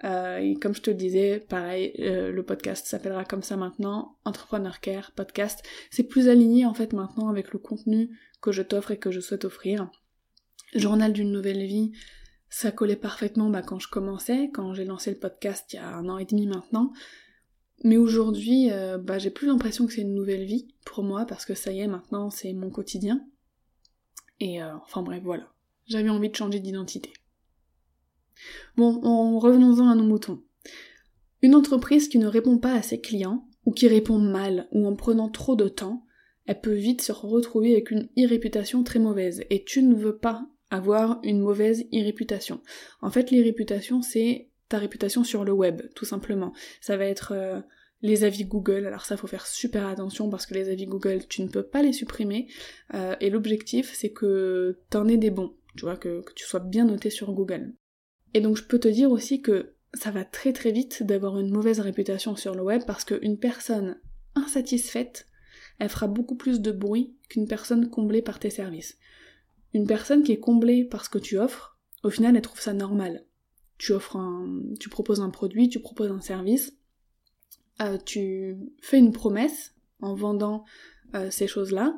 Euh, 0.04 0.38
et 0.38 0.56
comme 0.56 0.74
je 0.74 0.82
te 0.82 0.90
le 0.90 0.98
disais, 0.98 1.40
pareil, 1.40 1.94
euh, 2.00 2.32
le 2.32 2.44
podcast 2.44 2.88
s'appellera 2.88 3.24
comme 3.26 3.44
ça 3.44 3.56
maintenant, 3.56 4.18
Entrepreneur 4.26 4.80
Care 4.80 5.12
Podcast. 5.12 5.64
C'est 5.92 6.04
plus 6.04 6.30
aligné 6.30 6.66
en 6.66 6.74
fait 6.74 6.94
maintenant 6.94 7.30
avec 7.30 7.54
le 7.54 7.60
contenu 7.60 8.10
que 8.42 8.52
je 8.52 8.62
t'offre 8.62 8.92
et 8.92 8.98
que 8.98 9.12
je 9.12 9.20
souhaite 9.20 9.46
offrir. 9.46 9.90
Journal 10.76 11.14
d'une 11.14 11.32
nouvelle 11.32 11.66
vie, 11.66 11.92
ça 12.50 12.72
collait 12.72 12.96
parfaitement 12.96 13.50
bah, 13.50 13.62
quand 13.62 13.80
je 13.80 13.88
commençais, 13.88 14.50
quand 14.54 14.74
j'ai 14.74 14.86
lancé 14.86 15.12
le 15.12 15.20
podcast 15.20 15.72
il 15.74 15.78
y 15.78 15.80
a 15.80 15.88
un 15.88 16.10
an 16.10 16.18
et 16.18 16.26
demi 16.26 16.48
maintenant. 16.48 16.92
Mais 17.84 17.98
aujourd'hui, 17.98 18.72
euh, 18.72 18.98
bah, 18.98 19.20
j'ai 19.20 19.30
plus 19.30 19.48
l'impression 19.48 19.86
que 19.88 19.94
c'est 19.94 20.02
une 20.02 20.16
nouvelle 20.16 20.46
vie 20.46 20.74
pour 20.86 21.04
moi 21.04 21.26
parce 21.26 21.46
que 21.46 21.54
ça 21.54 21.72
y 21.72 21.80
est, 21.80 21.88
maintenant 21.88 22.30
c'est 22.30 22.54
mon 22.54 22.70
quotidien. 22.70 23.26
Et 24.44 24.62
enfin 24.62 25.02
bref, 25.04 25.22
voilà. 25.24 25.48
J'avais 25.88 26.10
envie 26.10 26.30
de 26.30 26.36
changer 26.36 26.60
d'identité. 26.60 27.14
Bon, 28.76 29.40
revenons-en 29.40 29.88
à 29.88 29.96
nos 29.96 30.04
moutons. 30.04 30.44
Une 31.42 31.56
entreprise 31.56 32.10
qui 32.10 32.18
ne 32.18 32.28
répond 32.28 32.58
pas 32.58 32.74
à 32.74 32.82
ses 32.82 33.00
clients, 33.00 33.48
ou 33.66 33.72
qui 33.72 33.88
répond 33.88 34.20
mal, 34.20 34.68
ou 34.72 34.86
en 34.86 34.98
prenant 34.98 35.30
trop 35.30 35.56
de 35.56 35.70
temps, 35.70 36.06
elle 36.46 36.60
peut 36.60 36.74
vite 36.74 37.02
se 37.02 37.14
retrouver 37.14 37.72
avec 37.72 37.90
une 37.90 38.10
irréputation 38.18 38.84
très 38.84 39.00
mauvaise. 39.00 39.46
Et 39.50 39.64
tu 39.64 39.82
ne 39.82 39.96
veux 39.96 40.18
pas 40.18 40.46
avoir 40.70 41.22
une 41.24 41.40
mauvaise 41.40 41.86
irréputation. 41.94 42.60
En 43.02 43.12
fait, 43.12 43.32
l'irréputation, 43.32 44.02
c'est 44.02 44.50
ta 44.68 44.78
réputation 44.78 45.24
sur 45.24 45.46
le 45.46 45.54
web, 45.54 45.84
tout 45.96 46.04
simplement. 46.04 46.52
Ça 46.82 46.98
va 46.98 47.06
être 47.06 47.32
euh, 47.32 47.62
les 48.04 48.26
avis 48.26 48.44
Google, 48.44 48.86
alors 48.86 49.06
ça 49.06 49.16
faut 49.16 49.28
faire 49.28 49.48
super 49.48 49.88
attention 49.88 50.30
parce 50.30 50.46
que 50.46 50.54
les 50.54 50.70
avis 50.70 50.86
Google, 50.86 51.26
tu 51.28 51.42
ne 51.42 51.48
peux 51.48 51.64
pas 51.64 51.82
les 51.82 51.94
supprimer. 51.94 52.48
Euh, 52.94 53.16
et 53.22 53.30
l'objectif, 53.30 53.94
c'est 53.96 54.12
que 54.12 54.78
t'en 54.90 55.08
aies 55.08 55.18
des 55.18 55.32
bons, 55.32 55.56
tu 55.78 55.86
vois, 55.86 55.96
que 55.96 56.22
tu 56.36 56.46
sois 56.46 56.60
bien 56.60 56.86
noté 56.86 57.10
sur 57.10 57.32
Google. 57.32 57.74
Et 58.34 58.42
donc 58.42 58.58
je 58.58 58.64
peux 58.64 58.80
te 58.80 58.90
dire 58.90 59.10
aussi 59.10 59.42
que 59.42 59.76
ça 59.94 60.12
va 60.12 60.26
très 60.26 60.52
très 60.52 60.72
vite 60.72 61.02
d'avoir 61.04 61.40
une 61.40 61.50
mauvaise 61.50 61.80
réputation 61.80 62.36
sur 62.36 62.56
le 62.56 62.62
web 62.62 62.84
parce 62.86 63.06
qu'une 63.06 63.40
personne 63.40 63.98
insatisfaite, 64.36 65.28
elle 65.80 65.90
fera 65.90 66.08
beaucoup 66.08 66.36
plus 66.36 66.60
de 66.60 66.72
bruit 66.72 67.16
qu'une 67.30 67.48
personne 67.48 67.90
comblée 67.90 68.22
par 68.22 68.40
tes 68.40 68.50
services. 68.50 68.98
Une 69.74 69.88
personne 69.88 70.24
qui 70.24 70.34
est 70.34 70.40
comblée 70.40 70.84
par 70.84 71.06
ce 71.06 71.10
que 71.10 71.20
tu 71.20 71.38
offres, 71.40 71.80
au 72.04 72.10
final 72.10 72.36
elle 72.36 72.42
trouve 72.42 72.60
ça 72.60 72.74
normal. 72.74 73.24
Tu 73.78 73.94
offres 73.94 74.18
un, 74.18 74.62
tu 74.80 74.90
proposes 74.90 75.22
un 75.22 75.30
produit, 75.30 75.70
tu 75.70 75.80
proposes 75.80 76.12
un 76.12 76.22
service, 76.22 76.78
euh, 77.82 77.98
tu 77.98 78.58
fais 78.82 79.00
une 79.00 79.12
promesse 79.12 79.74
en 80.02 80.16
vendant 80.16 80.66
euh, 81.16 81.30
ces 81.32 81.48
choses-là, 81.48 81.96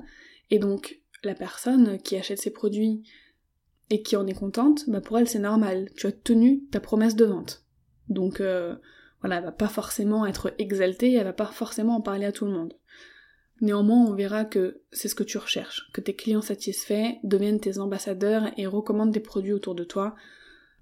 et 0.52 0.60
donc 0.60 1.02
la 1.24 1.36
personne 1.36 1.98
qui 2.00 2.16
achète 2.16 2.40
ces 2.40 2.52
produits 2.52 3.04
et 3.90 4.02
qui 4.02 4.16
en 4.16 4.28
est 4.28 4.34
contente, 4.34 4.90
bah 4.90 5.02
pour 5.02 5.18
elle 5.18 5.28
c'est 5.28 5.40
normal, 5.40 5.90
tu 5.96 6.08
as 6.08 6.12
tenu 6.12 6.66
ta 6.72 6.80
promesse 6.80 7.16
de 7.16 7.26
vente. 7.26 7.66
Donc 8.10 8.42
euh, 8.42 8.76
voilà, 9.22 9.38
elle 9.38 9.44
va 9.44 9.52
pas 9.52 9.68
forcément 9.68 10.26
être 10.26 10.54
exaltée, 10.60 11.14
elle 11.14 11.24
va 11.24 11.34
pas 11.34 11.46
forcément 11.46 11.96
en 11.96 12.02
parler 12.02 12.26
à 12.26 12.32
tout 12.32 12.46
le 12.46 12.52
monde. 12.52 12.74
Néanmoins, 13.62 14.06
on 14.06 14.14
verra 14.14 14.44
que 14.44 14.82
c'est 14.92 15.08
ce 15.08 15.16
que 15.16 15.24
tu 15.24 15.38
recherches, 15.38 15.90
que 15.94 16.02
tes 16.02 16.14
clients 16.14 16.42
satisfaits 16.42 17.16
deviennent 17.24 17.60
tes 17.60 17.80
ambassadeurs 17.80 18.52
et 18.58 18.68
recommandent 18.68 19.14
des 19.14 19.22
produits 19.22 19.54
autour 19.54 19.76
de 19.76 19.86
toi. 19.86 20.16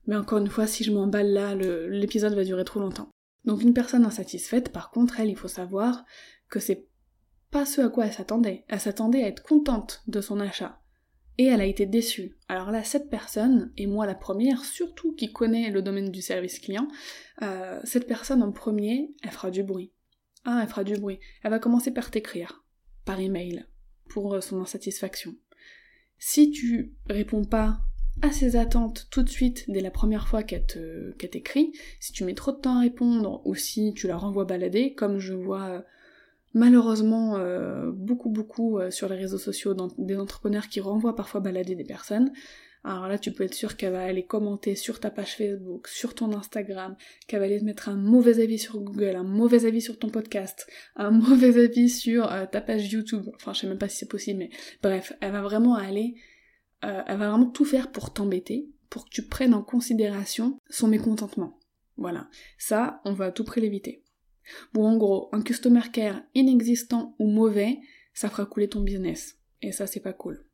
Mais 0.07 0.15
encore 0.15 0.39
une 0.39 0.47
fois, 0.47 0.65
si 0.65 0.83
je 0.83 0.91
m'emballe 0.91 1.31
là, 1.31 1.55
l'épisode 1.55 2.33
va 2.33 2.43
durer 2.43 2.65
trop 2.65 2.79
longtemps. 2.79 3.09
Donc 3.45 3.61
une 3.61 3.73
personne 3.73 4.05
insatisfaite, 4.05 4.71
par 4.71 4.91
contre, 4.91 5.19
elle, 5.19 5.29
il 5.29 5.37
faut 5.37 5.47
savoir 5.47 6.05
que 6.49 6.59
c'est 6.59 6.87
pas 7.51 7.65
ce 7.65 7.81
à 7.81 7.89
quoi 7.89 8.05
elle 8.05 8.13
s'attendait. 8.13 8.65
Elle 8.67 8.79
s'attendait 8.79 9.23
à 9.23 9.27
être 9.27 9.43
contente 9.43 10.03
de 10.07 10.21
son 10.21 10.39
achat. 10.39 10.79
Et 11.37 11.45
elle 11.45 11.61
a 11.61 11.65
été 11.65 11.85
déçue. 11.85 12.37
Alors 12.47 12.71
là, 12.71 12.83
cette 12.83 13.09
personne, 13.09 13.73
et 13.75 13.87
moi 13.87 14.05
la 14.05 14.15
première, 14.15 14.63
surtout 14.63 15.15
qui 15.15 15.31
connaît 15.31 15.71
le 15.71 15.81
domaine 15.81 16.11
du 16.11 16.21
service 16.21 16.59
client, 16.59 16.87
euh, 17.41 17.79
cette 17.83 18.07
personne 18.07 18.43
en 18.43 18.51
premier, 18.51 19.15
elle 19.23 19.31
fera 19.31 19.49
du 19.49 19.63
bruit. 19.63 19.91
Ah, 20.45 20.59
elle 20.61 20.69
fera 20.69 20.83
du 20.83 20.95
bruit. 20.95 21.19
Elle 21.43 21.51
va 21.51 21.59
commencer 21.59 21.91
par 21.91 22.11
t'écrire, 22.11 22.63
par 23.05 23.19
email, 23.19 23.65
pour 24.09 24.35
euh, 24.35 24.41
son 24.41 24.61
insatisfaction. 24.61 25.35
Si 26.19 26.51
tu 26.51 26.93
réponds 27.07 27.45
pas 27.45 27.79
à 28.23 28.31
ses 28.31 28.55
attentes 28.55 29.07
tout 29.11 29.21
de 29.21 29.29
suite 29.29 29.65
dès 29.67 29.81
la 29.81 29.91
première 29.91 30.29
fois 30.29 30.43
qu'elle 30.43 30.65
t'écrit, 30.65 31.73
si 31.99 32.13
tu 32.13 32.23
mets 32.23 32.33
trop 32.33 32.53
de 32.53 32.57
temps 32.57 32.77
à 32.77 32.79
répondre 32.79 33.41
ou 33.43 33.53
si 33.53 33.93
tu 33.93 34.07
la 34.07 34.15
renvoies 34.15 34.45
balader, 34.45 34.93
comme 34.93 35.19
je 35.19 35.33
vois 35.33 35.63
euh, 35.65 35.81
malheureusement 36.53 37.35
euh, 37.35 37.91
beaucoup 37.91 38.29
beaucoup 38.29 38.79
euh, 38.79 38.91
sur 38.91 39.09
les 39.09 39.17
réseaux 39.17 39.37
sociaux 39.37 39.75
des 39.97 40.17
entrepreneurs 40.17 40.69
qui 40.69 40.79
renvoient 40.79 41.17
parfois 41.17 41.41
balader 41.41 41.75
des 41.75 41.83
personnes, 41.83 42.31
alors 42.85 43.09
là 43.09 43.17
tu 43.17 43.33
peux 43.33 43.43
être 43.43 43.53
sûr 43.53 43.75
qu'elle 43.75 43.91
va 43.91 44.03
aller 44.03 44.25
commenter 44.25 44.77
sur 44.77 45.01
ta 45.01 45.09
page 45.09 45.35
Facebook, 45.35 45.89
sur 45.89 46.15
ton 46.15 46.31
Instagram, 46.31 46.95
qu'elle 47.27 47.41
va 47.41 47.45
aller 47.45 47.59
te 47.59 47.65
mettre 47.65 47.89
un 47.89 47.97
mauvais 47.97 48.39
avis 48.39 48.57
sur 48.57 48.79
Google, 48.79 49.17
un 49.17 49.23
mauvais 49.23 49.65
avis 49.65 49.81
sur 49.81 49.99
ton 49.99 50.07
podcast, 50.07 50.65
un 50.95 51.11
mauvais 51.11 51.61
avis 51.61 51.89
sur 51.89 52.29
ta 52.51 52.61
page 52.61 52.89
YouTube, 52.89 53.23
enfin 53.35 53.51
je 53.51 53.59
sais 53.59 53.67
même 53.67 53.77
pas 53.77 53.89
si 53.89 53.97
c'est 53.97 54.09
possible 54.09 54.39
mais 54.39 54.49
bref, 54.81 55.11
elle 55.19 55.33
va 55.33 55.41
vraiment 55.41 55.75
aller 55.75 56.15
euh, 56.83 57.01
elle 57.07 57.17
va 57.17 57.29
vraiment 57.29 57.49
tout 57.49 57.65
faire 57.65 57.91
pour 57.91 58.13
t'embêter, 58.13 58.69
pour 58.89 59.05
que 59.05 59.09
tu 59.09 59.27
prennes 59.27 59.53
en 59.53 59.63
considération 59.63 60.57
son 60.69 60.87
mécontentement. 60.87 61.59
Voilà, 61.97 62.27
ça, 62.57 63.01
on 63.05 63.13
va 63.13 63.25
à 63.25 63.31
tout 63.31 63.43
prix 63.43 63.61
l'éviter. 63.61 64.03
Bon, 64.73 64.85
en 64.85 64.97
gros, 64.97 65.29
un 65.31 65.41
customer 65.41 65.81
care 65.91 66.21
inexistant 66.35 67.15
ou 67.19 67.29
mauvais, 67.29 67.79
ça 68.13 68.29
fera 68.29 68.45
couler 68.45 68.67
ton 68.67 68.81
business. 68.81 69.37
Et 69.61 69.71
ça, 69.71 69.87
c'est 69.87 69.99
pas 70.01 70.13
cool. 70.13 70.45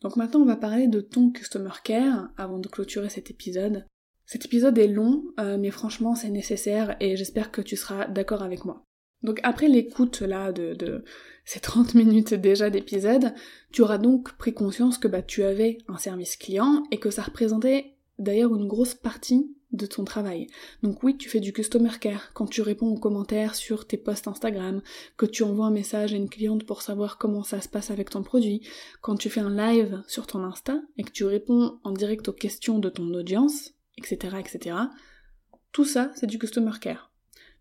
Donc 0.00 0.16
maintenant, 0.16 0.40
on 0.40 0.46
va 0.46 0.56
parler 0.56 0.86
de 0.86 1.00
ton 1.00 1.30
customer 1.30 1.70
care 1.82 2.30
avant 2.36 2.58
de 2.58 2.68
clôturer 2.68 3.08
cet 3.08 3.30
épisode. 3.30 3.86
Cet 4.26 4.44
épisode 4.44 4.78
est 4.78 4.86
long, 4.86 5.24
euh, 5.40 5.58
mais 5.58 5.70
franchement, 5.70 6.14
c'est 6.14 6.30
nécessaire 6.30 6.96
et 7.00 7.16
j'espère 7.16 7.50
que 7.50 7.62
tu 7.62 7.76
seras 7.76 8.06
d'accord 8.06 8.42
avec 8.42 8.64
moi. 8.64 8.84
Donc 9.22 9.40
après 9.42 9.68
l'écoute 9.68 10.20
là 10.20 10.52
de, 10.52 11.04
ces 11.44 11.60
30 11.60 11.94
minutes 11.94 12.34
déjà 12.34 12.70
d'épisode, 12.70 13.34
tu 13.72 13.82
auras 13.82 13.98
donc 13.98 14.36
pris 14.36 14.52
conscience 14.52 14.98
que 14.98 15.08
bah, 15.08 15.22
tu 15.22 15.42
avais 15.42 15.78
un 15.88 15.98
service 15.98 16.36
client 16.36 16.82
et 16.90 16.98
que 16.98 17.10
ça 17.10 17.22
représentait 17.22 17.94
d'ailleurs 18.18 18.54
une 18.54 18.68
grosse 18.68 18.94
partie 18.94 19.54
de 19.72 19.86
ton 19.86 20.04
travail. 20.04 20.46
Donc 20.82 21.02
oui, 21.02 21.16
tu 21.16 21.28
fais 21.28 21.40
du 21.40 21.52
customer 21.52 21.90
care 22.00 22.32
quand 22.32 22.46
tu 22.46 22.62
réponds 22.62 22.88
aux 22.88 22.98
commentaires 22.98 23.54
sur 23.54 23.86
tes 23.86 23.98
posts 23.98 24.28
Instagram, 24.28 24.82
que 25.16 25.26
tu 25.26 25.42
envoies 25.42 25.66
un 25.66 25.70
message 25.70 26.14
à 26.14 26.16
une 26.16 26.30
cliente 26.30 26.64
pour 26.64 26.80
savoir 26.80 27.18
comment 27.18 27.42
ça 27.42 27.60
se 27.60 27.68
passe 27.68 27.90
avec 27.90 28.10
ton 28.10 28.22
produit, 28.22 28.66
quand 29.02 29.16
tu 29.16 29.28
fais 29.28 29.40
un 29.40 29.54
live 29.54 30.02
sur 30.06 30.26
ton 30.26 30.42
Insta 30.42 30.80
et 30.96 31.02
que 31.02 31.10
tu 31.10 31.24
réponds 31.24 31.78
en 31.84 31.92
direct 31.92 32.28
aux 32.28 32.32
questions 32.32 32.78
de 32.78 32.88
ton 32.88 33.12
audience, 33.12 33.74
etc., 33.98 34.36
etc. 34.38 34.76
Tout 35.72 35.84
ça, 35.84 36.12
c'est 36.14 36.26
du 36.26 36.38
customer 36.38 36.72
care 36.80 37.07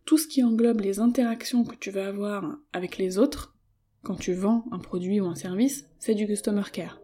tout 0.07 0.17
ce 0.17 0.25
qui 0.25 0.41
englobe 0.41 0.79
les 0.79 0.99
interactions 0.99 1.65
que 1.65 1.75
tu 1.75 1.91
vas 1.91 2.07
avoir 2.07 2.57
avec 2.71 2.97
les 2.97 3.17
autres, 3.17 3.57
quand 4.03 4.15
tu 4.15 4.33
vends 4.33 4.63
un 4.71 4.79
produit 4.79 5.19
ou 5.19 5.25
un 5.25 5.35
service, 5.35 5.85
c'est 5.99 6.15
du 6.15 6.25
customer 6.25 6.63
care. 6.71 7.01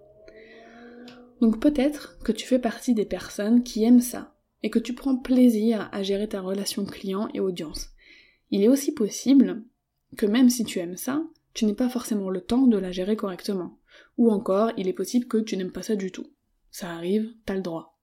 Donc 1.42 1.60
peut-être 1.60 2.18
que 2.24 2.32
tu 2.32 2.48
fais 2.48 2.60
partie 2.60 2.94
des 2.94 3.04
personnes 3.04 3.62
qui 3.62 3.84
aiment 3.84 4.00
ça, 4.00 4.34
et 4.64 4.70
que 4.70 4.80
tu 4.80 4.94
prends 4.94 5.18
plaisir 5.18 5.90
à 5.92 6.02
gérer 6.02 6.30
ta 6.30 6.40
relation 6.40 6.86
client 6.86 7.28
et 7.34 7.42
audience. 7.42 7.90
Il 8.52 8.64
est 8.64 8.70
aussi 8.70 8.94
possible 8.94 9.66
que 10.16 10.26
même 10.26 10.50
si 10.50 10.64
tu 10.64 10.80
aimes 10.80 10.96
ça, 10.96 11.22
tu 11.54 11.66
n'aies 11.66 11.74
pas 11.74 11.90
forcément 11.90 12.30
le 12.30 12.40
temps 12.40 12.68
de 12.68 12.78
la 12.78 12.94
gérer 12.94 13.18
correctement. 13.18 13.78
Ou 14.18 14.32
encore, 14.32 14.72
il 14.78 14.88
est 14.88 14.94
possible 14.94 15.28
que 15.28 15.38
tu 15.38 15.58
n'aimes 15.58 15.74
pas 15.74 15.84
ça 15.84 15.98
du 15.98 16.10
tout. 16.10 16.28
Ça 16.72 16.92
arrive, 16.92 17.34
t'as 17.46 17.56
le 17.56 17.62
droit. 17.62 18.00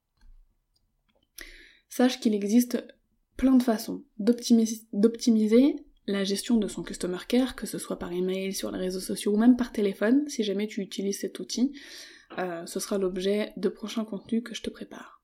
Sache 1.88 2.20
qu'il 2.20 2.34
existe 2.34 2.84
plein 3.40 3.56
de 3.56 3.62
façons 3.62 4.04
d'optimiser 4.18 5.76
la 6.06 6.24
gestion 6.24 6.58
de 6.58 6.68
son 6.68 6.82
customer 6.82 7.20
care, 7.26 7.56
que 7.56 7.66
ce 7.66 7.78
soit 7.78 7.98
par 7.98 8.12
email, 8.12 8.52
sur 8.52 8.70
les 8.70 8.78
réseaux 8.78 9.00
sociaux 9.00 9.32
ou 9.32 9.38
même 9.38 9.56
par 9.56 9.72
téléphone, 9.72 10.28
si 10.28 10.44
jamais 10.44 10.66
tu 10.66 10.82
utilises 10.82 11.20
cet 11.20 11.40
outil. 11.40 11.72
Euh, 12.38 12.66
ce 12.66 12.78
sera 12.80 12.98
l'objet 12.98 13.54
de 13.56 13.70
prochains 13.70 14.04
contenus 14.04 14.42
que 14.44 14.54
je 14.54 14.60
te 14.60 14.68
prépare. 14.68 15.22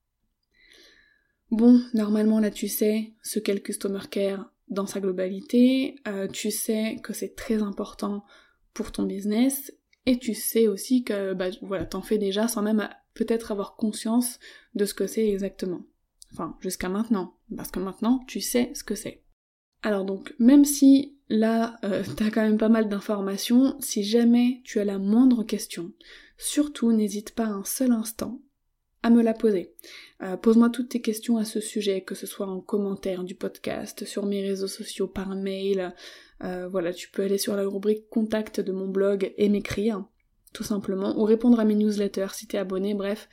Bon, 1.51 1.79
normalement 1.93 2.41
là 2.41 2.51
tu 2.51 2.69
sais 2.69 3.13
ce 3.23 3.39
qu'est 3.39 3.53
le 3.53 3.61
customer 3.61 4.01
care 4.11 4.51
dans 4.69 4.87
sa 4.87 5.01
globalité, 5.01 5.97
euh, 6.09 6.27
tu 6.27 6.51
sais 6.51 6.97
que 7.03 7.13
c'est 7.13 7.37
très 7.37 7.61
important 7.63 8.25
pour 8.73 8.93
ton 8.93 9.03
business, 9.03 9.75
et 10.07 10.19
tu 10.19 10.33
sais 10.33 10.69
aussi 10.69 11.05
que 11.05 11.35
bah 11.35 11.51
voilà, 11.61 11.85
t'en 11.85 12.01
fais 12.01 12.17
déjà 12.17 12.49
sans 12.49 12.63
même 12.63 12.89
peut-être 13.13 13.53
avoir 13.53 13.77
conscience 13.77 14.39
de 14.75 14.87
ce 14.87 14.95
que 14.95 15.07
c'est 15.07 15.29
exactement. 15.29 15.83
Enfin, 16.37 16.55
jusqu'à 16.61 16.91
maintenant. 16.91 17.35
Parce 17.57 17.71
que 17.71 17.81
maintenant, 17.81 18.23
tu 18.27 18.43
sais 18.43 18.71
ce 18.75 18.85
que 18.85 18.95
c'est. 18.95 19.23
Alors 19.83 20.05
donc, 20.05 20.35
même 20.39 20.67
si 20.67 21.17
là, 21.31 21.79
euh, 21.83 22.03
t'as 22.17 22.31
quand 22.31 22.43
même 22.43 22.59
pas 22.59 22.69
mal 22.69 22.91
d'informations, 22.91 23.75
si 23.81 24.05
jamais 24.05 24.61
tu 24.63 24.79
as 24.79 24.85
la 24.85 24.99
moindre 24.99 25.45
question, 25.45 25.93
surtout 26.37 26.93
n'hésite 26.93 27.35
pas 27.35 27.47
un 27.47 27.65
seul 27.65 27.93
instant 27.93 28.43
à 29.03 29.09
me 29.09 29.23
la 29.23 29.33
poser. 29.33 29.73
Euh, 30.23 30.37
pose-moi 30.37 30.69
toutes 30.69 30.91
tes 30.91 31.01
questions 31.01 31.39
à 31.39 31.47
ce 31.47 31.61
sujet, 31.61 32.03
que 32.03 32.15
ce 32.15 32.27
soit 32.27 32.49
en 32.49 32.61
commentaire 32.61 33.25
du 33.25 33.35
podcast, 33.35 34.05
sur 34.05 34.27
mes 34.27 34.43
réseaux 34.43 34.67
sociaux, 34.67 35.07
par 35.07 35.35
mail. 35.37 35.95
Euh, 36.45 36.69
voilà, 36.69 36.93
tu 36.93 37.09
peux 37.11 37.23
aller 37.23 37.39
sur 37.39 37.57
la 37.57 37.63
rubrique 37.63 38.11
contact 38.11 38.61
de 38.61 38.73
mon 38.73 38.89
blog 38.89 39.33
et 39.39 39.49
m'écrire, 39.49 40.05
tout 40.53 40.65
simplement, 40.65 41.19
ou 41.19 41.25
répondre 41.25 41.61
à 41.61 41.65
mes 41.65 41.77
newsletters 41.77 42.35
si 42.35 42.47
t'es 42.47 42.59
abonné, 42.59 42.93
bref, 42.93 43.29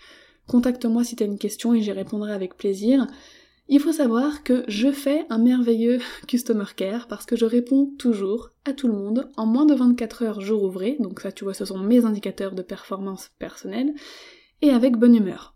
Contacte-moi 0.47 1.03
si 1.03 1.15
tu 1.15 1.23
une 1.23 1.37
question 1.37 1.73
et 1.73 1.81
j'y 1.81 1.91
répondrai 1.91 2.33
avec 2.33 2.57
plaisir. 2.57 3.07
Il 3.69 3.79
faut 3.79 3.93
savoir 3.93 4.43
que 4.43 4.65
je 4.67 4.91
fais 4.91 5.25
un 5.29 5.37
merveilleux 5.37 5.99
customer 6.27 6.65
care 6.75 7.07
parce 7.07 7.25
que 7.25 7.35
je 7.35 7.45
réponds 7.45 7.93
toujours 7.97 8.51
à 8.65 8.73
tout 8.73 8.87
le 8.87 8.93
monde 8.93 9.29
en 9.37 9.45
moins 9.45 9.65
de 9.65 9.73
24 9.73 10.23
heures 10.23 10.41
jour 10.41 10.63
ouvré, 10.63 10.97
donc 10.99 11.21
ça 11.21 11.31
tu 11.31 11.45
vois 11.45 11.53
ce 11.53 11.65
sont 11.65 11.79
mes 11.79 12.05
indicateurs 12.05 12.55
de 12.55 12.61
performance 12.61 13.31
personnelle, 13.39 13.93
et 14.61 14.71
avec 14.71 14.97
bonne 14.97 15.15
humeur. 15.15 15.55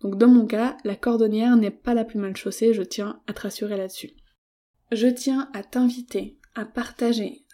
Donc 0.00 0.18
dans 0.18 0.28
mon 0.28 0.46
cas, 0.46 0.76
la 0.84 0.94
cordonnière 0.94 1.56
n'est 1.56 1.70
pas 1.70 1.94
la 1.94 2.04
plus 2.04 2.18
mal 2.18 2.36
chaussée, 2.36 2.74
je 2.74 2.82
tiens 2.82 3.20
à 3.26 3.32
te 3.32 3.40
rassurer 3.40 3.76
là-dessus. 3.76 4.12
Je 4.92 5.08
tiens 5.08 5.50
à 5.54 5.62
t'inviter 5.62 6.38
à 6.54 6.64
partager 6.64 7.44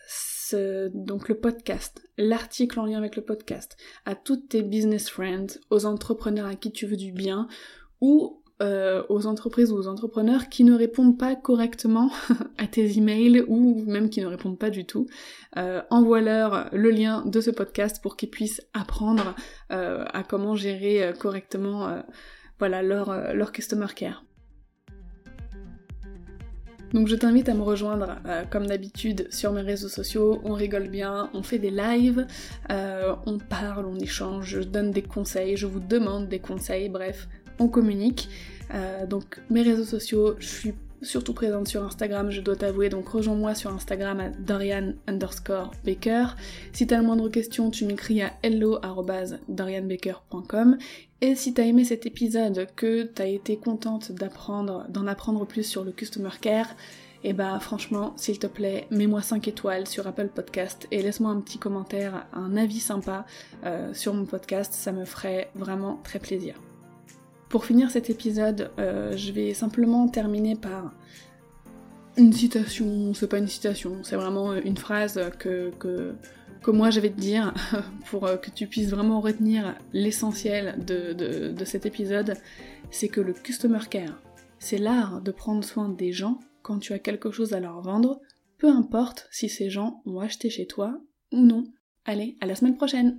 donc 0.52 1.28
le 1.28 1.36
podcast, 1.36 2.02
l'article 2.18 2.80
en 2.80 2.86
lien 2.86 2.98
avec 2.98 3.16
le 3.16 3.22
podcast, 3.22 3.76
à 4.04 4.14
toutes 4.14 4.48
tes 4.48 4.62
business 4.62 5.08
friends, 5.08 5.58
aux 5.70 5.86
entrepreneurs 5.86 6.46
à 6.46 6.54
qui 6.54 6.72
tu 6.72 6.86
veux 6.86 6.96
du 6.96 7.12
bien, 7.12 7.48
ou 8.00 8.42
euh, 8.62 9.02
aux 9.08 9.26
entreprises 9.26 9.72
ou 9.72 9.76
aux 9.76 9.88
entrepreneurs 9.88 10.48
qui 10.48 10.62
ne 10.62 10.74
répondent 10.74 11.18
pas 11.18 11.34
correctement 11.34 12.10
à 12.58 12.68
tes 12.68 12.98
emails 12.98 13.42
ou 13.48 13.82
même 13.86 14.08
qui 14.08 14.20
ne 14.20 14.26
répondent 14.26 14.58
pas 14.58 14.70
du 14.70 14.86
tout. 14.86 15.06
Euh, 15.56 15.82
Envoie-leur 15.90 16.68
le 16.72 16.90
lien 16.90 17.24
de 17.26 17.40
ce 17.40 17.50
podcast 17.50 18.00
pour 18.00 18.16
qu'ils 18.16 18.30
puissent 18.30 18.62
apprendre 18.72 19.34
euh, 19.72 20.04
à 20.12 20.22
comment 20.22 20.54
gérer 20.54 21.02
euh, 21.02 21.12
correctement 21.12 22.02
voilà 22.60 22.82
leur, 22.82 23.34
leur 23.34 23.50
customer 23.50 23.88
care. 23.94 24.24
Donc 26.94 27.08
je 27.08 27.16
t'invite 27.16 27.48
à 27.48 27.54
me 27.54 27.62
rejoindre 27.62 28.20
euh, 28.26 28.44
comme 28.48 28.66
d'habitude 28.66 29.26
sur 29.30 29.52
mes 29.52 29.62
réseaux 29.62 29.88
sociaux, 29.88 30.40
on 30.44 30.54
rigole 30.54 30.88
bien, 30.88 31.28
on 31.34 31.42
fait 31.42 31.58
des 31.58 31.72
lives, 31.72 32.24
euh, 32.70 33.16
on 33.26 33.38
parle, 33.38 33.84
on 33.86 33.96
échange, 33.96 34.46
je 34.46 34.60
donne 34.60 34.92
des 34.92 35.02
conseils, 35.02 35.56
je 35.56 35.66
vous 35.66 35.80
demande 35.80 36.28
des 36.28 36.38
conseils, 36.38 36.88
bref, 36.88 37.26
on 37.58 37.66
communique. 37.66 38.28
Euh, 38.72 39.06
donc 39.06 39.40
mes 39.50 39.62
réseaux 39.62 39.84
sociaux, 39.84 40.36
je 40.38 40.46
suis 40.46 40.74
surtout 41.04 41.34
présente 41.34 41.68
sur 41.68 41.84
Instagram, 41.84 42.30
je 42.30 42.40
dois 42.40 42.56
t'avouer, 42.56 42.88
donc 42.88 43.06
rejoins-moi 43.08 43.54
sur 43.54 43.70
Instagram 43.72 44.18
à 44.20 44.30
Dorian 44.30 44.94
underscore 45.06 45.72
Baker. 45.84 46.28
Si 46.72 46.86
t'as 46.86 46.96
la 46.96 47.02
moindre 47.02 47.28
question, 47.28 47.70
tu 47.70 47.84
m'écris 47.84 48.22
à 48.22 48.32
hello.dorianbaker.com 48.42 50.78
et 51.20 51.36
si 51.36 51.52
t'as 51.54 51.64
aimé 51.64 51.84
cet 51.84 52.06
épisode, 52.06 52.66
que 52.76 53.04
t'as 53.04 53.28
été 53.28 53.56
contente 53.56 54.12
d'apprendre, 54.12 54.86
d'en 54.88 55.06
apprendre 55.06 55.46
plus 55.46 55.62
sur 55.62 55.84
le 55.84 55.92
Customer 55.92 56.30
Care, 56.40 56.74
et 57.22 57.28
eh 57.30 57.32
bah 57.32 57.58
franchement, 57.58 58.12
s'il 58.16 58.38
te 58.38 58.46
plaît, 58.46 58.86
mets-moi 58.90 59.22
5 59.22 59.48
étoiles 59.48 59.88
sur 59.88 60.06
Apple 60.06 60.28
Podcast 60.28 60.86
et 60.90 61.00
laisse-moi 61.00 61.30
un 61.30 61.40
petit 61.40 61.56
commentaire, 61.56 62.26
un 62.34 62.54
avis 62.58 62.80
sympa 62.80 63.24
euh, 63.64 63.94
sur 63.94 64.12
mon 64.12 64.26
podcast, 64.26 64.74
ça 64.74 64.92
me 64.92 65.06
ferait 65.06 65.50
vraiment 65.54 66.02
très 66.04 66.18
plaisir. 66.18 66.54
Pour 67.54 67.66
finir 67.66 67.88
cet 67.88 68.10
épisode, 68.10 68.72
euh, 68.80 69.16
je 69.16 69.30
vais 69.30 69.54
simplement 69.54 70.08
terminer 70.08 70.56
par 70.56 70.92
une 72.16 72.32
citation, 72.32 73.14
c'est 73.14 73.28
pas 73.28 73.38
une 73.38 73.46
citation, 73.46 74.02
c'est 74.02 74.16
vraiment 74.16 74.56
une 74.56 74.76
phrase 74.76 75.20
que, 75.38 75.70
moi 76.66 76.90
j'avais 76.90 77.10
te 77.10 77.20
dire 77.20 77.54
pour 78.10 78.22
que 78.42 78.50
tu 78.50 78.66
puisses 78.66 78.90
vraiment 78.90 79.20
retenir 79.20 79.76
l'essentiel 79.92 80.84
de, 80.84 81.12
de, 81.12 81.52
de 81.52 81.64
cet 81.64 81.86
épisode, 81.86 82.34
c'est 82.90 83.06
que 83.06 83.20
le 83.20 83.32
customer 83.32 83.86
care, 83.88 84.20
c'est 84.58 84.78
l'art 84.78 85.20
de 85.20 85.30
prendre 85.30 85.62
soin 85.62 85.88
des 85.88 86.10
gens 86.10 86.40
quand 86.62 86.80
tu 86.80 86.92
as 86.92 86.98
quelque 86.98 87.30
chose 87.30 87.52
à 87.52 87.60
leur 87.60 87.82
vendre, 87.82 88.20
peu 88.58 88.68
importe 88.68 89.28
si 89.30 89.48
ces 89.48 89.70
gens 89.70 90.02
ont 90.06 90.18
acheté 90.18 90.50
chez 90.50 90.66
toi 90.66 90.98
ou 91.30 91.38
non. 91.38 91.62
Allez, 92.04 92.36
à 92.40 92.46
la 92.46 92.56
semaine 92.56 92.76
prochaine 92.76 93.16